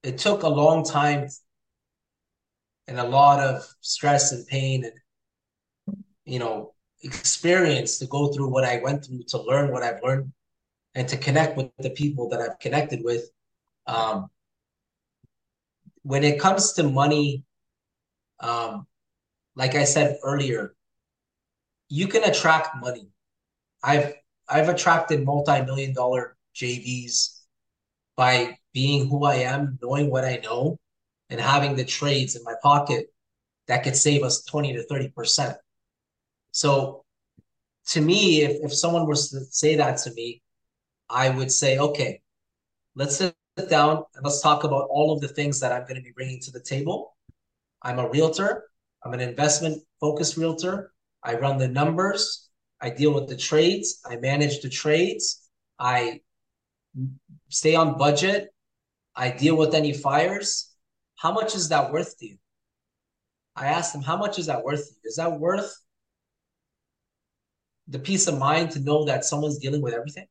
it 0.03 0.17
took 0.17 0.43
a 0.43 0.49
long 0.49 0.83
time 0.83 1.27
and 2.87 2.99
a 2.99 3.03
lot 3.03 3.39
of 3.39 3.67
stress 3.81 4.31
and 4.31 4.47
pain 4.47 4.85
and 4.85 4.93
you 6.25 6.39
know 6.39 6.73
experience 7.03 7.99
to 7.99 8.07
go 8.07 8.31
through 8.33 8.49
what 8.49 8.63
I 8.63 8.79
went 8.83 9.05
through 9.05 9.23
to 9.29 9.41
learn 9.41 9.71
what 9.71 9.83
I've 9.83 10.01
learned 10.03 10.31
and 10.95 11.07
to 11.09 11.17
connect 11.17 11.57
with 11.57 11.69
the 11.77 11.91
people 11.91 12.29
that 12.29 12.41
I've 12.41 12.59
connected 12.59 13.03
with. 13.03 13.29
Um, 13.85 14.29
when 16.01 16.23
it 16.23 16.39
comes 16.39 16.73
to 16.73 16.83
money, 16.83 17.43
um, 18.39 18.87
like 19.55 19.75
I 19.75 19.83
said 19.83 20.17
earlier, 20.23 20.73
you 21.89 22.07
can 22.07 22.23
attract 22.23 22.77
money. 22.77 23.09
I've 23.83 24.13
I've 24.49 24.69
attracted 24.69 25.25
multi-million 25.25 25.93
dollar 25.93 26.37
JVs 26.55 27.41
by 28.15 28.57
being 28.77 29.09
who 29.09 29.25
I 29.25 29.37
am, 29.53 29.79
knowing 29.81 30.11
what 30.11 30.23
I 30.23 30.35
know, 30.43 30.77
and 31.31 31.41
having 31.41 31.75
the 31.75 31.83
trades 31.83 32.35
in 32.35 32.43
my 32.43 32.53
pocket 32.61 33.07
that 33.67 33.83
could 33.83 33.95
save 33.95 34.21
us 34.21 34.43
20 34.43 34.73
to 34.73 34.85
30%. 34.85 35.55
So 36.51 37.03
to 37.87 38.01
me, 38.01 38.43
if, 38.43 38.51
if 38.63 38.71
someone 38.71 39.07
was 39.07 39.31
to 39.31 39.39
say 39.49 39.77
that 39.77 39.97
to 40.03 40.13
me, 40.13 40.43
I 41.09 41.27
would 41.31 41.51
say, 41.51 41.79
okay, 41.79 42.21
let's 42.93 43.15
sit 43.15 43.35
down 43.67 44.03
and 44.13 44.23
let's 44.23 44.41
talk 44.41 44.63
about 44.63 44.85
all 44.91 45.11
of 45.11 45.21
the 45.21 45.27
things 45.27 45.59
that 45.61 45.71
I'm 45.71 45.81
going 45.87 45.95
to 45.95 46.07
be 46.09 46.11
bringing 46.11 46.39
to 46.41 46.51
the 46.51 46.61
table. 46.61 47.17
I'm 47.81 47.97
a 47.97 48.07
realtor. 48.07 48.65
I'm 49.03 49.13
an 49.15 49.21
investment 49.21 49.81
focused 49.99 50.37
realtor. 50.37 50.91
I 51.23 51.33
run 51.33 51.57
the 51.57 51.67
numbers. 51.67 52.47
I 52.79 52.91
deal 52.91 53.11
with 53.11 53.27
the 53.27 53.37
trades. 53.37 54.01
I 54.05 54.17
manage 54.17 54.61
the 54.61 54.69
trades. 54.69 55.49
I 55.79 56.21
stay 57.49 57.73
on 57.73 57.97
budget. 57.97 58.53
I 59.17 59.32
deal 59.32 59.58
with 59.58 59.73
any 59.73 59.93
fires. 59.93 60.71
How 61.15 61.32
much 61.34 61.56
is 61.56 61.69
that 61.69 61.91
worth 61.91 62.17
to 62.19 62.27
you? 62.27 62.38
I 63.56 63.67
asked 63.67 63.95
him, 63.95 64.03
how 64.03 64.15
much 64.15 64.38
is 64.38 64.45
that 64.45 64.63
worth 64.63 64.88
to 64.88 64.93
you? 64.93 65.01
Is 65.10 65.15
that 65.15 65.39
worth 65.39 65.75
the 67.88 67.97
peace 67.97 68.27
of 68.27 68.38
mind 68.38 68.71
to 68.71 68.80
know 68.80 69.06
that 69.06 69.25
someone's 69.25 69.58
dealing 69.58 69.82
with 69.82 69.95
everything? 69.95 70.27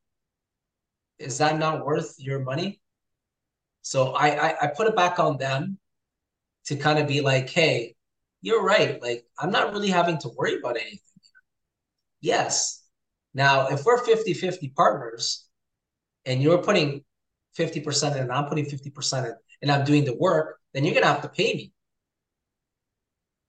Is 1.18 1.38
that 1.38 1.58
not 1.58 1.84
worth 1.84 2.14
your 2.18 2.38
money? 2.38 2.80
So 3.82 4.12
I, 4.12 4.50
I, 4.50 4.54
I 4.62 4.66
put 4.68 4.86
it 4.86 4.94
back 4.94 5.18
on 5.18 5.36
them 5.36 5.78
to 6.66 6.76
kind 6.76 6.98
of 7.00 7.08
be 7.08 7.20
like, 7.20 7.50
hey, 7.50 7.96
you're 8.42 8.62
right. 8.62 9.02
Like, 9.02 9.24
I'm 9.38 9.50
not 9.50 9.72
really 9.72 9.88
having 9.88 10.18
to 10.18 10.30
worry 10.36 10.58
about 10.58 10.76
anything. 10.76 11.00
Yes. 12.20 12.84
Now, 13.34 13.68
if 13.68 13.84
we're 13.84 14.04
50 14.04 14.34
50 14.34 14.68
partners 14.70 15.46
and 16.24 16.42
you're 16.42 16.62
putting 16.62 17.04
50% 17.58 18.12
in 18.16 18.22
and 18.22 18.32
I'm 18.32 18.46
putting 18.46 18.66
50% 18.66 19.26
in 19.26 19.34
and 19.62 19.70
I'm 19.70 19.84
doing 19.84 20.04
the 20.04 20.14
work, 20.14 20.58
then 20.74 20.84
you're 20.84 20.94
going 20.94 21.04
to 21.04 21.08
have 21.08 21.22
to 21.22 21.28
pay 21.28 21.54
me. 21.54 21.72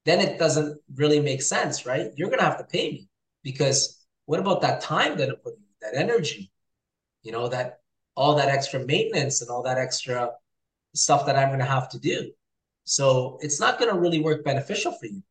Then 0.05 0.21
it 0.21 0.39
doesn't 0.39 0.79
really 0.95 1.19
make 1.19 1.41
sense, 1.41 1.85
right? 1.85 2.11
You're 2.15 2.29
going 2.29 2.39
to 2.39 2.45
have 2.45 2.59
to 2.59 2.63
pay 2.63 2.91
me 2.91 3.09
because 3.43 4.05
what 4.25 4.39
about 4.39 4.61
that 4.61 4.81
time 4.81 5.17
that 5.17 5.29
I'm 5.29 5.35
putting, 5.37 5.59
that 5.81 5.95
energy, 5.95 6.51
you 7.23 7.31
know, 7.31 7.49
that 7.49 7.79
all 8.15 8.35
that 8.35 8.49
extra 8.49 8.79
maintenance 8.85 9.41
and 9.41 9.49
all 9.49 9.63
that 9.63 9.77
extra 9.77 10.31
stuff 10.95 11.25
that 11.25 11.35
I'm 11.35 11.49
going 11.49 11.59
to 11.59 11.65
have 11.65 11.89
to 11.89 11.99
do. 11.99 12.31
So 12.85 13.37
it's 13.41 13.59
not 13.59 13.79
going 13.79 13.93
to 13.93 13.99
really 13.99 14.21
work 14.21 14.43
beneficial 14.43 14.93
for 14.93 15.07
you 15.07 15.21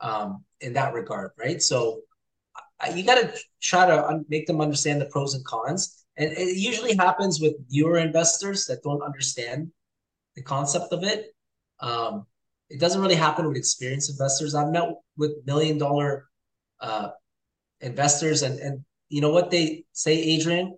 um, 0.00 0.44
in 0.60 0.72
that 0.74 0.94
regard, 0.94 1.30
right? 1.38 1.62
So 1.62 2.00
you 2.94 3.04
got 3.04 3.20
to 3.20 3.32
try 3.60 3.86
to 3.86 4.20
make 4.28 4.46
them 4.46 4.60
understand 4.60 5.00
the 5.00 5.06
pros 5.06 5.34
and 5.34 5.44
cons. 5.44 5.97
And 6.18 6.32
it 6.32 6.56
usually 6.56 6.96
happens 6.96 7.40
with 7.40 7.54
newer 7.70 7.98
investors 7.98 8.66
that 8.66 8.82
don't 8.82 9.02
understand 9.02 9.70
the 10.34 10.42
concept 10.42 10.92
of 10.92 11.04
it. 11.04 11.34
Um, 11.80 12.26
it 12.68 12.80
doesn't 12.80 13.00
really 13.00 13.14
happen 13.14 13.46
with 13.46 13.56
experienced 13.56 14.10
investors. 14.10 14.54
I've 14.54 14.72
met 14.72 14.90
with 15.16 15.46
million 15.46 15.78
dollar 15.78 16.28
uh, 16.80 17.10
investors, 17.80 18.42
and 18.42 18.58
and 18.58 18.84
you 19.08 19.20
know 19.20 19.30
what 19.30 19.50
they 19.50 19.84
say, 19.92 20.12
Adrian? 20.12 20.76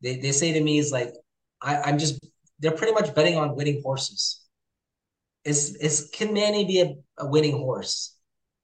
They 0.00 0.16
they 0.16 0.32
say 0.32 0.52
to 0.52 0.60
me 0.60 0.78
is 0.78 0.92
like, 0.92 1.12
I, 1.60 1.76
I'm 1.82 1.98
just 1.98 2.24
they're 2.60 2.72
pretty 2.72 2.94
much 2.94 3.14
betting 3.14 3.36
on 3.36 3.56
winning 3.56 3.82
horses. 3.82 4.46
Is 5.44 5.74
is 5.76 6.08
can 6.12 6.32
Manny 6.32 6.64
be 6.64 6.80
a, 6.80 6.94
a 7.18 7.26
winning 7.26 7.58
horse? 7.58 8.16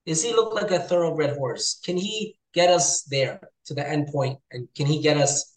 Does 0.06 0.22
he 0.22 0.32
look 0.32 0.54
like 0.54 0.70
a 0.70 0.78
thoroughbred 0.78 1.36
horse? 1.36 1.80
Can 1.84 1.96
he 1.96 2.38
get 2.52 2.70
us 2.70 3.02
there 3.02 3.40
to 3.66 3.74
the 3.74 3.88
end 3.88 4.08
point, 4.08 4.38
and 4.52 4.68
can 4.76 4.86
he 4.86 5.02
get 5.02 5.16
us 5.16 5.53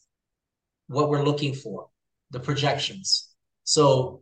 what 0.88 1.10
we're 1.10 1.24
looking 1.24 1.54
for, 1.54 1.90
the 2.32 2.40
projections? 2.40 3.30
So 3.64 4.22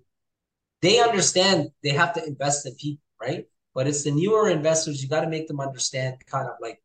they 0.82 1.00
understand 1.00 1.70
they 1.84 1.90
have 1.90 2.14
to 2.14 2.26
invest 2.26 2.66
in 2.66 2.76
people, 2.76 3.04
right? 3.22 3.46
But 3.74 3.88
it's 3.88 4.04
the 4.04 4.12
newer 4.12 4.50
investors, 4.50 5.02
you 5.02 5.10
got 5.10 5.22
to 5.22 5.30
make 5.30 5.48
them 5.48 5.60
understand 5.60 6.18
kind 6.28 6.48
of 6.48 6.56
like 6.62 6.82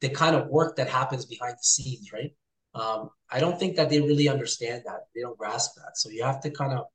the 0.00 0.08
kind 0.08 0.36
of 0.36 0.48
work 0.48 0.76
that 0.76 0.88
happens 0.88 1.26
behind 1.26 1.54
the 1.54 1.62
scenes, 1.62 2.12
right? 2.12 2.32
Um, 2.74 3.10
I 3.30 3.40
don't 3.40 3.58
think 3.58 3.76
that 3.76 3.90
they 3.90 4.00
really 4.00 4.28
understand 4.28 4.82
that. 4.86 5.06
They 5.14 5.22
don't 5.22 5.36
grasp 5.36 5.74
that. 5.76 5.96
So 5.96 6.08
you 6.10 6.22
have 6.22 6.40
to 6.42 6.50
kind 6.50 6.72
of 6.72 6.86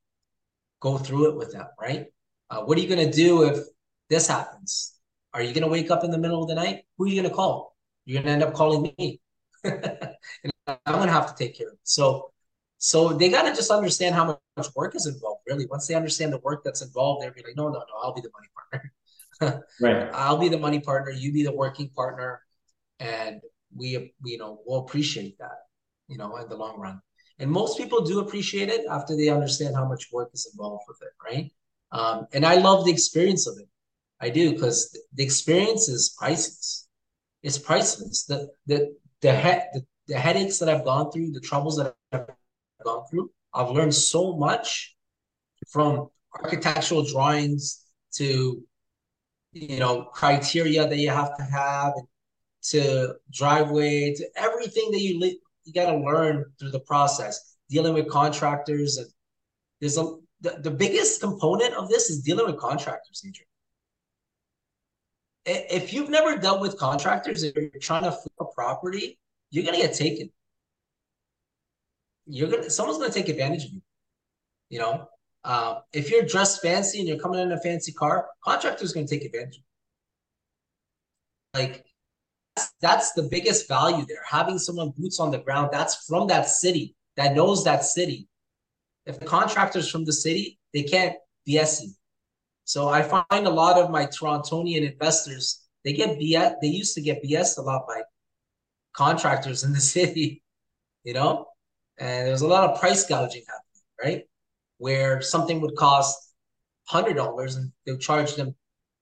go 0.80 0.98
through 0.98 1.30
it 1.30 1.36
with 1.36 1.52
them, 1.52 1.66
right? 1.80 2.06
Uh, 2.50 2.62
what 2.62 2.78
are 2.78 2.80
you 2.80 2.88
going 2.88 3.10
to 3.10 3.14
do 3.14 3.44
if 3.44 3.58
this 4.08 4.26
happens? 4.26 4.94
Are 5.34 5.42
you 5.42 5.52
going 5.52 5.64
to 5.64 5.68
wake 5.68 5.90
up 5.90 6.04
in 6.04 6.10
the 6.10 6.18
middle 6.18 6.42
of 6.42 6.48
the 6.48 6.54
night? 6.54 6.84
Who 6.96 7.04
are 7.04 7.08
you 7.08 7.20
going 7.20 7.28
to 7.28 7.34
call? 7.34 7.76
You're 8.04 8.22
going 8.22 8.26
to 8.26 8.32
end 8.32 8.42
up 8.42 8.54
calling 8.54 8.94
me. 8.98 9.20
I'm 10.66 10.78
going 10.86 11.06
to 11.06 11.12
have 11.12 11.34
to 11.34 11.44
take 11.44 11.56
care 11.56 11.68
of 11.68 11.74
it. 11.74 11.80
So 11.84 12.32
so 12.78 13.08
they 13.12 13.30
got 13.30 13.42
to 13.42 13.54
just 13.54 13.70
understand 13.70 14.14
how 14.14 14.38
much 14.56 14.68
work 14.74 14.94
is 14.94 15.06
involved. 15.06 15.40
Really, 15.46 15.66
once 15.66 15.86
they 15.86 15.94
understand 15.94 16.32
the 16.32 16.38
work 16.38 16.62
that's 16.64 16.82
involved, 16.82 17.22
they'll 17.22 17.32
be 17.32 17.42
like, 17.42 17.56
no, 17.56 17.68
no, 17.68 17.78
no, 17.78 17.84
I'll 18.02 18.14
be 18.14 18.20
the 18.20 18.30
money 18.34 18.48
partner. 19.40 19.64
right. 19.80 20.10
I'll 20.12 20.36
be 20.38 20.48
the 20.48 20.58
money 20.58 20.80
partner. 20.80 21.10
You 21.10 21.32
be 21.32 21.42
the 21.42 21.52
working 21.52 21.88
partner, 21.90 22.42
and 23.00 23.40
we, 23.74 24.12
you 24.24 24.38
know, 24.38 24.60
we'll 24.66 24.80
appreciate 24.80 25.38
that, 25.38 25.58
you 26.08 26.18
know, 26.18 26.36
in 26.36 26.48
the 26.48 26.56
long 26.56 26.78
run. 26.78 27.00
And 27.38 27.50
most 27.50 27.78
people 27.78 28.02
do 28.02 28.20
appreciate 28.20 28.68
it 28.68 28.86
after 28.90 29.16
they 29.16 29.28
understand 29.28 29.74
how 29.74 29.86
much 29.86 30.08
work 30.12 30.30
is 30.32 30.48
involved 30.52 30.84
with 30.88 30.98
it, 31.02 31.12
right? 31.24 31.52
Um, 31.92 32.26
and 32.32 32.44
I 32.44 32.56
love 32.56 32.84
the 32.84 32.92
experience 32.92 33.46
of 33.46 33.58
it. 33.58 33.68
I 34.20 34.30
do 34.30 34.52
because 34.52 34.98
the 35.14 35.22
experience 35.22 35.88
is 35.88 36.14
priceless. 36.18 36.88
It's 37.42 37.58
priceless. 37.58 38.24
The 38.24 38.48
the 38.66 38.94
the, 39.20 39.34
he- 39.36 39.78
the 39.78 39.84
the 40.08 40.18
headaches 40.18 40.58
that 40.58 40.68
I've 40.68 40.84
gone 40.84 41.10
through, 41.10 41.32
the 41.32 41.40
troubles 41.40 41.76
that 41.76 41.94
I've 42.12 42.26
gone 42.84 43.04
through. 43.10 43.30
I've 43.52 43.70
learned 43.70 43.94
so 43.94 44.36
much 44.36 44.94
from 45.68 46.08
architectural 46.34 47.04
drawings 47.04 47.84
to 48.14 48.62
you 49.52 49.78
know 49.78 50.04
criteria 50.12 50.86
that 50.86 50.98
you 50.98 51.10
have 51.10 51.36
to 51.36 51.42
have 51.42 51.94
to 52.62 53.14
driveway 53.32 54.14
to 54.14 54.28
everything 54.36 54.90
that 54.90 55.00
you 55.00 55.18
li- 55.18 55.40
you 55.64 55.72
got 55.72 55.90
to 55.90 55.98
learn 55.98 56.44
through 56.58 56.70
the 56.70 56.80
process 56.80 57.56
dealing 57.70 57.94
with 57.94 58.08
contractors 58.08 58.98
and 58.98 59.06
there's 59.80 59.96
a 59.98 60.16
the, 60.42 60.58
the 60.62 60.70
biggest 60.70 61.20
component 61.20 61.72
of 61.74 61.88
this 61.88 62.10
is 62.10 62.22
dealing 62.22 62.46
with 62.46 62.58
contractors 62.58 63.22
Adrian. 63.26 63.48
if 65.46 65.92
you've 65.92 66.10
never 66.10 66.36
dealt 66.36 66.60
with 66.60 66.76
contractors 66.78 67.42
if 67.42 67.56
you're 67.56 67.70
trying 67.80 68.04
to 68.04 68.12
flip 68.12 68.34
a 68.40 68.44
property 68.54 69.18
you're 69.50 69.64
to 69.64 69.76
get 69.76 69.94
taken 69.94 70.30
you're 72.26 72.50
gonna 72.50 72.68
someone's 72.68 72.98
gonna 72.98 73.12
take 73.12 73.28
advantage 73.28 73.64
of 73.64 73.72
you. 73.72 73.82
You 74.68 74.80
know, 74.80 75.08
uh, 75.44 75.80
if 75.92 76.10
you're 76.10 76.22
dressed 76.22 76.60
fancy 76.60 76.98
and 76.98 77.08
you're 77.08 77.18
coming 77.18 77.40
in 77.40 77.52
a 77.52 77.60
fancy 77.60 77.92
car, 77.92 78.26
contractor's 78.44 78.92
gonna 78.92 79.06
take 79.06 79.24
advantage. 79.24 79.62
Like 81.54 81.84
that's 82.80 83.12
the 83.12 83.22
biggest 83.30 83.68
value 83.68 84.04
there. 84.06 84.22
Having 84.28 84.58
someone 84.58 84.92
boots 84.96 85.20
on 85.20 85.30
the 85.30 85.38
ground 85.38 85.70
that's 85.72 86.06
from 86.06 86.26
that 86.28 86.48
city 86.48 86.94
that 87.16 87.34
knows 87.34 87.64
that 87.64 87.84
city. 87.84 88.28
If 89.06 89.20
the 89.20 89.26
contractor's 89.26 89.88
from 89.88 90.04
the 90.04 90.12
city, 90.12 90.58
they 90.74 90.82
can't 90.82 91.14
BS 91.48 91.82
you. 91.82 91.90
So 92.64 92.88
I 92.88 93.02
find 93.02 93.46
a 93.46 93.50
lot 93.50 93.78
of 93.78 93.90
my 93.90 94.06
Torontonian 94.06 94.90
investors 94.90 95.62
they 95.84 95.92
get 95.92 96.18
BS. 96.18 96.54
They 96.60 96.66
used 96.66 96.96
to 96.96 97.00
get 97.00 97.22
BS 97.22 97.58
a 97.58 97.62
lot 97.62 97.86
by 97.86 98.02
contractors 98.96 99.64
in 99.64 99.72
the 99.72 99.80
city. 99.94 100.42
You 101.04 101.14
know, 101.14 101.46
and 101.98 102.26
there's 102.26 102.42
a 102.42 102.48
lot 102.48 102.68
of 102.68 102.80
price 102.80 103.06
gouging 103.06 103.42
happening, 103.46 103.84
right? 104.02 104.24
Where 104.78 105.22
something 105.22 105.60
would 105.60 105.76
cost 105.76 106.32
hundred 106.84 107.14
dollars 107.14 107.56
and 107.56 107.72
they'll 107.84 107.98
charge 107.98 108.34
them 108.34 108.54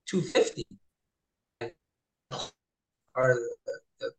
two 0.07 0.21
fifty. 0.21 0.65
Or 3.17 3.39
the, 3.65 3.79
the, 3.99 4.11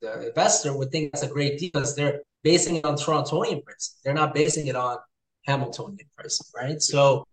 the 0.00 0.28
investor 0.28 0.76
would 0.76 0.90
think 0.90 1.12
that's 1.12 1.24
a 1.24 1.28
great 1.28 1.58
deal 1.58 1.70
because 1.74 1.94
they're 1.94 2.22
basing 2.42 2.76
it 2.76 2.84
on 2.84 2.94
Torontonian 2.94 3.62
pricing. 3.64 3.94
They're 4.02 4.14
not 4.14 4.34
basing 4.34 4.66
it 4.66 4.76
on 4.76 4.98
Hamiltonian 5.46 6.08
pricing, 6.16 6.46
right? 6.56 6.80
So, 6.80 7.26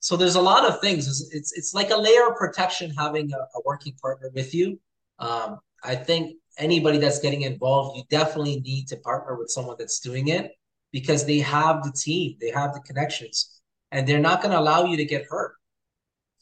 so 0.00 0.16
there's 0.16 0.36
a 0.36 0.40
lot 0.40 0.64
of 0.64 0.80
things. 0.80 1.06
It's 1.06 1.34
it's, 1.34 1.52
it's 1.52 1.74
like 1.74 1.90
a 1.90 1.96
layer 1.96 2.28
of 2.28 2.36
protection 2.36 2.90
having 2.90 3.32
a, 3.32 3.36
a 3.36 3.62
working 3.64 3.94
partner 4.00 4.30
with 4.34 4.54
you. 4.54 4.80
Um, 5.18 5.60
I 5.84 5.94
think 5.94 6.36
anybody 6.58 6.98
that's 6.98 7.18
getting 7.18 7.42
involved, 7.42 7.96
you 7.96 8.04
definitely 8.10 8.60
need 8.60 8.88
to 8.88 8.96
partner 8.96 9.36
with 9.36 9.50
someone 9.50 9.76
that's 9.78 10.00
doing 10.00 10.28
it 10.28 10.52
because 10.92 11.24
they 11.24 11.38
have 11.38 11.82
the 11.82 11.92
team, 11.92 12.36
they 12.40 12.50
have 12.50 12.74
the 12.74 12.80
connections, 12.80 13.60
and 13.90 14.06
they're 14.06 14.20
not 14.20 14.42
going 14.42 14.52
to 14.52 14.58
allow 14.58 14.84
you 14.84 14.96
to 14.96 15.04
get 15.04 15.24
hurt. 15.28 15.54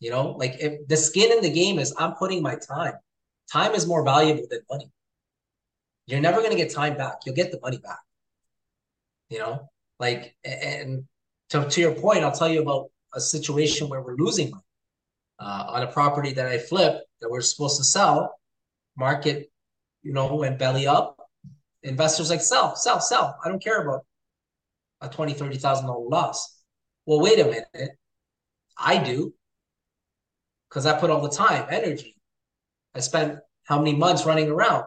You 0.01 0.11
know, 0.11 0.31
like 0.39 0.57
if 0.59 0.89
the 0.89 0.97
skin 0.97 1.31
in 1.31 1.43
the 1.43 1.51
game 1.51 1.79
is 1.79 1.95
I'm 1.99 2.15
putting 2.15 2.43
my 2.43 2.57
time. 2.57 2.95
Time 3.53 3.75
is 3.75 3.87
more 3.87 4.05
valuable 4.05 4.47
than 4.49 4.61
money. 4.71 4.91
You're 6.07 6.21
never 6.21 6.39
going 6.39 6.51
to 6.51 6.57
get 6.57 6.73
time 6.73 6.97
back. 6.97 7.19
You'll 7.27 7.35
get 7.35 7.53
the 7.53 7.61
money 7.61 7.79
back. 7.79 8.01
You 9.29 9.41
know, 9.41 9.69
like, 9.99 10.35
and 10.45 11.05
to, 11.51 11.69
to 11.69 11.81
your 11.81 11.95
point, 11.95 12.25
I'll 12.25 12.33
tell 12.33 12.49
you 12.49 12.63
about 12.63 12.91
a 13.15 13.21
situation 13.21 13.89
where 13.89 14.01
we're 14.01 14.17
losing 14.17 14.51
money 14.51 14.63
uh, 15.39 15.65
on 15.69 15.83
a 15.83 15.87
property 15.87 16.33
that 16.33 16.47
I 16.47 16.59
flipped 16.59 17.05
that 17.21 17.31
we're 17.31 17.41
supposed 17.41 17.77
to 17.79 17.85
sell. 17.85 18.35
Market, 18.97 19.51
you 20.03 20.13
know, 20.13 20.35
went 20.35 20.59
belly 20.59 20.87
up. 20.87 21.17
Investors 21.83 22.31
like 22.31 22.41
sell, 22.43 22.77
sell, 22.77 23.01
sell. 23.01 23.39
I 23.45 23.49
don't 23.49 23.63
care 23.63 23.83
about 23.83 24.05
a 25.01 25.09
twenty, 25.09 25.33
thirty 25.33 25.57
thousand 25.57 25.87
dollar 25.87 26.09
loss. 26.09 26.63
Well, 27.07 27.21
wait 27.21 27.39
a 27.39 27.45
minute. 27.45 27.93
I 28.77 29.03
do 29.03 29.35
because 30.69 30.87
I 30.87 30.99
put 30.99 31.11
all 31.11 31.23
the 31.23 31.31
time, 31.35 31.67
energy. 31.71 32.17
I 32.95 33.01
spent 33.01 33.39
how 33.65 33.79
many 33.79 33.95
months 33.97 34.27
running 34.27 34.51
around. 34.51 34.85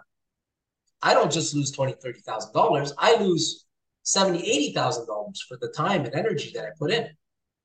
I 1.01 1.13
don't 1.13 1.31
just 1.31 1.53
lose 1.53 1.71
twenty, 1.71 1.93
thirty 1.93 2.19
thousand 2.21 2.53
dollars. 2.53 2.93
I 2.97 3.15
lose 3.21 3.65
seventy, 4.03 4.39
eighty 4.39 4.73
thousand 4.73 5.07
dollars 5.07 5.43
for 5.47 5.57
the 5.57 5.69
time 5.69 6.05
and 6.05 6.13
energy 6.13 6.51
that 6.55 6.65
I 6.65 6.69
put 6.77 6.91
in. 6.91 7.09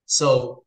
So, 0.06 0.64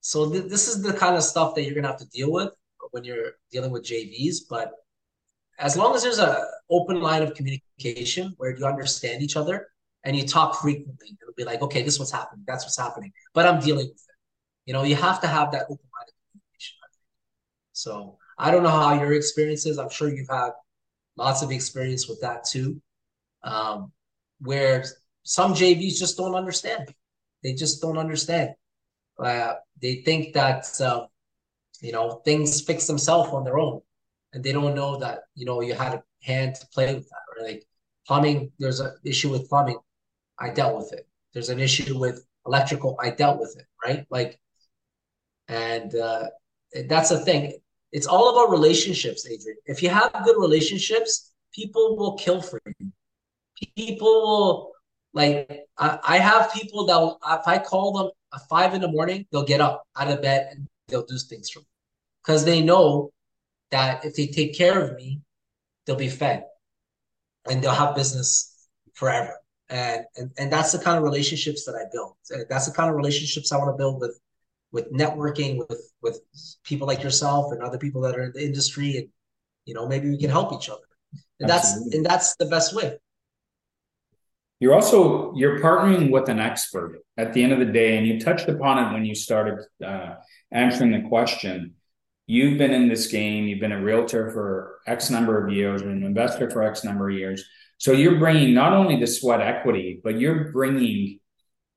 so 0.00 0.30
th- 0.30 0.44
this 0.44 0.68
is 0.68 0.82
the 0.82 0.92
kind 0.92 1.16
of 1.16 1.22
stuff 1.22 1.54
that 1.54 1.64
you're 1.64 1.74
gonna 1.74 1.88
have 1.88 1.98
to 1.98 2.08
deal 2.08 2.32
with 2.32 2.52
when 2.90 3.04
you're 3.04 3.32
dealing 3.52 3.70
with 3.70 3.84
JVs. 3.84 4.48
But 4.48 4.72
as 5.58 5.76
long 5.76 5.94
as 5.94 6.02
there's 6.02 6.18
a 6.18 6.46
open 6.70 7.00
line 7.00 7.22
of 7.22 7.34
communication 7.34 8.34
where 8.36 8.56
you 8.56 8.64
understand 8.64 9.22
each 9.22 9.36
other 9.36 9.68
and 10.04 10.16
you 10.16 10.26
talk 10.26 10.60
frequently, 10.60 11.16
it'll 11.20 11.34
be 11.34 11.44
like, 11.44 11.62
okay, 11.62 11.82
this 11.82 11.94
is 11.94 11.98
what's 11.98 12.12
happening. 12.12 12.44
That's 12.46 12.64
what's 12.64 12.78
happening. 12.78 13.12
But 13.34 13.46
I'm 13.46 13.60
dealing 13.60 13.88
with 13.88 13.96
it. 13.96 14.16
You 14.66 14.74
know, 14.74 14.84
you 14.84 14.96
have 14.96 15.20
to 15.22 15.26
have 15.26 15.50
that 15.52 15.62
open 15.64 15.88
line 15.94 16.06
of 16.06 16.14
communication. 16.30 16.76
So 17.72 18.18
I 18.38 18.50
don't 18.50 18.62
know 18.62 18.70
how 18.70 18.94
your 18.94 19.12
experience 19.14 19.66
is. 19.66 19.78
I'm 19.78 19.90
sure 19.90 20.08
you've 20.08 20.28
had 20.28 20.50
lots 21.16 21.42
of 21.42 21.50
experience 21.50 22.08
with 22.08 22.20
that 22.20 22.44
too, 22.44 22.80
um, 23.42 23.92
where 24.40 24.84
some 25.24 25.54
JVs 25.54 25.98
just 25.98 26.16
don't 26.16 26.34
understand. 26.34 26.94
They 27.42 27.54
just 27.54 27.82
don't 27.82 27.98
understand. 27.98 28.54
Uh, 29.18 29.54
they 29.82 29.96
think 29.96 30.34
that 30.34 30.66
uh, 30.80 31.06
you 31.80 31.92
know 31.92 32.22
things 32.24 32.60
fix 32.60 32.86
themselves 32.86 33.30
on 33.32 33.44
their 33.44 33.58
own, 33.58 33.80
and 34.32 34.42
they 34.44 34.52
don't 34.52 34.74
know 34.74 34.98
that 34.98 35.20
you 35.34 35.44
know 35.46 35.60
you 35.60 35.74
had 35.74 35.94
a 35.94 36.02
hand 36.22 36.54
to 36.56 36.66
play 36.68 36.94
with 36.94 37.08
that. 37.08 37.20
Or 37.30 37.46
like 37.46 37.64
plumbing, 38.06 38.52
there's 38.58 38.80
an 38.80 38.94
issue 39.04 39.30
with 39.30 39.48
plumbing. 39.48 39.78
I 40.38 40.50
dealt 40.50 40.76
with 40.76 40.92
it. 40.92 41.06
There's 41.32 41.48
an 41.48 41.60
issue 41.60 41.98
with 41.98 42.24
electrical. 42.46 42.96
I 43.00 43.10
dealt 43.10 43.40
with 43.40 43.56
it. 43.58 43.66
Right, 43.84 44.06
like, 44.10 44.40
and 45.48 45.94
uh, 45.94 46.26
that's 46.88 47.10
the 47.10 47.18
thing 47.18 47.58
it's 47.92 48.06
all 48.06 48.30
about 48.30 48.50
relationships, 48.52 49.26
Adrian. 49.26 49.58
If 49.66 49.82
you 49.82 49.88
have 49.88 50.12
good 50.24 50.36
relationships, 50.38 51.32
people 51.54 51.96
will 51.96 52.14
kill 52.14 52.42
for 52.42 52.60
you. 52.66 52.92
People 53.76 54.22
will 54.22 54.72
like 55.14 55.66
I, 55.78 55.98
I 56.06 56.18
have 56.18 56.52
people 56.52 56.86
that 56.86 56.96
will, 56.96 57.18
if 57.26 57.48
I 57.48 57.58
call 57.58 57.92
them 57.92 58.10
at 58.34 58.48
five 58.48 58.74
in 58.74 58.80
the 58.80 58.88
morning, 58.88 59.26
they'll 59.32 59.44
get 59.44 59.60
up 59.60 59.84
out 59.96 60.08
of 60.08 60.22
bed 60.22 60.48
and 60.52 60.66
they'll 60.88 61.06
do 61.06 61.18
things 61.18 61.50
for 61.50 61.60
me 61.60 61.66
because 62.22 62.44
they 62.44 62.62
know 62.62 63.10
that 63.70 64.04
if 64.04 64.14
they 64.14 64.26
take 64.26 64.56
care 64.56 64.80
of 64.80 64.96
me, 64.96 65.20
they'll 65.86 65.96
be 65.96 66.08
fed 66.08 66.44
and 67.50 67.62
they'll 67.62 67.72
have 67.72 67.94
business 67.94 68.68
forever. 68.94 69.34
And, 69.70 70.04
and 70.16 70.30
and 70.38 70.52
that's 70.52 70.72
the 70.72 70.78
kind 70.78 70.96
of 70.96 71.04
relationships 71.04 71.64
that 71.66 71.74
I 71.74 71.84
build. 71.92 72.14
That's 72.48 72.66
the 72.66 72.72
kind 72.72 72.88
of 72.88 72.96
relationships 72.96 73.52
I 73.52 73.58
want 73.58 73.74
to 73.74 73.76
build 73.76 74.00
with 74.00 74.18
with 74.72 74.92
networking 74.92 75.58
with 75.58 75.92
with 76.02 76.20
people 76.64 76.86
like 76.86 77.02
yourself 77.02 77.52
and 77.52 77.62
other 77.62 77.78
people 77.78 78.00
that 78.02 78.16
are 78.16 78.24
in 78.24 78.32
the 78.34 78.44
industry 78.44 78.96
and 78.96 79.08
you 79.64 79.74
know 79.74 79.86
maybe 79.86 80.08
we 80.08 80.18
can 80.18 80.30
help 80.30 80.52
each 80.52 80.68
other 80.68 80.80
and 81.40 81.50
Absolutely. 81.50 81.84
that's 81.84 81.96
and 81.96 82.06
that's 82.06 82.36
the 82.36 82.46
best 82.46 82.74
way 82.74 82.98
you're 84.60 84.74
also 84.74 85.32
you're 85.34 85.60
partnering 85.60 86.10
with 86.10 86.28
an 86.28 86.38
expert 86.38 87.00
at 87.16 87.32
the 87.32 87.42
end 87.42 87.52
of 87.52 87.58
the 87.58 87.72
day 87.72 87.96
and 87.96 88.06
you 88.06 88.20
touched 88.20 88.48
upon 88.48 88.78
it 88.78 88.92
when 88.92 89.04
you 89.04 89.14
started 89.14 89.64
uh, 89.84 90.14
answering 90.50 90.92
the 90.92 91.08
question 91.08 91.74
you've 92.28 92.58
been 92.58 92.72
in 92.72 92.88
this 92.88 93.08
game. 93.08 93.48
You've 93.48 93.58
been 93.58 93.72
a 93.72 93.82
realtor 93.82 94.30
for 94.30 94.78
x 94.86 95.10
number 95.10 95.44
of 95.44 95.52
years 95.52 95.82
an 95.82 96.04
investor 96.04 96.48
for 96.48 96.62
x 96.62 96.84
number 96.84 97.10
of 97.10 97.16
years. 97.16 97.44
So 97.78 97.92
you're 97.92 98.18
bringing 98.18 98.54
not 98.54 98.72
only 98.72 99.00
the 99.00 99.06
sweat 99.06 99.40
equity 99.40 100.00
but 100.04 100.20
you're 100.20 100.52
bringing 100.52 101.18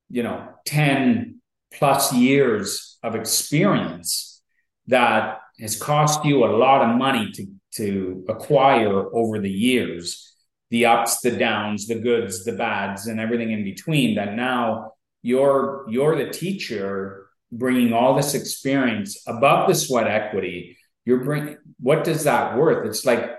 you 0.10 0.24
know 0.24 0.48
10 0.66 1.42
plus 1.74 2.14
years 2.14 3.00
of 3.02 3.16
experience 3.16 4.44
that 4.88 5.40
has 5.60 5.82
cost 5.82 6.26
you 6.26 6.44
a 6.44 6.54
lot 6.58 6.82
of 6.82 6.98
money 6.98 7.32
to, 7.32 7.48
to 7.76 8.26
acquire 8.28 9.16
over 9.16 9.40
the 9.40 9.50
years. 9.50 10.36
The 10.70 10.86
ups 10.86 11.22
the 11.22 11.32
downs 11.32 11.88
the 11.88 12.00
goods 12.00 12.44
the 12.44 12.54
bads 12.54 13.08
and 13.08 13.20
everything 13.20 13.52
in 13.52 13.64
between 13.64 14.16
that 14.16 14.36
now 14.36 14.94
you're 15.22 15.86
you're 15.90 16.18
the 16.18 16.32
teacher 16.32 17.21
bringing 17.52 17.94
all 17.94 18.16
this 18.16 18.34
experience 18.34 19.22
above 19.28 19.68
the 19.68 19.76
sweat 19.76 20.08
equity 20.08 20.78
you're 21.06 21.24
bringing 21.24 21.58
what 21.80 22.04
does 22.04 22.24
that 22.24 22.58
worth 22.58 22.86
it's 22.88 23.06
like 23.06 23.32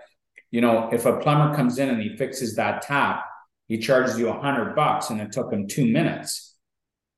you 0.51 0.61
know 0.61 0.91
if 0.93 1.07
a 1.07 1.19
plumber 1.19 1.55
comes 1.55 1.79
in 1.79 1.89
and 1.89 2.03
he 2.03 2.17
fixes 2.17 2.57
that 2.57 2.83
tap 2.83 3.25
he 3.69 3.79
charges 3.79 4.19
you 4.19 4.29
a 4.29 4.41
hundred 4.41 4.75
bucks 4.75 5.11
and 5.11 5.21
it 5.21 5.33
took 5.33 5.53
him 5.53 5.67
two 5.67 5.87
minutes 5.87 6.55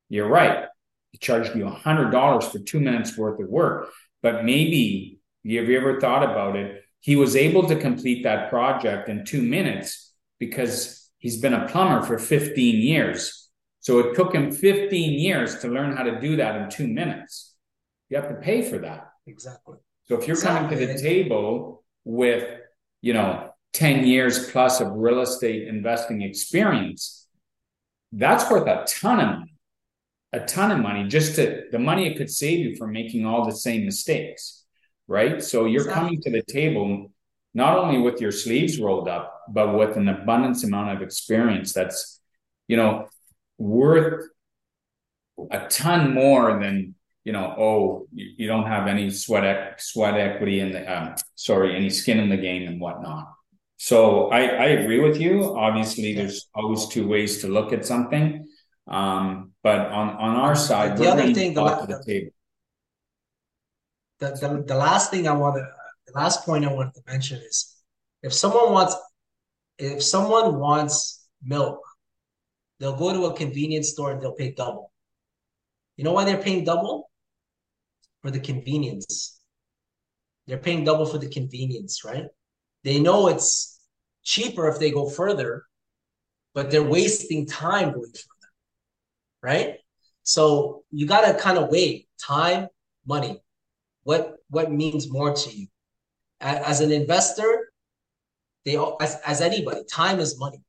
you're 0.09 0.29
right 0.29 0.67
he 1.15 1.19
charged 1.19 1.55
you 1.55 1.69
a 1.69 1.71
hundred 1.71 2.11
dollars 2.11 2.45
for 2.49 2.59
two 2.59 2.81
minutes 2.81 3.17
worth 3.17 3.39
of 3.39 3.49
work. 3.49 3.89
But 4.21 4.45
maybe 4.45 5.21
have 5.45 5.69
you 5.69 5.79
ever 5.79 6.01
thought 6.01 6.25
about 6.25 6.57
it? 6.57 6.83
He 6.99 7.15
was 7.15 7.37
able 7.37 7.69
to 7.69 7.77
complete 7.77 8.25
that 8.25 8.51
project 8.51 9.09
in 9.09 9.25
two 9.25 9.41
minutes 9.41 10.13
because 10.41 11.09
he's 11.19 11.41
been 11.41 11.55
a 11.55 11.69
plumber 11.69 12.03
for 12.03 12.19
15 12.19 12.83
years. 12.83 13.44
So 13.85 13.99
it 13.99 14.17
took 14.17 14.35
him 14.35 14.51
15 14.51 15.19
years 15.19 15.59
to 15.59 15.69
learn 15.69 15.95
how 15.95 16.05
to 16.05 16.19
do 16.19 16.37
that 16.37 16.57
in 16.57 16.71
two 16.71 16.89
minutes. 16.89 17.55
You 18.09 18.17
have 18.17 18.31
to 18.31 18.37
pay 18.37 18.63
for 18.63 18.79
that. 18.79 19.11
Exactly. 19.27 19.77
So 20.05 20.19
if 20.19 20.27
you're 20.27 20.37
exactly. 20.37 20.77
coming 20.77 20.89
to 20.89 20.93
the 20.95 20.99
table 20.99 21.85
with, 22.05 22.49
you 23.03 23.13
know, 23.13 23.51
10 23.75 24.07
years 24.07 24.51
plus 24.51 24.81
of 24.81 24.91
real 24.93 25.21
estate 25.21 25.69
investing 25.69 26.23
experience, 26.23 27.27
that's 28.11 28.51
worth 28.51 28.67
a 28.67 28.87
ton 28.89 29.21
of 29.21 29.39
money 29.39 29.55
a 30.33 30.41
ton 30.47 30.73
of 30.73 30.81
money 30.81 31.07
just 31.07 31.37
to 31.37 31.63
the 31.71 31.79
money 31.79 32.07
it 32.07 32.17
could 32.17 32.31
save 32.31 32.59
you 32.59 32.75
from 32.75 32.91
making 32.91 33.25
all 33.25 33.45
the 33.45 33.55
same 33.55 33.85
mistakes 33.85 34.65
right 35.07 35.43
so 35.43 35.65
you're 35.65 35.83
exactly. 35.83 36.01
coming 36.01 36.21
to 36.21 36.31
the 36.31 36.43
table 36.43 37.13
not 37.55 37.79
only 37.79 38.01
with 38.01 38.21
your 38.21 38.33
sleeves 38.33 38.81
rolled 38.81 39.09
up 39.09 39.43
but 39.49 39.77
with 39.77 39.97
an 39.97 40.09
abundance 40.09 40.65
amount 40.65 40.91
of 40.91 41.03
experience 41.03 41.73
that's 41.73 42.21
you 42.67 42.77
know 42.77 43.07
worth 43.59 44.29
a 45.51 45.69
ton 45.69 46.15
more 46.15 46.59
than 46.61 46.95
you 47.25 47.33
know 47.33 47.55
oh 47.59 48.07
you, 48.13 48.27
you 48.37 48.47
don't 48.47 48.67
have 48.67 48.87
any 48.87 49.11
sweat 49.11 49.81
sweat 49.81 50.15
equity 50.15 50.61
in 50.61 50.73
the 50.73 50.83
um, 50.87 51.15
sorry 51.35 51.75
any 51.75 51.91
skin 51.91 52.19
in 52.19 52.29
the 52.29 52.37
game 52.37 52.69
and 52.69 52.81
whatnot. 52.81 53.33
So 53.77 54.31
I, 54.31 54.41
I 54.41 54.67
agree 54.81 55.01
with 55.01 55.21
you. 55.21 55.57
Obviously 55.57 56.15
there's 56.15 56.49
always 56.55 56.87
two 56.87 57.07
ways 57.07 57.41
to 57.43 57.49
look 57.49 57.73
at 57.73 57.85
something. 57.85 58.47
Um, 58.87 59.53
but 59.63 59.81
on 59.81 60.11
on 60.11 60.37
our 60.37 60.55
side, 60.55 60.97
the 60.97 61.11
other 61.11 61.33
thing, 61.33 61.55
the, 61.55 61.63
la- 61.63 61.87
the, 61.87 62.31
the, 64.21 64.31
the, 64.41 64.65
the 64.67 64.75
last 64.75 65.11
thing 65.11 65.27
I 65.27 65.33
want 65.33 65.57
to, 65.57 65.67
the 66.07 66.13
last 66.13 66.45
point 66.45 66.65
I 66.65 66.73
wanted 66.73 66.95
to 66.95 67.03
mention 67.07 67.39
is, 67.39 67.75
if 68.23 68.33
someone 68.33 68.73
wants, 68.73 68.95
if 69.79 70.03
someone 70.03 70.59
wants 70.59 71.27
milk, 71.43 71.81
they'll 72.79 72.97
go 72.97 73.13
to 73.13 73.27
a 73.27 73.37
convenience 73.37 73.91
store 73.91 74.13
and 74.13 74.21
they'll 74.21 74.33
pay 74.33 74.53
double. 74.53 74.93
You 75.97 76.05
know 76.05 76.13
why 76.13 76.25
they're 76.25 76.43
paying 76.43 76.65
double? 76.65 77.11
For 78.23 78.31
the 78.31 78.41
convenience. 78.41 79.41
They're 80.47 80.59
paying 80.59 80.85
double 80.85 81.07
for 81.07 81.19
the 81.19 81.29
convenience, 81.29 82.05
right? 82.05 82.27
They 82.83 82.99
know 83.01 83.29
it's 83.29 83.81
cheaper 84.23 84.69
if 84.69 84.79
they 84.79 84.91
go 84.91 85.09
further, 85.09 85.65
but 86.55 86.71
they're 86.71 86.83
wasting 86.83 87.47
time 87.47 87.93
going 87.93 88.13
further 88.13 88.35
right? 89.45 89.77
So 90.23 90.85
you 90.91 91.07
got 91.07 91.31
to 91.31 91.39
kind 91.39 91.59
of 91.59 91.69
weigh 91.71 92.09
time, 92.19 92.69
money. 93.07 93.41
What 94.03 94.37
what 94.49 94.73
means 94.73 95.11
more 95.13 95.35
to 95.35 95.51
you? 95.51 95.69
As 96.41 96.81
an 96.81 96.91
investor, 96.91 97.71
they 98.65 98.77
as, 99.01 99.21
as 99.27 99.41
anybody, 99.41 99.85
time 99.85 100.19
is 100.19 100.39
money. 100.39 100.63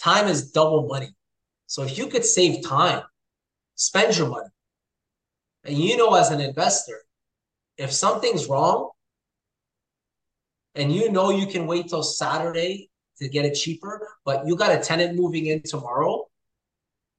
Time 0.00 0.28
is 0.28 0.50
double 0.50 0.86
money. 0.86 1.10
So 1.66 1.82
if 1.82 1.98
you 1.98 2.06
could 2.06 2.24
save 2.24 2.64
time, 2.64 3.02
spend 3.74 4.16
your 4.16 4.28
money. 4.28 4.48
And 5.64 5.76
you 5.76 5.96
know, 5.96 6.14
as 6.14 6.30
an 6.30 6.40
investor, 6.40 7.00
if 7.76 7.92
something's 7.92 8.46
wrong 8.48 8.90
and 10.74 10.92
you 10.92 11.10
know 11.10 11.30
you 11.30 11.46
can 11.46 11.66
wait 11.66 11.88
till 11.88 12.02
Saturday 12.02 12.90
to 13.18 13.28
get 13.28 13.44
it 13.44 13.54
cheaper, 13.54 14.08
but 14.24 14.46
you 14.46 14.56
got 14.56 14.72
a 14.72 14.80
tenant 14.80 15.16
moving 15.16 15.46
in 15.46 15.62
tomorrow, 15.62 16.26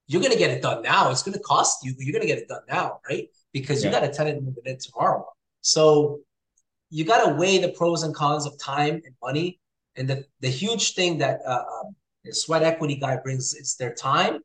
you're 0.07 0.21
going 0.21 0.33
to 0.33 0.39
get 0.39 0.49
it 0.49 0.61
done 0.61 0.81
now. 0.81 1.11
It's 1.11 1.21
going 1.21 1.37
to 1.37 1.43
cost 1.43 1.85
you, 1.85 1.93
but 1.93 2.03
you're 2.03 2.13
going 2.13 2.27
to 2.27 2.27
get 2.27 2.39
it 2.39 2.47
done 2.47 2.63
now, 2.67 2.99
right? 3.07 3.27
Because 3.53 3.83
you 3.83 3.91
got 3.91 4.03
a 4.03 4.09
tenant 4.09 4.43
moving 4.43 4.63
in 4.65 4.77
tomorrow. 4.79 5.27
So 5.61 6.21
you 6.89 7.05
got 7.05 7.25
to 7.25 7.35
weigh 7.35 7.59
the 7.59 7.69
pros 7.69 8.03
and 8.03 8.15
cons 8.15 8.45
of 8.45 8.57
time 8.57 8.95
and 9.05 9.13
money. 9.21 9.59
And 9.95 10.07
the, 10.07 10.25
the 10.39 10.49
huge 10.49 10.95
thing 10.95 11.19
that 11.19 11.41
uh, 11.45 11.63
um, 11.83 11.95
the 12.25 12.33
sweat 12.33 12.63
equity 12.63 12.95
guy 12.95 13.17
brings 13.17 13.53
it's 13.53 13.75
their 13.75 13.93
time, 13.93 14.39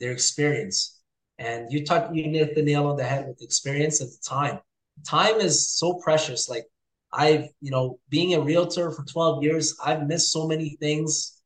their 0.00 0.12
experience. 0.12 1.00
And 1.38 1.72
you 1.72 1.84
talk, 1.84 2.10
you 2.12 2.24
hit 2.24 2.54
the 2.54 2.62
nail 2.62 2.86
on 2.86 2.96
the 2.96 3.04
head 3.04 3.26
with 3.26 3.42
experience 3.42 4.00
and 4.00 4.10
the 4.10 4.18
time. 4.22 4.60
Time 5.06 5.36
is 5.36 5.70
so 5.70 5.94
precious. 5.94 6.48
Like 6.48 6.66
I've, 7.12 7.48
you 7.60 7.70
know, 7.70 7.98
being 8.08 8.34
a 8.34 8.40
realtor 8.40 8.90
for 8.90 9.04
12 9.04 9.42
years, 9.42 9.76
I've 9.84 10.06
missed 10.06 10.32
so 10.32 10.46
many 10.46 10.76
things 10.80 11.42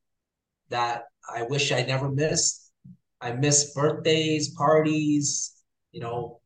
that 0.70 1.04
I 1.32 1.42
wish 1.42 1.72
I 1.72 1.82
never 1.82 2.10
missed. 2.10 2.72
I 3.20 3.32
miss 3.32 3.72
birthdays, 3.72 4.50
parties, 4.50 5.54
you 5.92 6.00
know, 6.00 6.40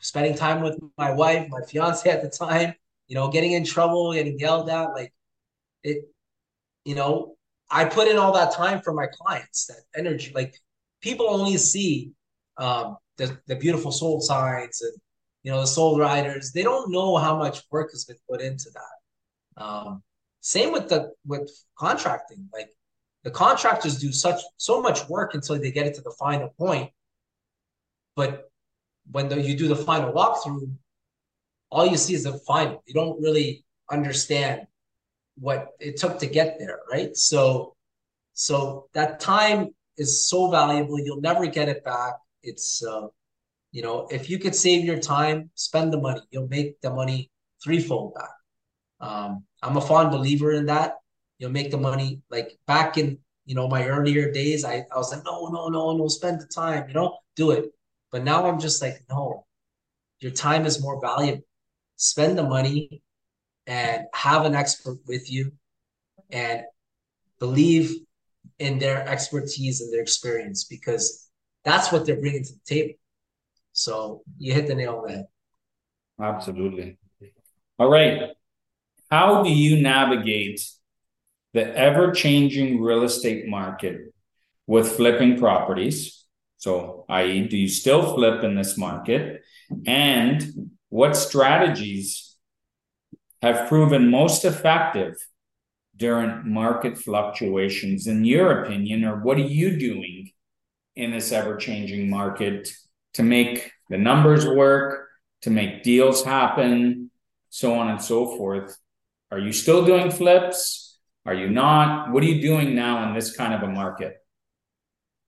spending 0.00 0.34
time 0.34 0.60
with 0.60 0.78
my 0.98 1.12
wife, 1.12 1.48
my 1.48 1.62
fiance 1.62 2.08
at 2.10 2.22
the 2.22 2.28
time, 2.28 2.74
you 3.06 3.14
know, 3.14 3.28
getting 3.28 3.52
in 3.52 3.64
trouble, 3.64 4.12
getting 4.12 4.38
yelled 4.38 4.68
at, 4.68 4.92
like 4.92 5.14
it, 5.82 6.04
you 6.84 6.94
know, 6.94 7.37
I 7.70 7.84
put 7.84 8.08
in 8.08 8.16
all 8.16 8.32
that 8.32 8.52
time 8.52 8.80
for 8.80 8.92
my 8.92 9.06
clients, 9.06 9.66
that 9.66 9.82
energy. 9.98 10.32
Like 10.34 10.54
people 11.00 11.28
only 11.28 11.56
see 11.58 12.12
um, 12.56 12.96
the 13.16 13.38
the 13.46 13.56
beautiful 13.56 13.92
sold 13.92 14.22
signs 14.22 14.80
and 14.80 14.92
you 15.42 15.50
know 15.50 15.60
the 15.60 15.66
sold 15.66 15.98
riders. 15.98 16.52
They 16.52 16.62
don't 16.62 16.90
know 16.90 17.16
how 17.16 17.36
much 17.36 17.62
work 17.70 17.90
has 17.92 18.04
been 18.04 18.16
put 18.28 18.40
into 18.40 18.70
that. 18.74 19.62
Um, 19.62 20.02
same 20.40 20.72
with 20.72 20.88
the 20.88 21.12
with 21.26 21.50
contracting. 21.78 22.48
Like 22.52 22.70
the 23.24 23.30
contractors 23.30 23.98
do 23.98 24.12
such 24.12 24.40
so 24.56 24.80
much 24.80 25.08
work 25.08 25.34
until 25.34 25.58
they 25.58 25.70
get 25.70 25.86
it 25.86 25.94
to 25.94 26.00
the 26.00 26.14
final 26.18 26.48
point. 26.58 26.90
But 28.16 28.50
when 29.10 29.28
the, 29.28 29.40
you 29.40 29.56
do 29.56 29.68
the 29.68 29.76
final 29.76 30.12
walkthrough, 30.12 30.72
all 31.70 31.86
you 31.86 31.96
see 31.96 32.14
is 32.14 32.24
the 32.24 32.38
final. 32.46 32.82
You 32.86 32.94
don't 32.94 33.20
really 33.20 33.64
understand 33.90 34.66
what 35.40 35.68
it 35.80 35.96
took 35.96 36.18
to 36.18 36.26
get 36.26 36.58
there, 36.58 36.80
right? 36.90 37.16
So, 37.16 37.74
so 38.32 38.88
that 38.94 39.20
time 39.20 39.74
is 39.96 40.28
so 40.28 40.50
valuable. 40.50 40.98
You'll 40.98 41.20
never 41.20 41.46
get 41.46 41.68
it 41.68 41.84
back. 41.84 42.14
It's, 42.42 42.84
uh, 42.84 43.08
you 43.72 43.82
know, 43.82 44.08
if 44.10 44.30
you 44.30 44.38
could 44.38 44.54
save 44.54 44.84
your 44.84 44.98
time, 44.98 45.50
spend 45.54 45.92
the 45.92 46.00
money. 46.00 46.20
You'll 46.30 46.48
make 46.48 46.80
the 46.80 46.90
money 46.90 47.30
threefold 47.62 48.14
back. 48.14 48.30
Um, 49.00 49.44
I'm 49.62 49.76
a 49.76 49.80
fond 49.80 50.10
believer 50.10 50.52
in 50.52 50.66
that. 50.66 50.94
You'll 51.38 51.50
make 51.50 51.70
the 51.70 51.78
money 51.78 52.20
like 52.30 52.58
back 52.66 52.98
in, 52.98 53.18
you 53.44 53.54
know, 53.54 53.68
my 53.68 53.86
earlier 53.86 54.30
days. 54.32 54.64
I, 54.64 54.86
I 54.92 54.96
was 54.96 55.12
like, 55.12 55.24
no, 55.24 55.48
no, 55.48 55.68
no, 55.68 55.96
no, 55.96 56.08
spend 56.08 56.40
the 56.40 56.46
time, 56.46 56.88
you 56.88 56.94
know, 56.94 57.18
do 57.36 57.50
it. 57.52 57.66
But 58.10 58.24
now 58.24 58.46
I'm 58.46 58.58
just 58.58 58.80
like, 58.82 59.04
no, 59.08 59.46
your 60.20 60.32
time 60.32 60.66
is 60.66 60.82
more 60.82 61.00
valuable. 61.00 61.42
Spend 61.96 62.38
the 62.38 62.42
money 62.42 63.02
and 63.68 64.06
have 64.14 64.46
an 64.46 64.54
expert 64.54 64.96
with 65.06 65.30
you 65.30 65.52
and 66.30 66.62
believe 67.38 67.94
in 68.58 68.78
their 68.78 69.06
expertise 69.06 69.82
and 69.82 69.92
their 69.92 70.00
experience 70.00 70.64
because 70.64 71.28
that's 71.64 71.92
what 71.92 72.06
they're 72.06 72.18
bringing 72.18 72.42
to 72.42 72.52
the 72.52 72.60
table. 72.66 72.94
So 73.72 74.22
you 74.38 74.54
hit 74.54 74.66
the 74.66 74.74
nail 74.74 74.96
on 74.96 75.06
the 75.06 75.12
head. 75.12 75.26
Absolutely. 76.18 76.98
All 77.78 77.90
right. 77.90 78.30
How 79.10 79.42
do 79.42 79.50
you 79.50 79.80
navigate 79.80 80.66
the 81.52 81.76
ever 81.76 82.12
changing 82.12 82.80
real 82.80 83.04
estate 83.04 83.46
market 83.46 84.12
with 84.66 84.96
flipping 84.96 85.38
properties? 85.38 86.24
So, 86.56 87.04
i.e., 87.08 87.46
do 87.46 87.56
you 87.56 87.68
still 87.68 88.14
flip 88.14 88.42
in 88.42 88.56
this 88.56 88.76
market? 88.76 89.42
And 89.86 90.70
what 90.88 91.16
strategies 91.16 92.27
have 93.42 93.68
proven 93.68 94.10
most 94.10 94.44
effective 94.44 95.14
during 95.96 96.52
market 96.52 96.96
fluctuations, 96.96 98.06
in 98.06 98.24
your 98.24 98.62
opinion, 98.62 99.04
or 99.04 99.16
what 99.16 99.36
are 99.36 99.40
you 99.40 99.78
doing 99.78 100.30
in 100.96 101.10
this 101.10 101.32
ever 101.32 101.56
changing 101.56 102.08
market 102.08 102.68
to 103.14 103.22
make 103.22 103.72
the 103.90 103.98
numbers 103.98 104.46
work, 104.46 105.08
to 105.42 105.50
make 105.50 105.82
deals 105.82 106.24
happen, 106.24 107.10
so 107.50 107.74
on 107.74 107.88
and 107.88 108.02
so 108.02 108.36
forth? 108.36 108.76
Are 109.30 109.38
you 109.38 109.52
still 109.52 109.84
doing 109.84 110.10
flips? 110.10 110.98
Are 111.26 111.34
you 111.34 111.48
not? 111.50 112.10
What 112.10 112.22
are 112.22 112.26
you 112.26 112.40
doing 112.40 112.74
now 112.74 113.06
in 113.08 113.14
this 113.14 113.36
kind 113.36 113.52
of 113.52 113.62
a 113.62 113.70
market? 113.70 114.16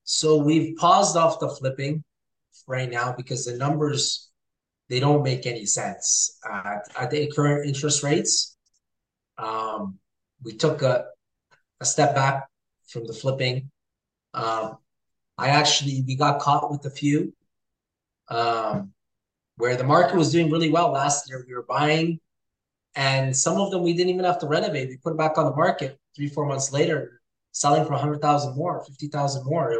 So 0.03 0.37
we've 0.37 0.75
paused 0.77 1.15
off 1.15 1.39
the 1.39 1.49
flipping 1.49 2.03
right 2.67 2.89
now 2.89 3.13
because 3.15 3.45
the 3.45 3.57
numbers 3.57 4.30
they 4.91 4.99
don't 4.99 5.23
make 5.23 5.45
any 5.45 5.65
sense 5.65 6.37
at, 6.45 6.81
at 6.99 7.09
the 7.09 7.31
current 7.33 7.65
interest 7.65 8.03
rates. 8.03 8.57
Um, 9.37 9.97
we 10.43 10.57
took 10.57 10.81
a, 10.81 11.05
a 11.79 11.85
step 11.85 12.13
back 12.13 12.49
from 12.89 13.07
the 13.07 13.13
flipping. 13.13 13.71
Um, 14.33 14.77
I 15.37 15.47
actually 15.47 16.03
we 16.05 16.17
got 16.17 16.41
caught 16.41 16.69
with 16.69 16.85
a 16.85 16.89
few 16.89 17.33
um, 18.27 18.91
where 19.55 19.77
the 19.77 19.85
market 19.85 20.17
was 20.17 20.29
doing 20.29 20.51
really 20.51 20.69
well 20.69 20.91
last 20.91 21.29
year. 21.29 21.45
We 21.47 21.55
were 21.55 21.65
buying, 21.69 22.19
and 22.93 23.35
some 23.35 23.61
of 23.61 23.71
them 23.71 23.83
we 23.83 23.93
didn't 23.93 24.09
even 24.09 24.25
have 24.25 24.39
to 24.39 24.47
renovate. 24.47 24.89
We 24.89 24.97
put 24.97 25.13
it 25.13 25.17
back 25.17 25.37
on 25.37 25.45
the 25.45 25.55
market 25.55 25.97
three 26.17 26.27
four 26.27 26.45
months 26.45 26.73
later, 26.73 27.21
selling 27.53 27.85
for 27.85 27.93
a 27.93 27.97
hundred 27.97 28.21
thousand 28.21 28.57
more, 28.57 28.83
fifty 28.83 29.07
thousand 29.07 29.45
more. 29.45 29.71
It, 29.71 29.79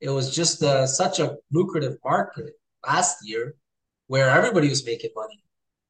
it 0.00 0.10
was 0.10 0.34
just 0.34 0.62
uh, 0.62 0.86
such 0.86 1.20
a 1.20 1.36
lucrative 1.52 1.98
market 2.02 2.54
last 2.86 3.18
year 3.22 3.54
where 4.06 4.30
everybody 4.30 4.68
was 4.68 4.84
making 4.84 5.10
money. 5.14 5.42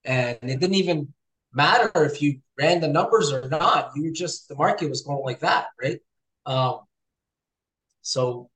And 0.05 0.38
it 0.42 0.61
didn't 0.61 0.74
even 0.74 1.12
matter 1.52 1.90
if 2.05 2.22
you 2.22 2.40
ran 2.59 2.81
the 2.81 2.88
numbers 2.88 3.33
or 3.33 3.48
not. 3.48 3.90
You 3.94 4.05
were 4.05 4.11
just, 4.11 4.48
the 4.48 4.55
market 4.55 4.88
was 4.88 5.02
going 5.02 5.22
like 5.22 5.40
that, 5.40 5.66
right? 5.83 6.00
Um, 6.46 6.81
so 8.02 8.50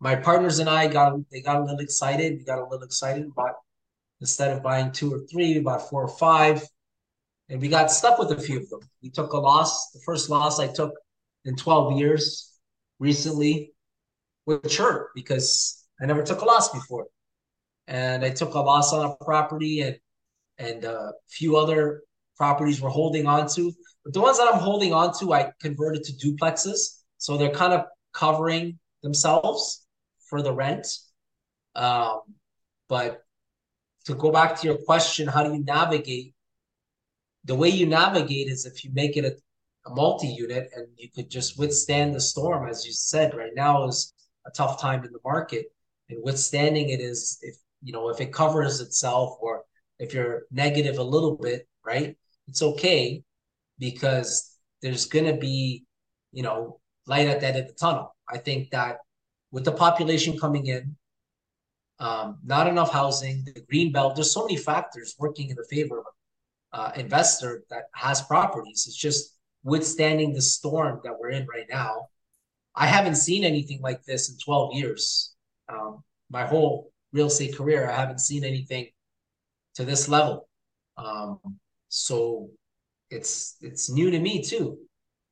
my 0.00 0.16
partners 0.16 0.58
and 0.58 0.68
I 0.68 0.88
got, 0.88 1.14
they 1.30 1.40
got 1.40 1.60
a 1.60 1.64
little 1.64 1.80
excited. 1.80 2.38
We 2.38 2.44
got 2.44 2.58
a 2.58 2.64
little 2.64 2.84
excited 2.84 3.26
about 3.26 3.54
instead 4.20 4.56
of 4.56 4.62
buying 4.62 4.92
two 4.92 5.12
or 5.12 5.20
three, 5.30 5.54
we 5.54 5.60
bought 5.60 5.88
four 5.88 6.02
or 6.02 6.16
five. 6.16 6.62
And 7.48 7.60
we 7.60 7.68
got 7.68 7.92
stuck 7.92 8.18
with 8.18 8.32
a 8.32 8.40
few 8.40 8.58
of 8.58 8.68
them. 8.68 8.80
We 9.02 9.10
took 9.10 9.32
a 9.32 9.38
loss. 9.38 9.90
The 9.92 10.00
first 10.04 10.28
loss 10.28 10.58
I 10.58 10.66
took 10.66 10.92
in 11.44 11.54
12 11.54 11.96
years 11.98 12.52
recently, 12.98 13.72
which 14.46 14.78
hurt 14.78 15.10
because 15.14 15.84
I 16.00 16.06
never 16.06 16.24
took 16.24 16.40
a 16.40 16.44
loss 16.44 16.72
before 16.72 17.06
and 17.88 18.24
I 18.24 18.30
took 18.30 18.54
a 18.54 18.60
loss 18.60 18.92
on 18.92 19.04
a 19.04 19.24
property 19.24 19.80
and 19.82 19.98
and 20.58 20.84
a 20.84 21.12
few 21.28 21.56
other 21.56 22.02
properties 22.36 22.80
we're 22.80 22.88
holding 22.88 23.26
on 23.26 23.48
to. 23.48 23.72
But 24.04 24.14
the 24.14 24.20
ones 24.20 24.38
that 24.38 24.52
I'm 24.52 24.60
holding 24.60 24.92
on 24.92 25.12
to, 25.18 25.32
I 25.32 25.52
converted 25.60 26.04
to 26.04 26.12
duplexes. 26.12 27.02
So 27.18 27.36
they're 27.36 27.50
kind 27.50 27.72
of 27.72 27.84
covering 28.12 28.78
themselves 29.02 29.86
for 30.28 30.42
the 30.42 30.52
rent. 30.52 30.86
Um, 31.74 32.20
but 32.88 33.22
to 34.06 34.14
go 34.14 34.30
back 34.30 34.58
to 34.60 34.66
your 34.66 34.78
question, 34.78 35.28
how 35.28 35.42
do 35.42 35.52
you 35.52 35.64
navigate? 35.64 36.34
The 37.44 37.54
way 37.54 37.68
you 37.68 37.86
navigate 37.86 38.48
is 38.48 38.64
if 38.64 38.84
you 38.84 38.90
make 38.94 39.16
it 39.16 39.24
a, 39.24 39.36
a 39.88 39.94
multi 39.94 40.28
unit 40.28 40.70
and 40.74 40.86
you 40.96 41.10
could 41.14 41.30
just 41.30 41.58
withstand 41.58 42.14
the 42.14 42.20
storm, 42.20 42.68
as 42.68 42.86
you 42.86 42.92
said, 42.92 43.34
right 43.34 43.54
now 43.54 43.86
is 43.86 44.14
a 44.46 44.50
tough 44.50 44.80
time 44.80 45.04
in 45.04 45.12
the 45.12 45.20
market. 45.24 45.66
And 46.08 46.22
withstanding 46.22 46.90
it 46.90 47.00
is 47.00 47.38
if 47.42 47.56
you 47.82 47.92
know, 47.92 48.08
if 48.08 48.20
it 48.20 48.32
covers 48.32 48.80
itself 48.80 49.36
or 49.40 49.62
if 49.98 50.12
you're 50.12 50.42
negative 50.50 50.98
a 50.98 51.02
little 51.02 51.36
bit, 51.36 51.66
right? 51.84 52.16
It's 52.48 52.62
okay 52.62 53.22
because 53.78 54.56
there's 54.82 55.06
going 55.06 55.26
to 55.26 55.38
be, 55.38 55.84
you 56.32 56.42
know, 56.42 56.80
light 57.06 57.28
at 57.28 57.40
the 57.40 57.46
end 57.46 57.56
of 57.56 57.68
the 57.68 57.74
tunnel. 57.74 58.14
I 58.28 58.38
think 58.38 58.70
that 58.70 58.98
with 59.50 59.64
the 59.64 59.72
population 59.72 60.38
coming 60.38 60.66
in, 60.66 60.96
um, 61.98 62.38
not 62.44 62.66
enough 62.66 62.92
housing, 62.92 63.44
the 63.44 63.60
green 63.62 63.92
belt, 63.92 64.16
there's 64.16 64.32
so 64.32 64.42
many 64.42 64.56
factors 64.56 65.14
working 65.18 65.48
in 65.48 65.56
the 65.56 65.66
favor 65.70 66.00
of 66.00 66.04
an 66.72 66.80
uh, 66.80 66.92
investor 66.96 67.62
that 67.70 67.84
has 67.94 68.20
properties. 68.22 68.84
It's 68.86 68.96
just 68.96 69.36
withstanding 69.64 70.32
the 70.32 70.42
storm 70.42 71.00
that 71.04 71.18
we're 71.18 71.30
in 71.30 71.46
right 71.46 71.66
now. 71.70 72.08
I 72.74 72.86
haven't 72.86 73.16
seen 73.16 73.44
anything 73.44 73.80
like 73.80 74.04
this 74.04 74.30
in 74.30 74.36
12 74.44 74.74
years. 74.74 75.34
Um, 75.68 76.04
my 76.30 76.44
whole 76.44 76.92
real 77.16 77.26
estate 77.32 77.56
career, 77.56 77.80
I 77.90 77.96
haven't 78.02 78.20
seen 78.20 78.44
anything 78.44 78.86
to 79.76 79.84
this 79.84 80.08
level. 80.08 80.48
Um, 80.96 81.40
so 81.88 82.50
it's 83.10 83.56
it's 83.68 83.90
new 83.98 84.10
to 84.10 84.18
me 84.28 84.34
too. 84.42 84.68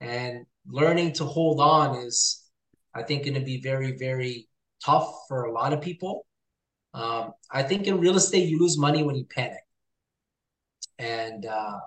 and 0.01 0.47
learning 0.67 1.13
to 1.15 1.25
hold 1.25 1.61
on 1.61 1.97
is, 2.07 2.43
I 2.95 3.03
think, 3.03 3.25
going 3.25 3.35
to 3.35 3.41
be 3.41 3.61
very, 3.61 3.93
very 3.97 4.49
tough 4.85 5.09
for 5.29 5.45
a 5.45 5.53
lot 5.53 5.73
of 5.73 5.81
people. 5.81 6.27
Um, 6.95 7.33
I 7.51 7.63
think 7.63 7.87
in 7.87 8.01
real 8.01 8.17
estate, 8.17 8.49
you 8.49 8.59
lose 8.59 8.79
money 8.79 9.03
when 9.03 9.17
you 9.17 9.25
panic. 9.25 9.65
And 10.99 11.47
uh, 11.47 11.81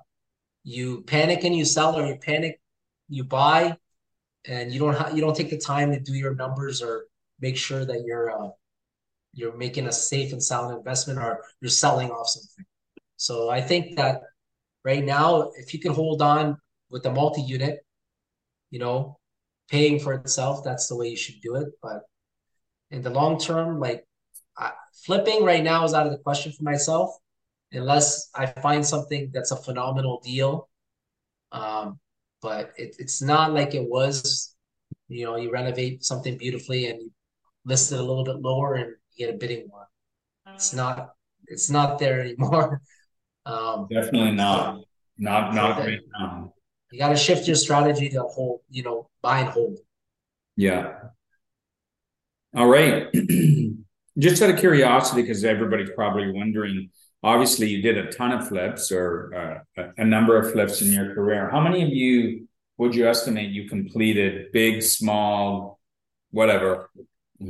you 0.64 1.04
panic 1.04 1.44
and 1.44 1.56
you 1.56 1.66
sell, 1.66 1.98
or 1.98 2.06
you 2.08 2.18
panic, 2.18 2.60
you 3.10 3.24
buy, 3.24 3.78
and 4.46 4.72
you 4.72 4.80
don't 4.80 4.96
ha- 4.96 5.12
you 5.14 5.22
don't 5.22 5.36
take 5.36 5.50
the 5.50 5.58
time 5.58 5.92
to 5.92 6.00
do 6.00 6.14
your 6.14 6.36
numbers 6.36 6.82
or 6.82 7.06
make 7.40 7.58
sure 7.58 7.86
that 7.86 8.04
you're 8.06 8.32
uh, 8.32 8.50
you're 9.38 9.56
making 9.56 9.86
a 9.86 9.92
safe 9.92 10.34
and 10.34 10.42
sound 10.42 10.76
investment, 10.76 11.20
or 11.20 11.44
you're 11.62 11.70
selling 11.70 12.10
off 12.10 12.28
something. 12.28 12.66
So 13.18 13.52
I 13.52 13.62
think 13.62 13.96
that 13.98 14.22
right 14.84 15.06
now, 15.06 15.52
if 15.56 15.74
you 15.74 15.80
can 15.80 15.94
hold 15.94 16.24
on 16.24 16.58
with 16.90 17.04
the 17.04 17.12
multi-unit, 17.12 17.86
you 18.72 18.80
know, 18.80 19.20
paying 19.70 20.00
for 20.00 20.14
itself, 20.14 20.64
that's 20.64 20.88
the 20.88 20.96
way 20.96 21.10
you 21.10 21.16
should 21.18 21.40
do 21.42 21.56
it. 21.56 21.68
But 21.84 22.02
in 22.90 23.04
the 23.04 23.12
long 23.12 23.40
term, 23.40 23.80
like 23.80 24.08
I, 24.58 24.72
flipping 25.06 25.44
right 25.44 25.64
now 25.64 25.86
is 25.86 25.94
out 25.94 26.08
of 26.08 26.14
the 26.14 26.24
question 26.28 26.52
for 26.52 26.64
myself, 26.64 27.12
unless 27.72 28.30
I 28.34 28.48
find 28.48 28.84
something 28.84 29.30
that's 29.32 29.52
a 29.52 29.56
phenomenal 29.56 30.20
deal. 30.26 30.68
Um, 31.52 32.00
but 32.42 32.74
it, 32.78 32.96
it's 32.98 33.22
not 33.22 33.54
like 33.54 33.76
it 33.76 33.88
was. 33.88 34.56
You 35.10 35.26
know, 35.26 35.36
you 35.38 35.52
renovate 35.52 36.04
something 36.04 36.38
beautifully 36.38 36.88
and 36.88 37.02
you 37.02 37.12
list 37.66 37.92
it 37.92 38.00
a 38.00 38.04
little 38.04 38.24
bit 38.24 38.42
lower 38.42 38.76
and 38.76 38.96
you 39.18 39.26
get 39.26 39.36
a 39.36 39.38
bidding 39.38 39.68
war. 39.70 39.88
It's 40.54 40.74
not. 40.74 41.14
It's 41.48 41.70
not 41.70 42.00
there 42.00 42.22
anymore. 42.22 42.82
Um, 43.46 43.88
Definitely 43.90 44.34
not. 44.34 44.82
Not 45.18 45.54
not 45.54 45.80
right 45.80 46.02
now. 46.20 46.54
You 46.92 47.00
got 47.00 47.12
to 47.12 47.16
shift 47.16 47.48
your 47.48 47.56
strategy 47.56 48.10
to 48.10 48.24
hold. 48.24 48.60
You 48.70 48.84
know, 48.84 49.10
buy 49.22 49.40
and 49.40 49.48
hold. 49.48 49.80
Yeah. 50.58 50.96
All 52.54 52.68
right. 52.68 53.08
Just 54.20 54.42
out 54.42 54.50
of 54.50 54.60
curiosity, 54.60 55.22
because 55.22 55.46
everybody's 55.46 55.92
probably 55.92 56.30
wondering. 56.30 56.90
Obviously, 57.24 57.70
you 57.70 57.82
did 57.82 57.98
a 57.98 58.12
ton 58.12 58.34
of 58.34 58.50
flips 58.50 58.92
or 58.92 59.64
uh, 59.78 59.84
a 59.96 60.04
number 60.04 60.38
of 60.38 60.52
flips 60.52 60.82
in 60.82 60.92
your 60.92 61.14
career. 61.16 61.50
How 61.50 61.62
many 61.62 61.84
of 61.84 61.90
you 61.90 62.50
would 62.78 62.94
you 62.94 63.08
estimate 63.08 63.52
you 63.52 63.70
completed, 63.70 64.52
big, 64.52 64.82
small, 64.82 65.80
whatever? 66.32 66.90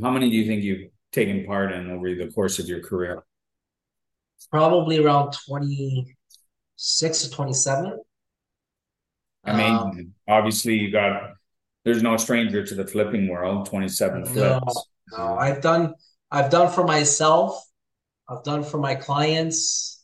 How 0.01 0.11
many 0.11 0.30
do 0.30 0.36
you 0.36 0.45
think 0.45 0.63
you've 0.63 0.91
taken 1.11 1.45
part 1.45 1.71
in 1.71 1.89
over 1.89 2.13
the 2.15 2.31
course 2.31 2.59
of 2.59 2.67
your 2.67 2.81
career? 2.81 3.23
Probably 4.51 4.99
around 4.99 5.35
26 5.47 7.21
to 7.21 7.29
27. 7.31 7.99
Amazing. 9.45 9.75
Um, 9.75 10.13
Obviously, 10.27 10.75
you 10.75 10.91
got 10.91 11.31
there's 11.85 12.03
no 12.03 12.17
stranger 12.17 12.65
to 12.65 12.75
the 12.75 12.85
flipping 12.85 13.29
world. 13.29 13.67
27 13.67 14.25
flips. 14.25 14.75
No, 15.11 15.17
no, 15.17 15.37
I've 15.37 15.61
done 15.61 15.93
I've 16.29 16.51
done 16.51 16.71
for 16.71 16.83
myself. 16.83 17.63
I've 18.29 18.43
done 18.43 18.63
for 18.63 18.77
my 18.77 18.95
clients. 18.95 20.03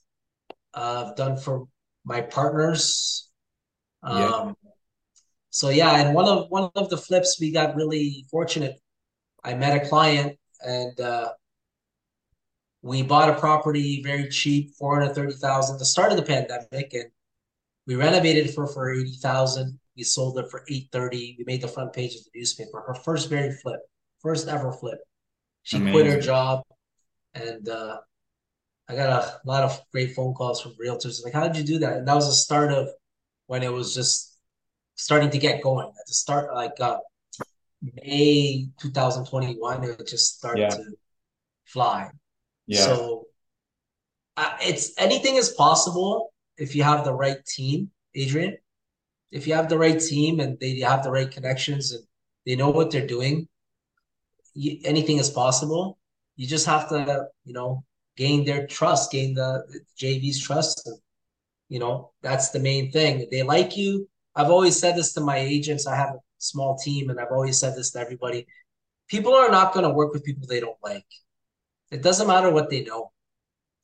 Uh, 0.74 1.08
I've 1.08 1.16
done 1.18 1.36
for 1.36 1.66
my 2.06 2.22
partners. 2.22 3.30
Um, 4.02 4.18
yeah. 4.18 4.52
So 5.50 5.70
yeah, 5.70 5.98
and 5.98 6.16
one 6.16 6.26
of 6.26 6.50
one 6.50 6.72
of 6.76 6.90
the 6.90 6.98
flips 6.98 7.40
we 7.40 7.52
got 7.52 7.76
really 7.76 8.26
fortunate. 8.32 8.80
I 9.44 9.54
met 9.54 9.76
a 9.76 9.88
client 9.88 10.38
and 10.64 11.00
uh, 11.00 11.34
we 12.82 13.02
bought 13.02 13.30
a 13.30 13.40
property 13.40 14.02
very 14.04 14.30
cheap, 14.30 14.74
four 14.76 15.00
hundred 15.00 15.14
thirty 15.14 15.34
thousand. 15.34 15.78
The 15.80 15.86
start 15.86 16.12
of 16.12 16.18
the 16.18 16.24
pandemic, 16.24 16.94
and 16.94 17.06
we 17.88 17.96
renovated 17.96 18.48
it 18.48 18.54
for 18.54 18.68
for 18.68 18.92
eighty 18.92 19.18
thousand. 19.22 19.80
We 19.96 20.04
sold 20.04 20.38
it 20.40 20.50
for 20.50 20.64
eight 20.70 20.90
thirty. 20.92 21.36
We 21.38 21.46
made 21.46 21.62
the 21.62 21.68
front 21.68 21.94
page 21.94 22.16
of 22.16 22.24
the 22.24 22.32
newspaper. 22.40 22.84
Her 22.86 22.96
first 22.96 23.30
very 23.30 23.52
flip, 23.62 23.80
first 24.22 24.48
ever 24.48 24.72
flip. 24.72 25.00
She 25.64 25.78
Amazing. 25.78 25.94
quit 25.94 26.14
her 26.14 26.20
job, 26.20 26.64
and 27.34 27.70
uh, 27.70 28.00
I 28.90 28.96
got 28.96 29.24
a 29.24 29.40
lot 29.46 29.64
of 29.64 29.80
great 29.92 30.14
phone 30.14 30.34
calls 30.34 30.62
from 30.62 30.74
realtors. 30.84 31.24
Like, 31.24 31.34
how 31.34 31.48
did 31.48 31.58
you 31.58 31.64
do 31.64 31.80
that? 31.80 31.98
And 31.98 32.08
that 32.08 32.16
was 32.16 32.28
the 32.28 32.34
start 32.34 32.72
of 32.72 32.90
when 33.48 33.64
it 33.64 33.72
was 33.72 33.94
just 33.96 34.38
starting 34.96 35.30
to 35.30 35.38
get 35.38 35.64
going. 35.64 35.88
At 35.88 36.08
the 36.08 36.14
start, 36.14 36.54
like 36.54 36.80
uh, 36.80 36.98
May 37.96 38.68
2021, 38.80 39.84
it 39.84 40.08
just 40.08 40.38
started 40.38 40.62
yeah. 40.62 40.70
to 40.70 40.84
fly. 41.66 42.10
Yeah. 42.68 42.86
So 42.86 43.26
uh, 44.38 44.56
it's 44.62 44.92
anything 44.98 45.36
is 45.36 45.50
possible 45.50 46.34
if 46.58 46.76
you 46.76 46.84
have 46.84 47.04
the 47.04 47.14
right 47.14 47.44
team, 47.46 47.92
Adrian. 48.16 48.58
If 49.32 49.48
you 49.48 49.56
have 49.56 49.68
the 49.68 49.78
right 49.78 50.00
team 50.00 50.40
and 50.40 50.60
they 50.60 50.80
have 50.80 51.04
the 51.04 51.12
right 51.12 51.30
connections 51.30 51.92
and 51.92 52.04
they 52.46 52.56
know 52.56 52.70
what 52.70 52.92
they're 52.92 53.08
doing, 53.08 53.48
you, 54.54 54.80
anything 54.86 55.18
is 55.18 55.30
possible. 55.30 55.98
You 56.36 56.48
just 56.48 56.68
have 56.68 56.88
to, 56.90 57.28
you 57.44 57.54
know, 57.54 57.84
gain 58.16 58.46
their 58.46 58.68
trust, 58.68 59.12
gain 59.12 59.34
the, 59.34 59.64
the 59.70 59.82
JV's 60.00 60.40
trust. 60.40 60.86
And, 60.86 60.98
you 61.70 61.80
know, 61.80 62.12
that's 62.22 62.52
the 62.52 62.60
main 62.60 62.92
thing. 62.92 63.28
They 63.32 63.44
like 63.44 63.76
you. 63.76 64.08
I've 64.36 64.52
always 64.52 64.78
said 64.78 64.96
this 64.96 65.14
to 65.14 65.22
my 65.22 65.38
agents. 65.38 65.88
I 65.88 65.96
have 65.96 66.10
a 66.10 66.20
small 66.44 66.78
team, 66.78 67.10
and 67.10 67.20
I've 67.20 67.32
always 67.32 67.58
said 67.58 67.76
this 67.76 67.92
to 67.92 68.00
everybody. 68.00 68.48
People 69.08 69.34
are 69.34 69.52
not 69.52 69.74
going 69.74 69.84
to 69.84 69.94
work 69.94 70.14
with 70.14 70.24
people 70.24 70.48
they 70.48 70.60
don't 70.60 70.78
like. 70.84 71.06
It 71.92 72.02
doesn't 72.02 72.28
matter 72.28 72.52
what 72.52 72.70
they 72.70 72.84
know. 72.84 73.12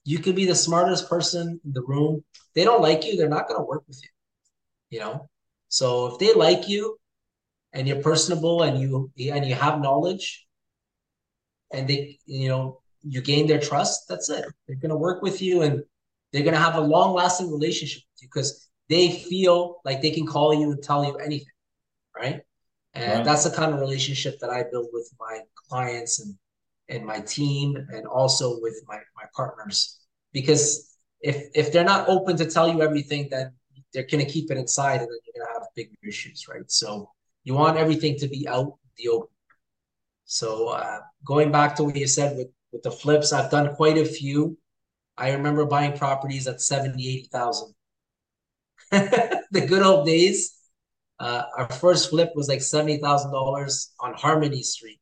You 0.03 0.19
could 0.19 0.35
be 0.35 0.45
the 0.45 0.55
smartest 0.55 1.09
person 1.09 1.59
in 1.63 1.73
the 1.73 1.83
room. 1.83 2.23
They 2.55 2.63
don't 2.63 2.81
like 2.81 3.05
you, 3.05 3.15
they're 3.15 3.29
not 3.29 3.47
going 3.47 3.59
to 3.59 3.65
work 3.65 3.83
with 3.87 4.01
you. 4.01 4.09
You 4.89 4.99
know? 4.99 5.29
So 5.67 6.07
if 6.07 6.19
they 6.19 6.33
like 6.33 6.67
you 6.67 6.97
and 7.73 7.87
you're 7.87 8.01
personable 8.01 8.63
and 8.63 8.79
you 8.79 9.11
and 9.31 9.45
you 9.45 9.53
have 9.53 9.79
knowledge 9.79 10.47
and 11.71 11.87
they 11.87 12.17
you 12.25 12.49
know 12.49 12.81
you 13.03 13.21
gain 13.21 13.47
their 13.47 13.59
trust, 13.59 14.07
that's 14.09 14.29
it. 14.29 14.45
They're 14.67 14.75
going 14.75 14.89
to 14.89 14.97
work 14.97 15.21
with 15.21 15.41
you 15.41 15.61
and 15.61 15.83
they're 16.31 16.43
going 16.43 16.55
to 16.55 16.59
have 16.59 16.75
a 16.75 16.81
long 16.81 17.13
lasting 17.13 17.51
relationship 17.51 18.01
with 18.11 18.23
you 18.23 18.27
because 18.33 18.67
they 18.89 19.11
feel 19.11 19.79
like 19.85 20.01
they 20.01 20.11
can 20.11 20.25
call 20.25 20.53
you 20.53 20.71
and 20.71 20.81
tell 20.81 21.05
you 21.05 21.15
anything, 21.17 21.53
right? 22.15 22.41
And 22.93 23.19
right. 23.19 23.25
that's 23.25 23.43
the 23.43 23.55
kind 23.55 23.73
of 23.73 23.79
relationship 23.79 24.39
that 24.39 24.49
I 24.49 24.63
build 24.71 24.87
with 24.91 25.11
my 25.19 25.41
clients 25.69 26.19
and 26.19 26.35
and 26.89 27.05
my 27.05 27.19
team 27.19 27.75
and 27.93 28.07
also 28.07 28.59
with 28.61 28.81
my, 28.87 28.97
my 29.15 29.23
partners. 29.35 29.99
Because 30.33 30.97
if 31.21 31.47
if 31.53 31.71
they're 31.71 31.83
not 31.83 32.09
open 32.09 32.35
to 32.37 32.49
tell 32.49 32.67
you 32.71 32.81
everything 32.81 33.27
then 33.29 33.53
they're 33.93 34.07
going 34.07 34.25
to 34.25 34.31
keep 34.31 34.51
it 34.51 34.57
inside 34.57 35.01
and 35.01 35.09
then 35.09 35.19
you're 35.25 35.45
going 35.45 35.47
to 35.47 35.59
have 35.59 35.67
big 35.75 35.89
issues 36.07 36.47
right? 36.47 36.69
So 36.71 37.11
you 37.43 37.53
want 37.53 37.77
everything 37.77 38.17
to 38.19 38.27
be 38.27 38.47
out 38.47 38.77
the 38.97 39.09
open. 39.09 39.29
So 40.25 40.69
uh, 40.69 40.99
going 41.25 41.51
back 41.51 41.75
to 41.75 41.83
what 41.83 41.95
you 41.95 42.07
said 42.07 42.37
with 42.37 42.49
with 42.71 42.83
the 42.83 42.91
flips 42.91 43.33
i've 43.33 43.51
done 43.51 43.75
quite 43.75 43.97
a 43.97 44.05
few. 44.05 44.57
I 45.17 45.31
remember 45.31 45.65
buying 45.65 45.97
properties 45.97 46.47
at 46.47 46.61
70 46.61 47.07
80000 47.29 47.75
the 49.51 49.65
good 49.67 49.83
old 49.83 50.05
days 50.05 50.58
uh, 51.19 51.43
our 51.57 51.69
first 51.69 52.09
flip 52.09 52.31
was 52.35 52.47
like 52.47 52.59
$70000 52.59 53.87
on 53.99 54.13
harmony 54.13 54.63
street 54.63 54.99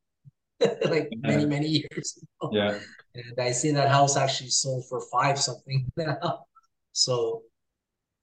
like 0.60 1.10
yeah. 1.12 1.18
many 1.22 1.46
many 1.46 1.68
years 1.68 2.18
ago. 2.42 2.52
Yeah. 2.52 2.80
And 3.14 3.40
I 3.40 3.52
see 3.52 3.72
that 3.72 3.90
house 3.90 4.18
actually 4.18 4.50
sold 4.50 4.86
for 4.88 5.02
five 5.12 5.40
something 5.40 5.92
now. 5.98 6.46
So 6.94 7.44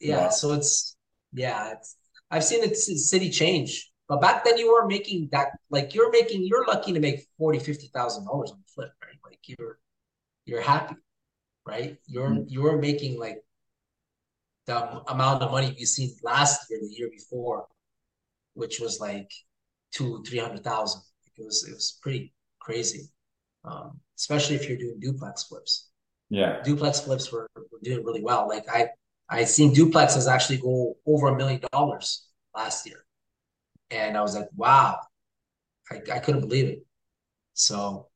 yeah, 0.01 0.29
so 0.31 0.53
it's 0.53 0.97
yeah, 1.33 1.73
it's 1.73 1.97
I've 2.31 2.45
seen 2.45 2.69
the 2.69 2.75
city 2.75 3.31
change. 3.31 3.91
But 4.09 4.21
back 4.21 4.45
then 4.45 4.59
you 4.59 4.71
weren't 4.71 4.89
making 4.89 5.29
that 5.33 5.49
like 5.71 5.95
you're 5.95 6.11
making 6.11 6.45
you're 6.45 6.67
lucky 6.67 6.93
to 6.93 7.01
make 7.01 7.27
forty, 7.39 7.59
fifty 7.59 7.87
thousand 7.95 8.27
dollars 8.27 8.51
on 8.51 8.59
the 8.59 8.73
flip, 8.75 8.93
right? 9.03 9.17
Like 9.25 9.39
you're 9.47 9.79
you're 10.45 10.61
happy, 10.61 10.97
right? 11.65 11.97
You're 12.07 12.29
mm-hmm. 12.29 12.49
you're 12.49 12.79
making 12.79 13.19
like 13.19 13.43
the 14.67 15.03
amount 15.11 15.43
of 15.43 15.51
money 15.53 15.75
you 15.79 15.87
seen 15.87 16.15
last 16.23 16.71
year, 16.71 16.81
the 16.81 16.95
year 16.95 17.09
before, 17.11 17.67
which 18.55 18.81
was 18.81 19.01
like 19.01 19.31
two, 19.93 20.23
three 20.27 20.39
hundred 20.39 20.65
thousand. 20.65 21.03
It 21.37 21.45
was 21.45 21.67
it 21.69 21.75
was 21.75 21.99
pretty 22.03 22.33
crazy, 22.61 23.09
um, 23.65 24.01
especially 24.19 24.57
if 24.57 24.69
you're 24.69 24.79
doing 24.79 24.99
duplex 25.01 25.45
flips. 25.45 25.89
Yeah, 26.31 26.63
duplex 26.63 27.01
flips 27.01 27.31
were, 27.31 27.49
were 27.57 27.79
doing 27.83 28.05
really 28.05 28.23
well. 28.23 28.49
Like 28.49 28.65
I 28.69 28.89
I 29.29 29.45
seen 29.45 29.75
duplexes 29.75 30.31
actually 30.31 30.59
go 30.59 30.97
over 31.07 31.29
a 31.29 31.37
million 31.37 31.61
dollars 31.73 32.27
last 32.55 32.87
year, 32.87 33.05
and 33.91 34.17
I 34.17 34.23
was 34.23 34.37
like, 34.37 34.49
wow, 34.57 35.01
I, 35.91 36.01
I 36.13 36.19
couldn't 36.19 36.43
believe 36.43 36.67
it. 36.67 36.87
So, 37.55 38.09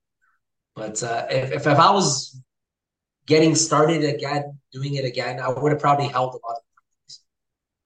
but 0.75 1.03
uh, 1.03 1.27
if, 1.31 1.67
if 1.67 1.67
I 1.67 1.91
was 1.93 2.41
getting 3.27 3.55
started 3.55 4.05
again, 4.05 4.59
doing 4.73 4.95
it 4.95 5.05
again, 5.05 5.41
I 5.41 5.49
would 5.51 5.73
have 5.73 5.81
probably 5.81 6.09
held 6.09 6.35
a 6.35 6.47
lot 6.47 6.57
of. 6.57 6.63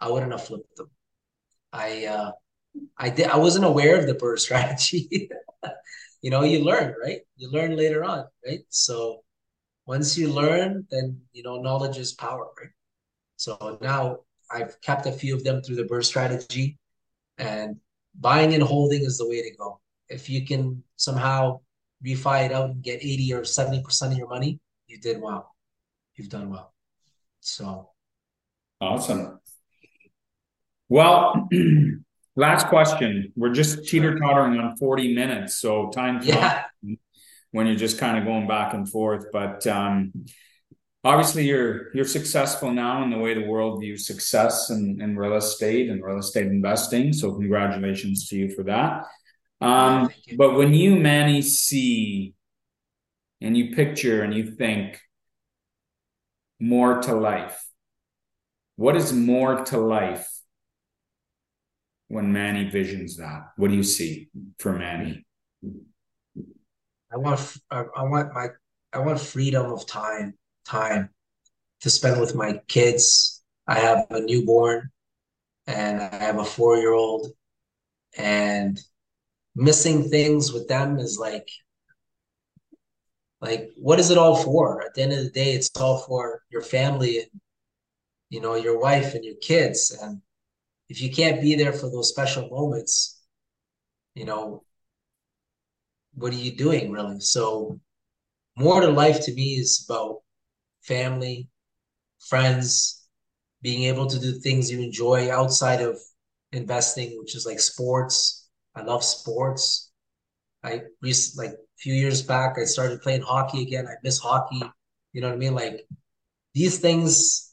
I 0.00 0.10
wouldn't 0.10 0.32
have 0.32 0.44
flipped 0.44 0.76
them. 0.76 0.90
I 1.72 2.06
uh, 2.06 2.32
I 2.96 3.10
did. 3.10 3.26
I 3.26 3.36
wasn't 3.36 3.64
aware 3.64 3.98
of 3.98 4.06
the 4.06 4.14
BRRRR 4.14 4.38
strategy. 4.48 5.28
you 6.22 6.30
know, 6.30 6.42
you 6.42 6.64
learn, 6.64 6.94
right? 7.02 7.20
You 7.36 7.50
learn 7.50 7.76
later 7.76 8.04
on, 8.04 8.24
right? 8.46 8.60
So 8.68 9.22
once 9.86 10.16
you 10.16 10.28
learn, 10.28 10.86
then 10.90 11.20
you 11.32 11.42
know 11.42 11.60
knowledge 11.60 11.98
is 11.98 12.12
power, 12.12 12.46
right? 12.60 12.70
So 13.36 13.78
now 13.82 14.18
I've 14.50 14.80
kept 14.80 15.06
a 15.06 15.12
few 15.12 15.34
of 15.34 15.44
them 15.44 15.62
through 15.62 15.76
the 15.76 15.84
BRRRR 15.84 16.04
strategy, 16.04 16.78
And 17.38 17.76
buying 18.14 18.54
and 18.54 18.62
holding 18.62 19.02
is 19.02 19.18
the 19.18 19.28
way 19.28 19.42
to 19.42 19.56
go. 19.56 19.80
If 20.08 20.28
you 20.28 20.46
can 20.46 20.82
somehow 20.96 21.60
refi 22.04 22.46
it 22.46 22.52
out 22.52 22.70
and 22.70 22.82
get 22.82 23.02
80 23.02 23.32
or 23.34 23.40
70% 23.42 24.12
of 24.12 24.18
your 24.18 24.28
money, 24.28 24.60
you 24.86 24.98
did 24.98 25.20
well. 25.20 25.54
You've 26.16 26.28
done 26.28 26.50
well. 26.50 26.74
So 27.40 27.90
awesome. 28.80 29.40
Well, 30.88 31.48
last 32.36 32.68
question. 32.68 33.32
We're 33.36 33.52
just 33.52 33.88
teeter 33.88 34.18
tottering 34.18 34.58
on 34.58 34.76
40 34.76 35.14
minutes. 35.14 35.58
So 35.58 35.90
time 35.90 36.20
yeah. 36.22 36.64
when 37.50 37.66
you're 37.66 37.76
just 37.76 37.98
kind 37.98 38.18
of 38.18 38.24
going 38.24 38.48
back 38.48 38.74
and 38.74 38.88
forth. 38.88 39.26
But 39.32 39.66
um, 39.66 40.12
obviously 41.04 41.46
you're 41.46 41.94
you're 41.94 42.04
successful 42.04 42.72
now 42.72 43.02
in 43.02 43.10
the 43.10 43.18
way 43.18 43.34
the 43.34 43.46
world 43.46 43.80
views 43.80 44.06
success 44.06 44.70
in, 44.70 45.00
in 45.00 45.16
real 45.16 45.36
estate 45.36 45.90
and 45.90 46.02
real 46.02 46.18
estate 46.18 46.46
investing. 46.46 47.12
So 47.12 47.32
congratulations 47.32 48.28
to 48.28 48.36
you 48.36 48.54
for 48.54 48.64
that. 48.64 49.04
Um, 49.60 50.10
but 50.36 50.54
when 50.54 50.74
you 50.74 50.96
Manny 50.96 51.40
see 51.40 52.34
and 53.40 53.56
you 53.56 53.74
picture 53.74 54.22
and 54.22 54.34
you 54.34 54.52
think 54.52 55.00
more 56.58 57.00
to 57.02 57.14
life, 57.14 57.64
what 58.76 58.96
is 58.96 59.12
more 59.12 59.64
to 59.66 59.78
life 59.78 60.28
when 62.12 62.30
Manny 62.30 62.68
visions 62.68 63.16
that? 63.16 63.52
What 63.56 63.70
do 63.70 63.74
you 63.74 63.82
see 63.82 64.28
for 64.58 64.72
Manny? 64.74 65.24
I 67.10 67.16
want 67.16 67.56
I 67.70 68.02
want 68.02 68.34
my 68.34 68.48
I 68.92 68.98
want 68.98 69.18
freedom 69.18 69.72
of 69.72 69.86
time 69.86 70.34
time 70.66 71.08
to 71.80 71.88
spend 71.88 72.20
with 72.20 72.34
my 72.34 72.60
kids. 72.68 73.42
I 73.66 73.78
have 73.78 74.04
a 74.10 74.20
newborn 74.20 74.90
and 75.66 76.02
I 76.02 76.16
have 76.16 76.38
a 76.38 76.44
four 76.44 76.76
year 76.76 76.92
old 76.92 77.28
and 78.18 78.78
missing 79.56 80.10
things 80.10 80.52
with 80.52 80.68
them 80.68 80.98
is 80.98 81.18
like 81.18 81.48
like 83.40 83.70
what 83.76 83.98
is 83.98 84.10
it 84.10 84.18
all 84.18 84.36
for 84.36 84.82
at 84.84 84.92
the 84.94 85.02
end 85.02 85.12
of 85.12 85.24
the 85.24 85.30
day 85.30 85.52
it's 85.54 85.70
all 85.80 85.98
for 86.00 86.42
your 86.50 86.62
family 86.62 87.20
and 87.20 87.30
you 88.28 88.40
know 88.40 88.54
your 88.54 88.78
wife 88.78 89.14
and 89.14 89.24
your 89.24 89.36
kids 89.36 89.96
and 90.02 90.20
if 90.92 91.00
you 91.02 91.10
can't 91.10 91.40
be 91.40 91.54
there 91.54 91.72
for 91.72 91.88
those 91.90 92.10
special 92.10 92.48
moments 92.48 93.22
you 94.14 94.24
know 94.24 94.62
what 96.14 96.32
are 96.32 96.44
you 96.46 96.54
doing 96.56 96.92
really 96.92 97.20
so 97.20 97.78
more 98.56 98.80
to 98.80 98.88
life 98.88 99.20
to 99.24 99.34
me 99.34 99.54
is 99.54 99.86
about 99.88 100.18
family 100.82 101.48
friends 102.30 103.06
being 103.62 103.84
able 103.84 104.06
to 104.06 104.18
do 104.20 104.32
things 104.32 104.70
you 104.70 104.80
enjoy 104.80 105.20
outside 105.32 105.80
of 105.80 105.98
investing 106.52 107.18
which 107.18 107.34
is 107.34 107.46
like 107.46 107.60
sports 107.60 108.42
I 108.74 108.82
love 108.82 109.04
sports. 109.04 109.90
I 110.64 110.82
recently, 111.02 111.48
like 111.48 111.56
a 111.56 111.62
few 111.78 111.94
years 111.94 112.22
back, 112.22 112.56
I 112.58 112.64
started 112.64 113.02
playing 113.02 113.22
hockey 113.22 113.62
again. 113.62 113.86
I 113.86 113.94
miss 114.02 114.18
hockey. 114.18 114.62
You 115.12 115.20
know 115.20 115.28
what 115.28 115.34
I 115.34 115.38
mean? 115.38 115.54
Like 115.54 115.86
these 116.54 116.78
things, 116.78 117.52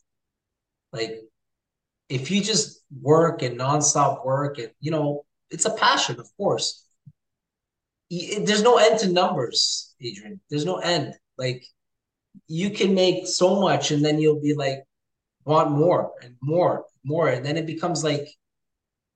like 0.93 1.28
if 2.09 2.31
you 2.31 2.41
just 2.41 2.81
work 3.01 3.41
and 3.43 3.59
nonstop 3.59 4.25
work, 4.25 4.57
and 4.57 4.71
you 4.81 4.91
know, 4.91 5.25
it's 5.49 5.65
a 5.65 5.73
passion, 5.73 6.19
of 6.19 6.29
course. 6.37 6.85
There's 8.09 8.63
no 8.63 8.77
end 8.77 8.99
to 8.99 9.09
numbers, 9.11 9.93
Adrian. 10.01 10.41
There's 10.49 10.65
no 10.65 10.77
end. 10.77 11.13
Like 11.37 11.63
you 12.47 12.71
can 12.71 12.93
make 12.95 13.27
so 13.27 13.61
much, 13.61 13.91
and 13.91 14.03
then 14.03 14.19
you'll 14.19 14.41
be 14.41 14.55
like, 14.55 14.79
want 15.45 15.71
more 15.71 16.11
and 16.23 16.35
more, 16.41 16.85
more, 17.03 17.29
and 17.29 17.45
then 17.45 17.57
it 17.57 17.65
becomes 17.65 18.03
like, 18.03 18.27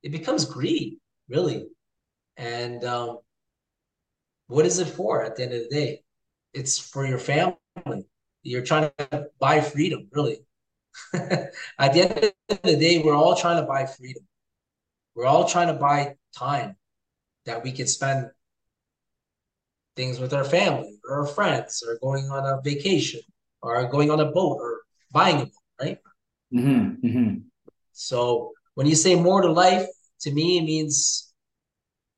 it 0.04 0.12
becomes 0.12 0.46
greed, 0.46 0.98
really. 1.30 1.68
And 2.38 2.84
um, 2.84 3.20
what 4.48 4.66
is 4.66 4.80
it 4.80 4.88
for 4.88 5.24
at 5.24 5.36
the 5.36 5.44
end 5.44 5.54
of 5.54 5.64
the 5.64 5.70
day? 5.70 6.04
It's 6.54 6.78
for 6.78 7.06
your 7.06 7.20
family. 7.20 7.58
You're 8.44 8.64
trying 8.64 8.92
to 8.98 9.28
buy 9.40 9.62
freedom, 9.62 10.08
really. 10.12 10.40
at 11.14 11.94
the 11.94 12.02
end 12.02 12.34
of 12.50 12.62
the 12.64 12.76
day, 12.78 13.02
we're 13.04 13.16
all 13.16 13.36
trying 13.36 13.62
to 13.62 13.68
buy 13.68 13.86
freedom. 13.86 14.24
We're 15.16 15.26
all 15.26 15.48
trying 15.48 15.68
to 15.68 15.74
buy 15.74 16.16
time 16.36 16.76
that 17.46 17.64
we 17.64 17.72
can 17.72 17.88
spend 17.88 18.30
things 19.96 20.20
with 20.20 20.34
our 20.34 20.44
family 20.44 20.98
or 21.08 21.22
our 21.22 21.28
friends 21.28 21.84
or 21.88 22.00
going 22.02 22.26
on 22.30 22.46
a 22.46 22.62
vacation 22.62 23.22
or 23.62 23.88
going 23.88 24.10
on 24.10 24.20
a 24.20 24.32
boat 24.32 24.58
or 24.60 24.82
buying 25.12 25.36
a 25.38 25.46
boat, 25.46 25.52
right? 25.82 26.00
Mm-hmm, 26.54 27.08
mm-hmm. 27.08 27.36
So 27.92 28.54
when 28.76 28.88
you 28.88 28.96
say 28.96 29.16
more 29.16 29.42
to 29.42 29.52
life, 29.52 29.88
to 30.22 30.32
me, 30.32 30.58
it 30.58 30.64
means 30.64 31.34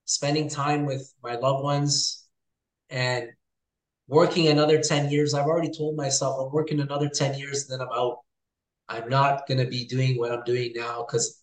spending 0.05 0.47
time 0.47 0.85
with 0.85 1.11
my 1.23 1.35
loved 1.35 1.63
ones 1.63 2.25
and 2.89 3.29
working 4.07 4.47
another 4.47 4.79
10 4.81 5.09
years. 5.09 5.33
I've 5.33 5.47
already 5.47 5.71
told 5.75 5.95
myself 5.95 6.39
I'm 6.39 6.53
working 6.53 6.79
another 6.79 7.09
10 7.09 7.37
years 7.37 7.67
and 7.69 7.79
then 7.79 7.87
I'm 7.87 7.93
out. 7.93 8.19
I'm 8.87 9.09
not 9.09 9.47
going 9.47 9.57
to 9.59 9.65
be 9.65 9.85
doing 9.85 10.17
what 10.17 10.31
I'm 10.31 10.43
doing 10.43 10.73
now 10.75 11.05
because 11.05 11.41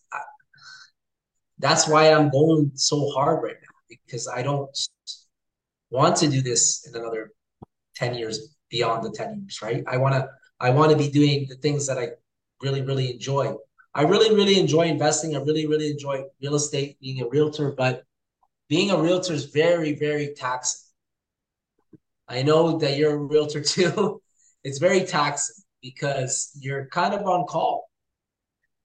that's 1.59 1.87
why 1.87 2.11
I'm 2.11 2.29
going 2.29 2.71
so 2.75 3.09
hard 3.11 3.43
right 3.43 3.55
now 3.61 3.69
because 3.89 4.27
I 4.27 4.41
don't 4.41 4.69
want 5.91 6.15
to 6.17 6.27
do 6.27 6.41
this 6.41 6.87
in 6.87 6.95
another 6.95 7.31
10 7.95 8.15
years 8.15 8.55
beyond 8.69 9.03
the 9.03 9.11
10 9.11 9.41
years, 9.41 9.61
right? 9.61 9.83
I 9.87 9.97
want 9.97 10.15
to 10.15 10.27
I 10.59 10.69
want 10.69 10.91
to 10.91 10.97
be 10.97 11.09
doing 11.09 11.45
the 11.49 11.55
things 11.55 11.87
that 11.87 11.97
I 11.97 12.09
really 12.61 12.81
really 12.81 13.11
enjoy. 13.11 13.53
I 13.93 14.03
really 14.03 14.35
really 14.35 14.59
enjoy 14.59 14.83
investing. 14.83 15.35
I 15.35 15.39
really 15.39 15.67
really 15.67 15.91
enjoy 15.91 16.23
real 16.41 16.55
estate, 16.55 16.99
being 16.99 17.21
a 17.21 17.27
realtor, 17.27 17.71
but 17.71 18.03
being 18.67 18.91
a 18.91 18.97
realtor 18.97 19.33
is 19.33 19.45
very, 19.45 19.93
very 19.93 20.33
taxing. 20.35 20.81
I 22.27 22.41
know 22.41 22.77
that 22.79 22.97
you're 22.97 23.13
a 23.13 23.17
realtor 23.17 23.61
too. 23.75 24.21
it's 24.63 24.79
very 24.79 25.01
taxing 25.01 25.62
because 25.83 26.57
you're 26.59 26.87
kind 26.87 27.13
of 27.13 27.21
on 27.27 27.45
call. 27.45 27.89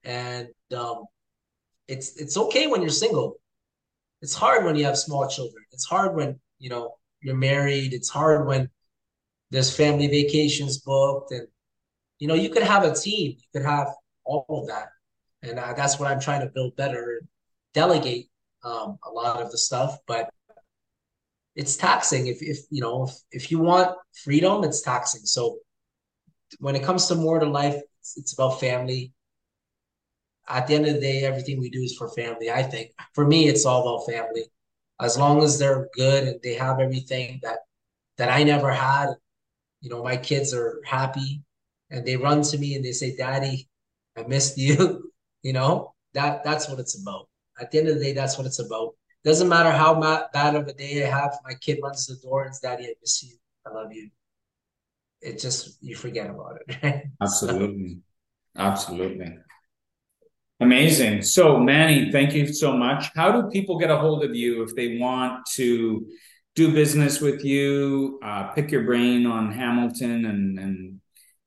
And 0.05 0.49
um, 0.77 1.05
it's 1.87 2.17
it's 2.21 2.37
okay 2.37 2.67
when 2.67 2.83
you're 2.83 2.91
single. 2.91 3.37
It's 4.21 4.35
hard 4.35 4.65
when 4.65 4.77
you 4.77 4.85
have 4.85 4.99
small 4.99 5.27
children. 5.29 5.65
It's 5.73 5.87
hard 5.87 6.15
when 6.15 6.39
you 6.59 6.69
know 6.69 6.97
you're 7.23 7.37
married. 7.37 7.95
It's 7.95 8.11
hard 8.11 8.47
when 8.47 8.69
there's 9.51 9.75
family 9.75 10.09
vacations 10.09 10.79
booked, 10.79 11.33
and 11.33 11.47
you 12.19 12.29
know 12.29 12.35
you 12.35 12.51
could 12.51 12.63
have 12.63 12.85
a 12.85 12.95
team. 12.95 13.37
You 13.39 13.47
could 13.53 13.67
have 13.67 13.89
all 14.25 14.45
of 14.49 14.69
that, 14.69 14.89
and 15.43 15.59
uh, 15.59 15.73
that's 15.75 15.99
what 15.99 16.11
I'm 16.11 16.21
trying 16.21 16.41
to 16.41 16.53
build 16.53 16.77
better. 16.77 17.23
Delegate 17.75 18.29
um, 18.65 18.99
a 19.07 19.11
lot 19.11 19.41
of 19.41 19.51
the 19.51 19.59
stuff, 19.59 19.99
but 20.07 20.31
it's 21.55 21.77
taxing. 21.77 22.29
If, 22.29 22.41
if 22.41 22.59
you 22.71 22.81
know, 22.81 23.05
if, 23.05 23.15
if 23.31 23.51
you 23.51 23.59
want 23.59 23.97
freedom, 24.25 24.65
it's 24.65 24.81
taxing. 24.81 25.23
So 25.25 25.59
when 26.59 26.77
it 26.77 26.83
comes 26.83 27.07
to 27.07 27.15
more 27.15 27.39
to 27.39 27.47
life, 27.47 27.81
it's, 28.01 28.17
it's 28.17 28.33
about 28.33 28.61
family. 28.61 29.13
At 30.49 30.67
the 30.67 30.75
end 30.75 30.87
of 30.87 30.95
the 30.95 31.01
day, 31.01 31.25
everything 31.25 31.61
we 31.61 31.71
do 31.71 31.83
is 31.83 31.97
for 31.97 32.09
family. 32.09 32.51
I 32.51 32.63
think 32.63 32.93
for 33.15 33.27
me, 33.27 33.49
it's 33.49 33.67
all 33.67 33.83
about 33.83 34.07
family. 34.07 34.45
As 35.01 35.19
long 35.19 35.43
as 35.43 35.59
they're 35.59 35.89
good 35.95 36.25
and 36.25 36.41
they 36.43 36.55
have 36.55 36.81
everything 36.81 37.41
that 37.43 37.59
that 38.17 38.31
I 38.31 38.43
never 38.43 38.73
had, 38.73 39.11
you 39.81 39.91
know, 39.91 40.03
my 40.03 40.17
kids 40.17 40.53
are 40.55 40.81
happy 40.85 41.43
and 41.91 42.05
they 42.05 42.17
run 42.17 42.43
to 42.43 42.59
me 42.59 42.75
and 42.75 42.85
they 42.85 42.93
say, 42.93 43.15
"Daddy, 43.17 43.69
I 44.17 44.23
missed 44.23 44.59
you." 44.59 45.13
you 45.43 45.53
know, 45.53 45.95
that 46.15 46.43
that's 46.45 46.69
what 46.69 46.81
it's 46.81 47.01
about. 47.01 47.29
At 47.61 47.71
the 47.71 47.79
end 47.79 47.89
of 47.89 47.99
the 47.99 48.05
day, 48.05 48.13
that's 48.13 48.39
what 48.39 48.47
it's 48.47 48.59
about. 48.59 48.95
Doesn't 49.25 49.49
matter 49.49 49.71
how 49.71 50.01
bad 50.33 50.55
of 50.55 50.67
a 50.67 50.73
day 50.73 51.05
I 51.05 51.11
have. 51.11 51.39
My 51.45 51.55
kid 51.55 51.81
runs 51.83 52.07
to 52.07 52.15
the 52.15 52.21
door 52.23 52.45
and 52.45 52.55
says, 52.55 52.63
"Daddy, 52.63 52.87
I 52.87 52.95
miss 53.01 53.23
you. 53.23 53.37
I 53.67 53.71
love 53.71 53.93
you." 53.93 54.11
It 55.21 55.41
just 55.41 55.79
you 55.83 55.97
forget 55.97 56.31
about 56.31 56.59
it. 56.67 56.79
Right? 56.83 57.03
Absolutely, 57.23 57.99
so. 58.57 58.63
absolutely. 58.63 59.39
Amazing. 60.61 61.23
So, 61.23 61.59
Manny, 61.59 62.11
thank 62.11 62.35
you 62.35 62.53
so 62.53 62.77
much. 62.77 63.11
How 63.15 63.31
do 63.31 63.49
people 63.49 63.79
get 63.79 63.91
a 63.91 63.97
hold 63.97 64.25
of 64.25 64.35
you 64.35 64.63
if 64.65 64.75
they 64.75 64.99
want 64.99 65.47
to 65.55 66.07
do 66.57 66.73
business 66.73 67.21
with 67.21 67.45
you, 67.45 68.19
uh, 68.25 68.49
pick 68.49 68.73
your 68.73 68.83
brain 68.83 69.27
on 69.27 69.53
Hamilton 69.53 70.25
and 70.27 70.59
and 70.59 71.01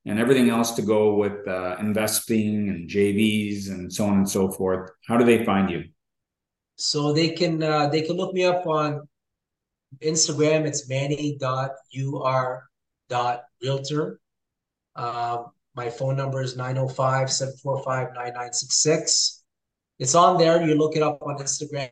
and 0.06 0.20
everything 0.20 0.50
else 0.50 0.72
to 0.72 0.82
go 0.82 1.16
with 1.16 1.48
uh, 1.48 1.76
investing 1.80 2.70
and 2.70 2.90
JVs 2.90 3.70
and 3.70 3.92
so 3.92 4.06
on 4.06 4.18
and 4.18 4.30
so 4.30 4.50
forth? 4.50 4.92
How 5.08 5.18
do 5.18 5.26
they 5.26 5.46
find 5.46 5.70
you? 5.70 5.84
So 6.78 7.14
they 7.14 7.30
can 7.30 7.62
uh, 7.62 7.90
they 7.90 8.02
can 8.02 8.16
look 8.16 8.34
me 8.34 8.46
up 8.46 8.66
on 8.66 9.08
Instagram. 10.02 10.66
It's 10.66 10.88
manny.ur.realtor. 13.62 14.20
Um, 14.96 15.48
my 15.76 15.90
phone 15.90 16.16
number 16.18 16.42
is 16.42 16.56
905-745-9966. 16.58 19.42
It's 20.00 20.16
on 20.16 20.38
there. 20.38 20.66
You 20.66 20.76
look 20.76 20.96
it 20.96 21.04
up 21.04 21.20
on 21.22 21.38
Instagram. 21.38 21.90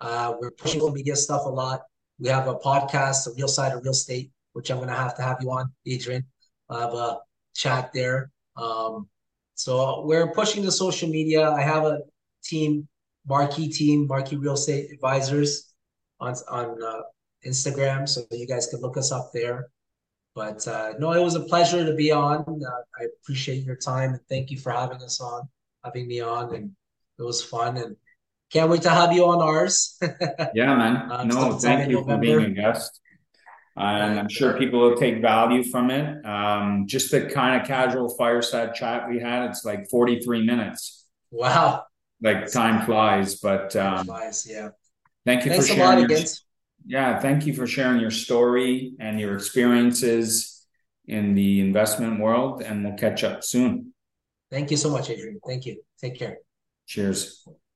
Uh, 0.00 0.34
we're 0.40 0.50
pushing 0.50 0.92
media 0.92 1.14
stuff 1.16 1.46
a 1.46 1.48
lot. 1.48 1.82
We 2.18 2.28
have 2.28 2.48
a 2.48 2.56
podcast, 2.56 3.24
The 3.24 3.32
real 3.36 3.48
side 3.48 3.72
of 3.72 3.82
real 3.82 3.92
estate, 3.92 4.30
which 4.52 4.70
I'm 4.70 4.76
going 4.78 4.88
to 4.88 4.94
have 4.94 5.14
to 5.16 5.22
have 5.22 5.38
you 5.40 5.50
on, 5.50 5.72
Adrian. 5.86 6.24
I 6.68 6.80
have 6.80 6.92
a 6.94 7.18
chat 7.54 7.90
there. 7.94 8.30
Um, 8.56 9.08
So 9.54 10.04
we're 10.06 10.32
pushing 10.32 10.64
the 10.64 10.72
social 10.72 11.08
media. 11.08 11.50
I 11.50 11.60
have 11.60 11.84
a 11.84 12.00
team, 12.42 12.88
marquee 13.26 13.70
team, 13.70 14.06
marquee 14.06 14.36
real 14.36 14.54
estate 14.54 14.90
advisors 14.90 15.72
on 16.18 16.34
on 16.48 16.82
uh, 16.82 17.02
Instagram, 17.46 18.08
so 18.08 18.22
you 18.30 18.46
guys 18.46 18.66
can 18.66 18.80
look 18.80 18.96
us 18.96 19.12
up 19.12 19.30
there. 19.32 19.70
But 20.34 20.66
uh, 20.68 20.94
no, 20.98 21.12
it 21.12 21.22
was 21.22 21.34
a 21.34 21.40
pleasure 21.40 21.84
to 21.84 21.94
be 21.94 22.12
on. 22.12 22.40
Uh, 22.40 23.00
I 23.00 23.06
appreciate 23.22 23.64
your 23.64 23.76
time 23.76 24.10
and 24.10 24.20
thank 24.28 24.50
you 24.50 24.58
for 24.58 24.70
having 24.70 25.02
us 25.02 25.20
on, 25.20 25.48
having 25.84 26.06
me 26.06 26.20
on, 26.20 26.54
and 26.54 26.70
it 27.18 27.22
was 27.22 27.42
fun 27.42 27.76
and 27.76 27.96
can't 28.52 28.70
wait 28.70 28.82
to 28.82 28.90
have 28.90 29.12
you 29.12 29.26
on 29.26 29.40
ours. 29.40 29.98
yeah, 30.54 30.74
man. 30.74 31.10
Uh, 31.10 31.24
no, 31.24 31.52
thank 31.58 31.90
you 31.90 32.04
for 32.04 32.18
being 32.18 32.42
a 32.42 32.50
guest. 32.50 33.00
And 33.76 34.18
I'm 34.18 34.28
sure 34.28 34.58
people 34.58 34.80
will 34.80 34.96
take 34.96 35.22
value 35.22 35.62
from 35.64 35.90
it. 35.90 36.24
Um, 36.26 36.86
just 36.86 37.10
the 37.10 37.26
kind 37.26 37.60
of 37.60 37.66
casual 37.66 38.08
fireside 38.16 38.74
chat 38.74 39.08
we 39.08 39.20
had, 39.20 39.48
it's 39.50 39.64
like 39.64 39.88
43 39.88 40.44
minutes. 40.44 41.06
Wow. 41.30 41.84
Like 42.20 42.50
time 42.50 42.84
flies, 42.84 43.36
but 43.36 43.74
um, 43.76 44.04
flies, 44.04 44.46
yeah. 44.48 44.70
Thank 45.24 45.44
you 45.44 45.52
Thanks 45.52 45.68
for 45.68 45.74
sharing. 45.74 46.10
Your, 46.10 46.18
yeah, 46.86 47.18
thank 47.20 47.46
you 47.46 47.54
for 47.54 47.66
sharing 47.66 48.00
your 48.00 48.10
story 48.10 48.94
and 49.00 49.20
your 49.20 49.34
experiences 49.34 50.66
in 51.06 51.34
the 51.34 51.60
investment 51.60 52.20
world. 52.20 52.62
And 52.62 52.84
we'll 52.84 52.94
catch 52.94 53.24
up 53.24 53.44
soon. 53.44 53.92
Thank 54.50 54.70
you 54.70 54.76
so 54.76 54.90
much, 54.90 55.10
Adrian. 55.10 55.40
Thank 55.46 55.66
you. 55.66 55.82
Take 56.00 56.18
care. 56.18 56.38
Cheers. 56.86 57.46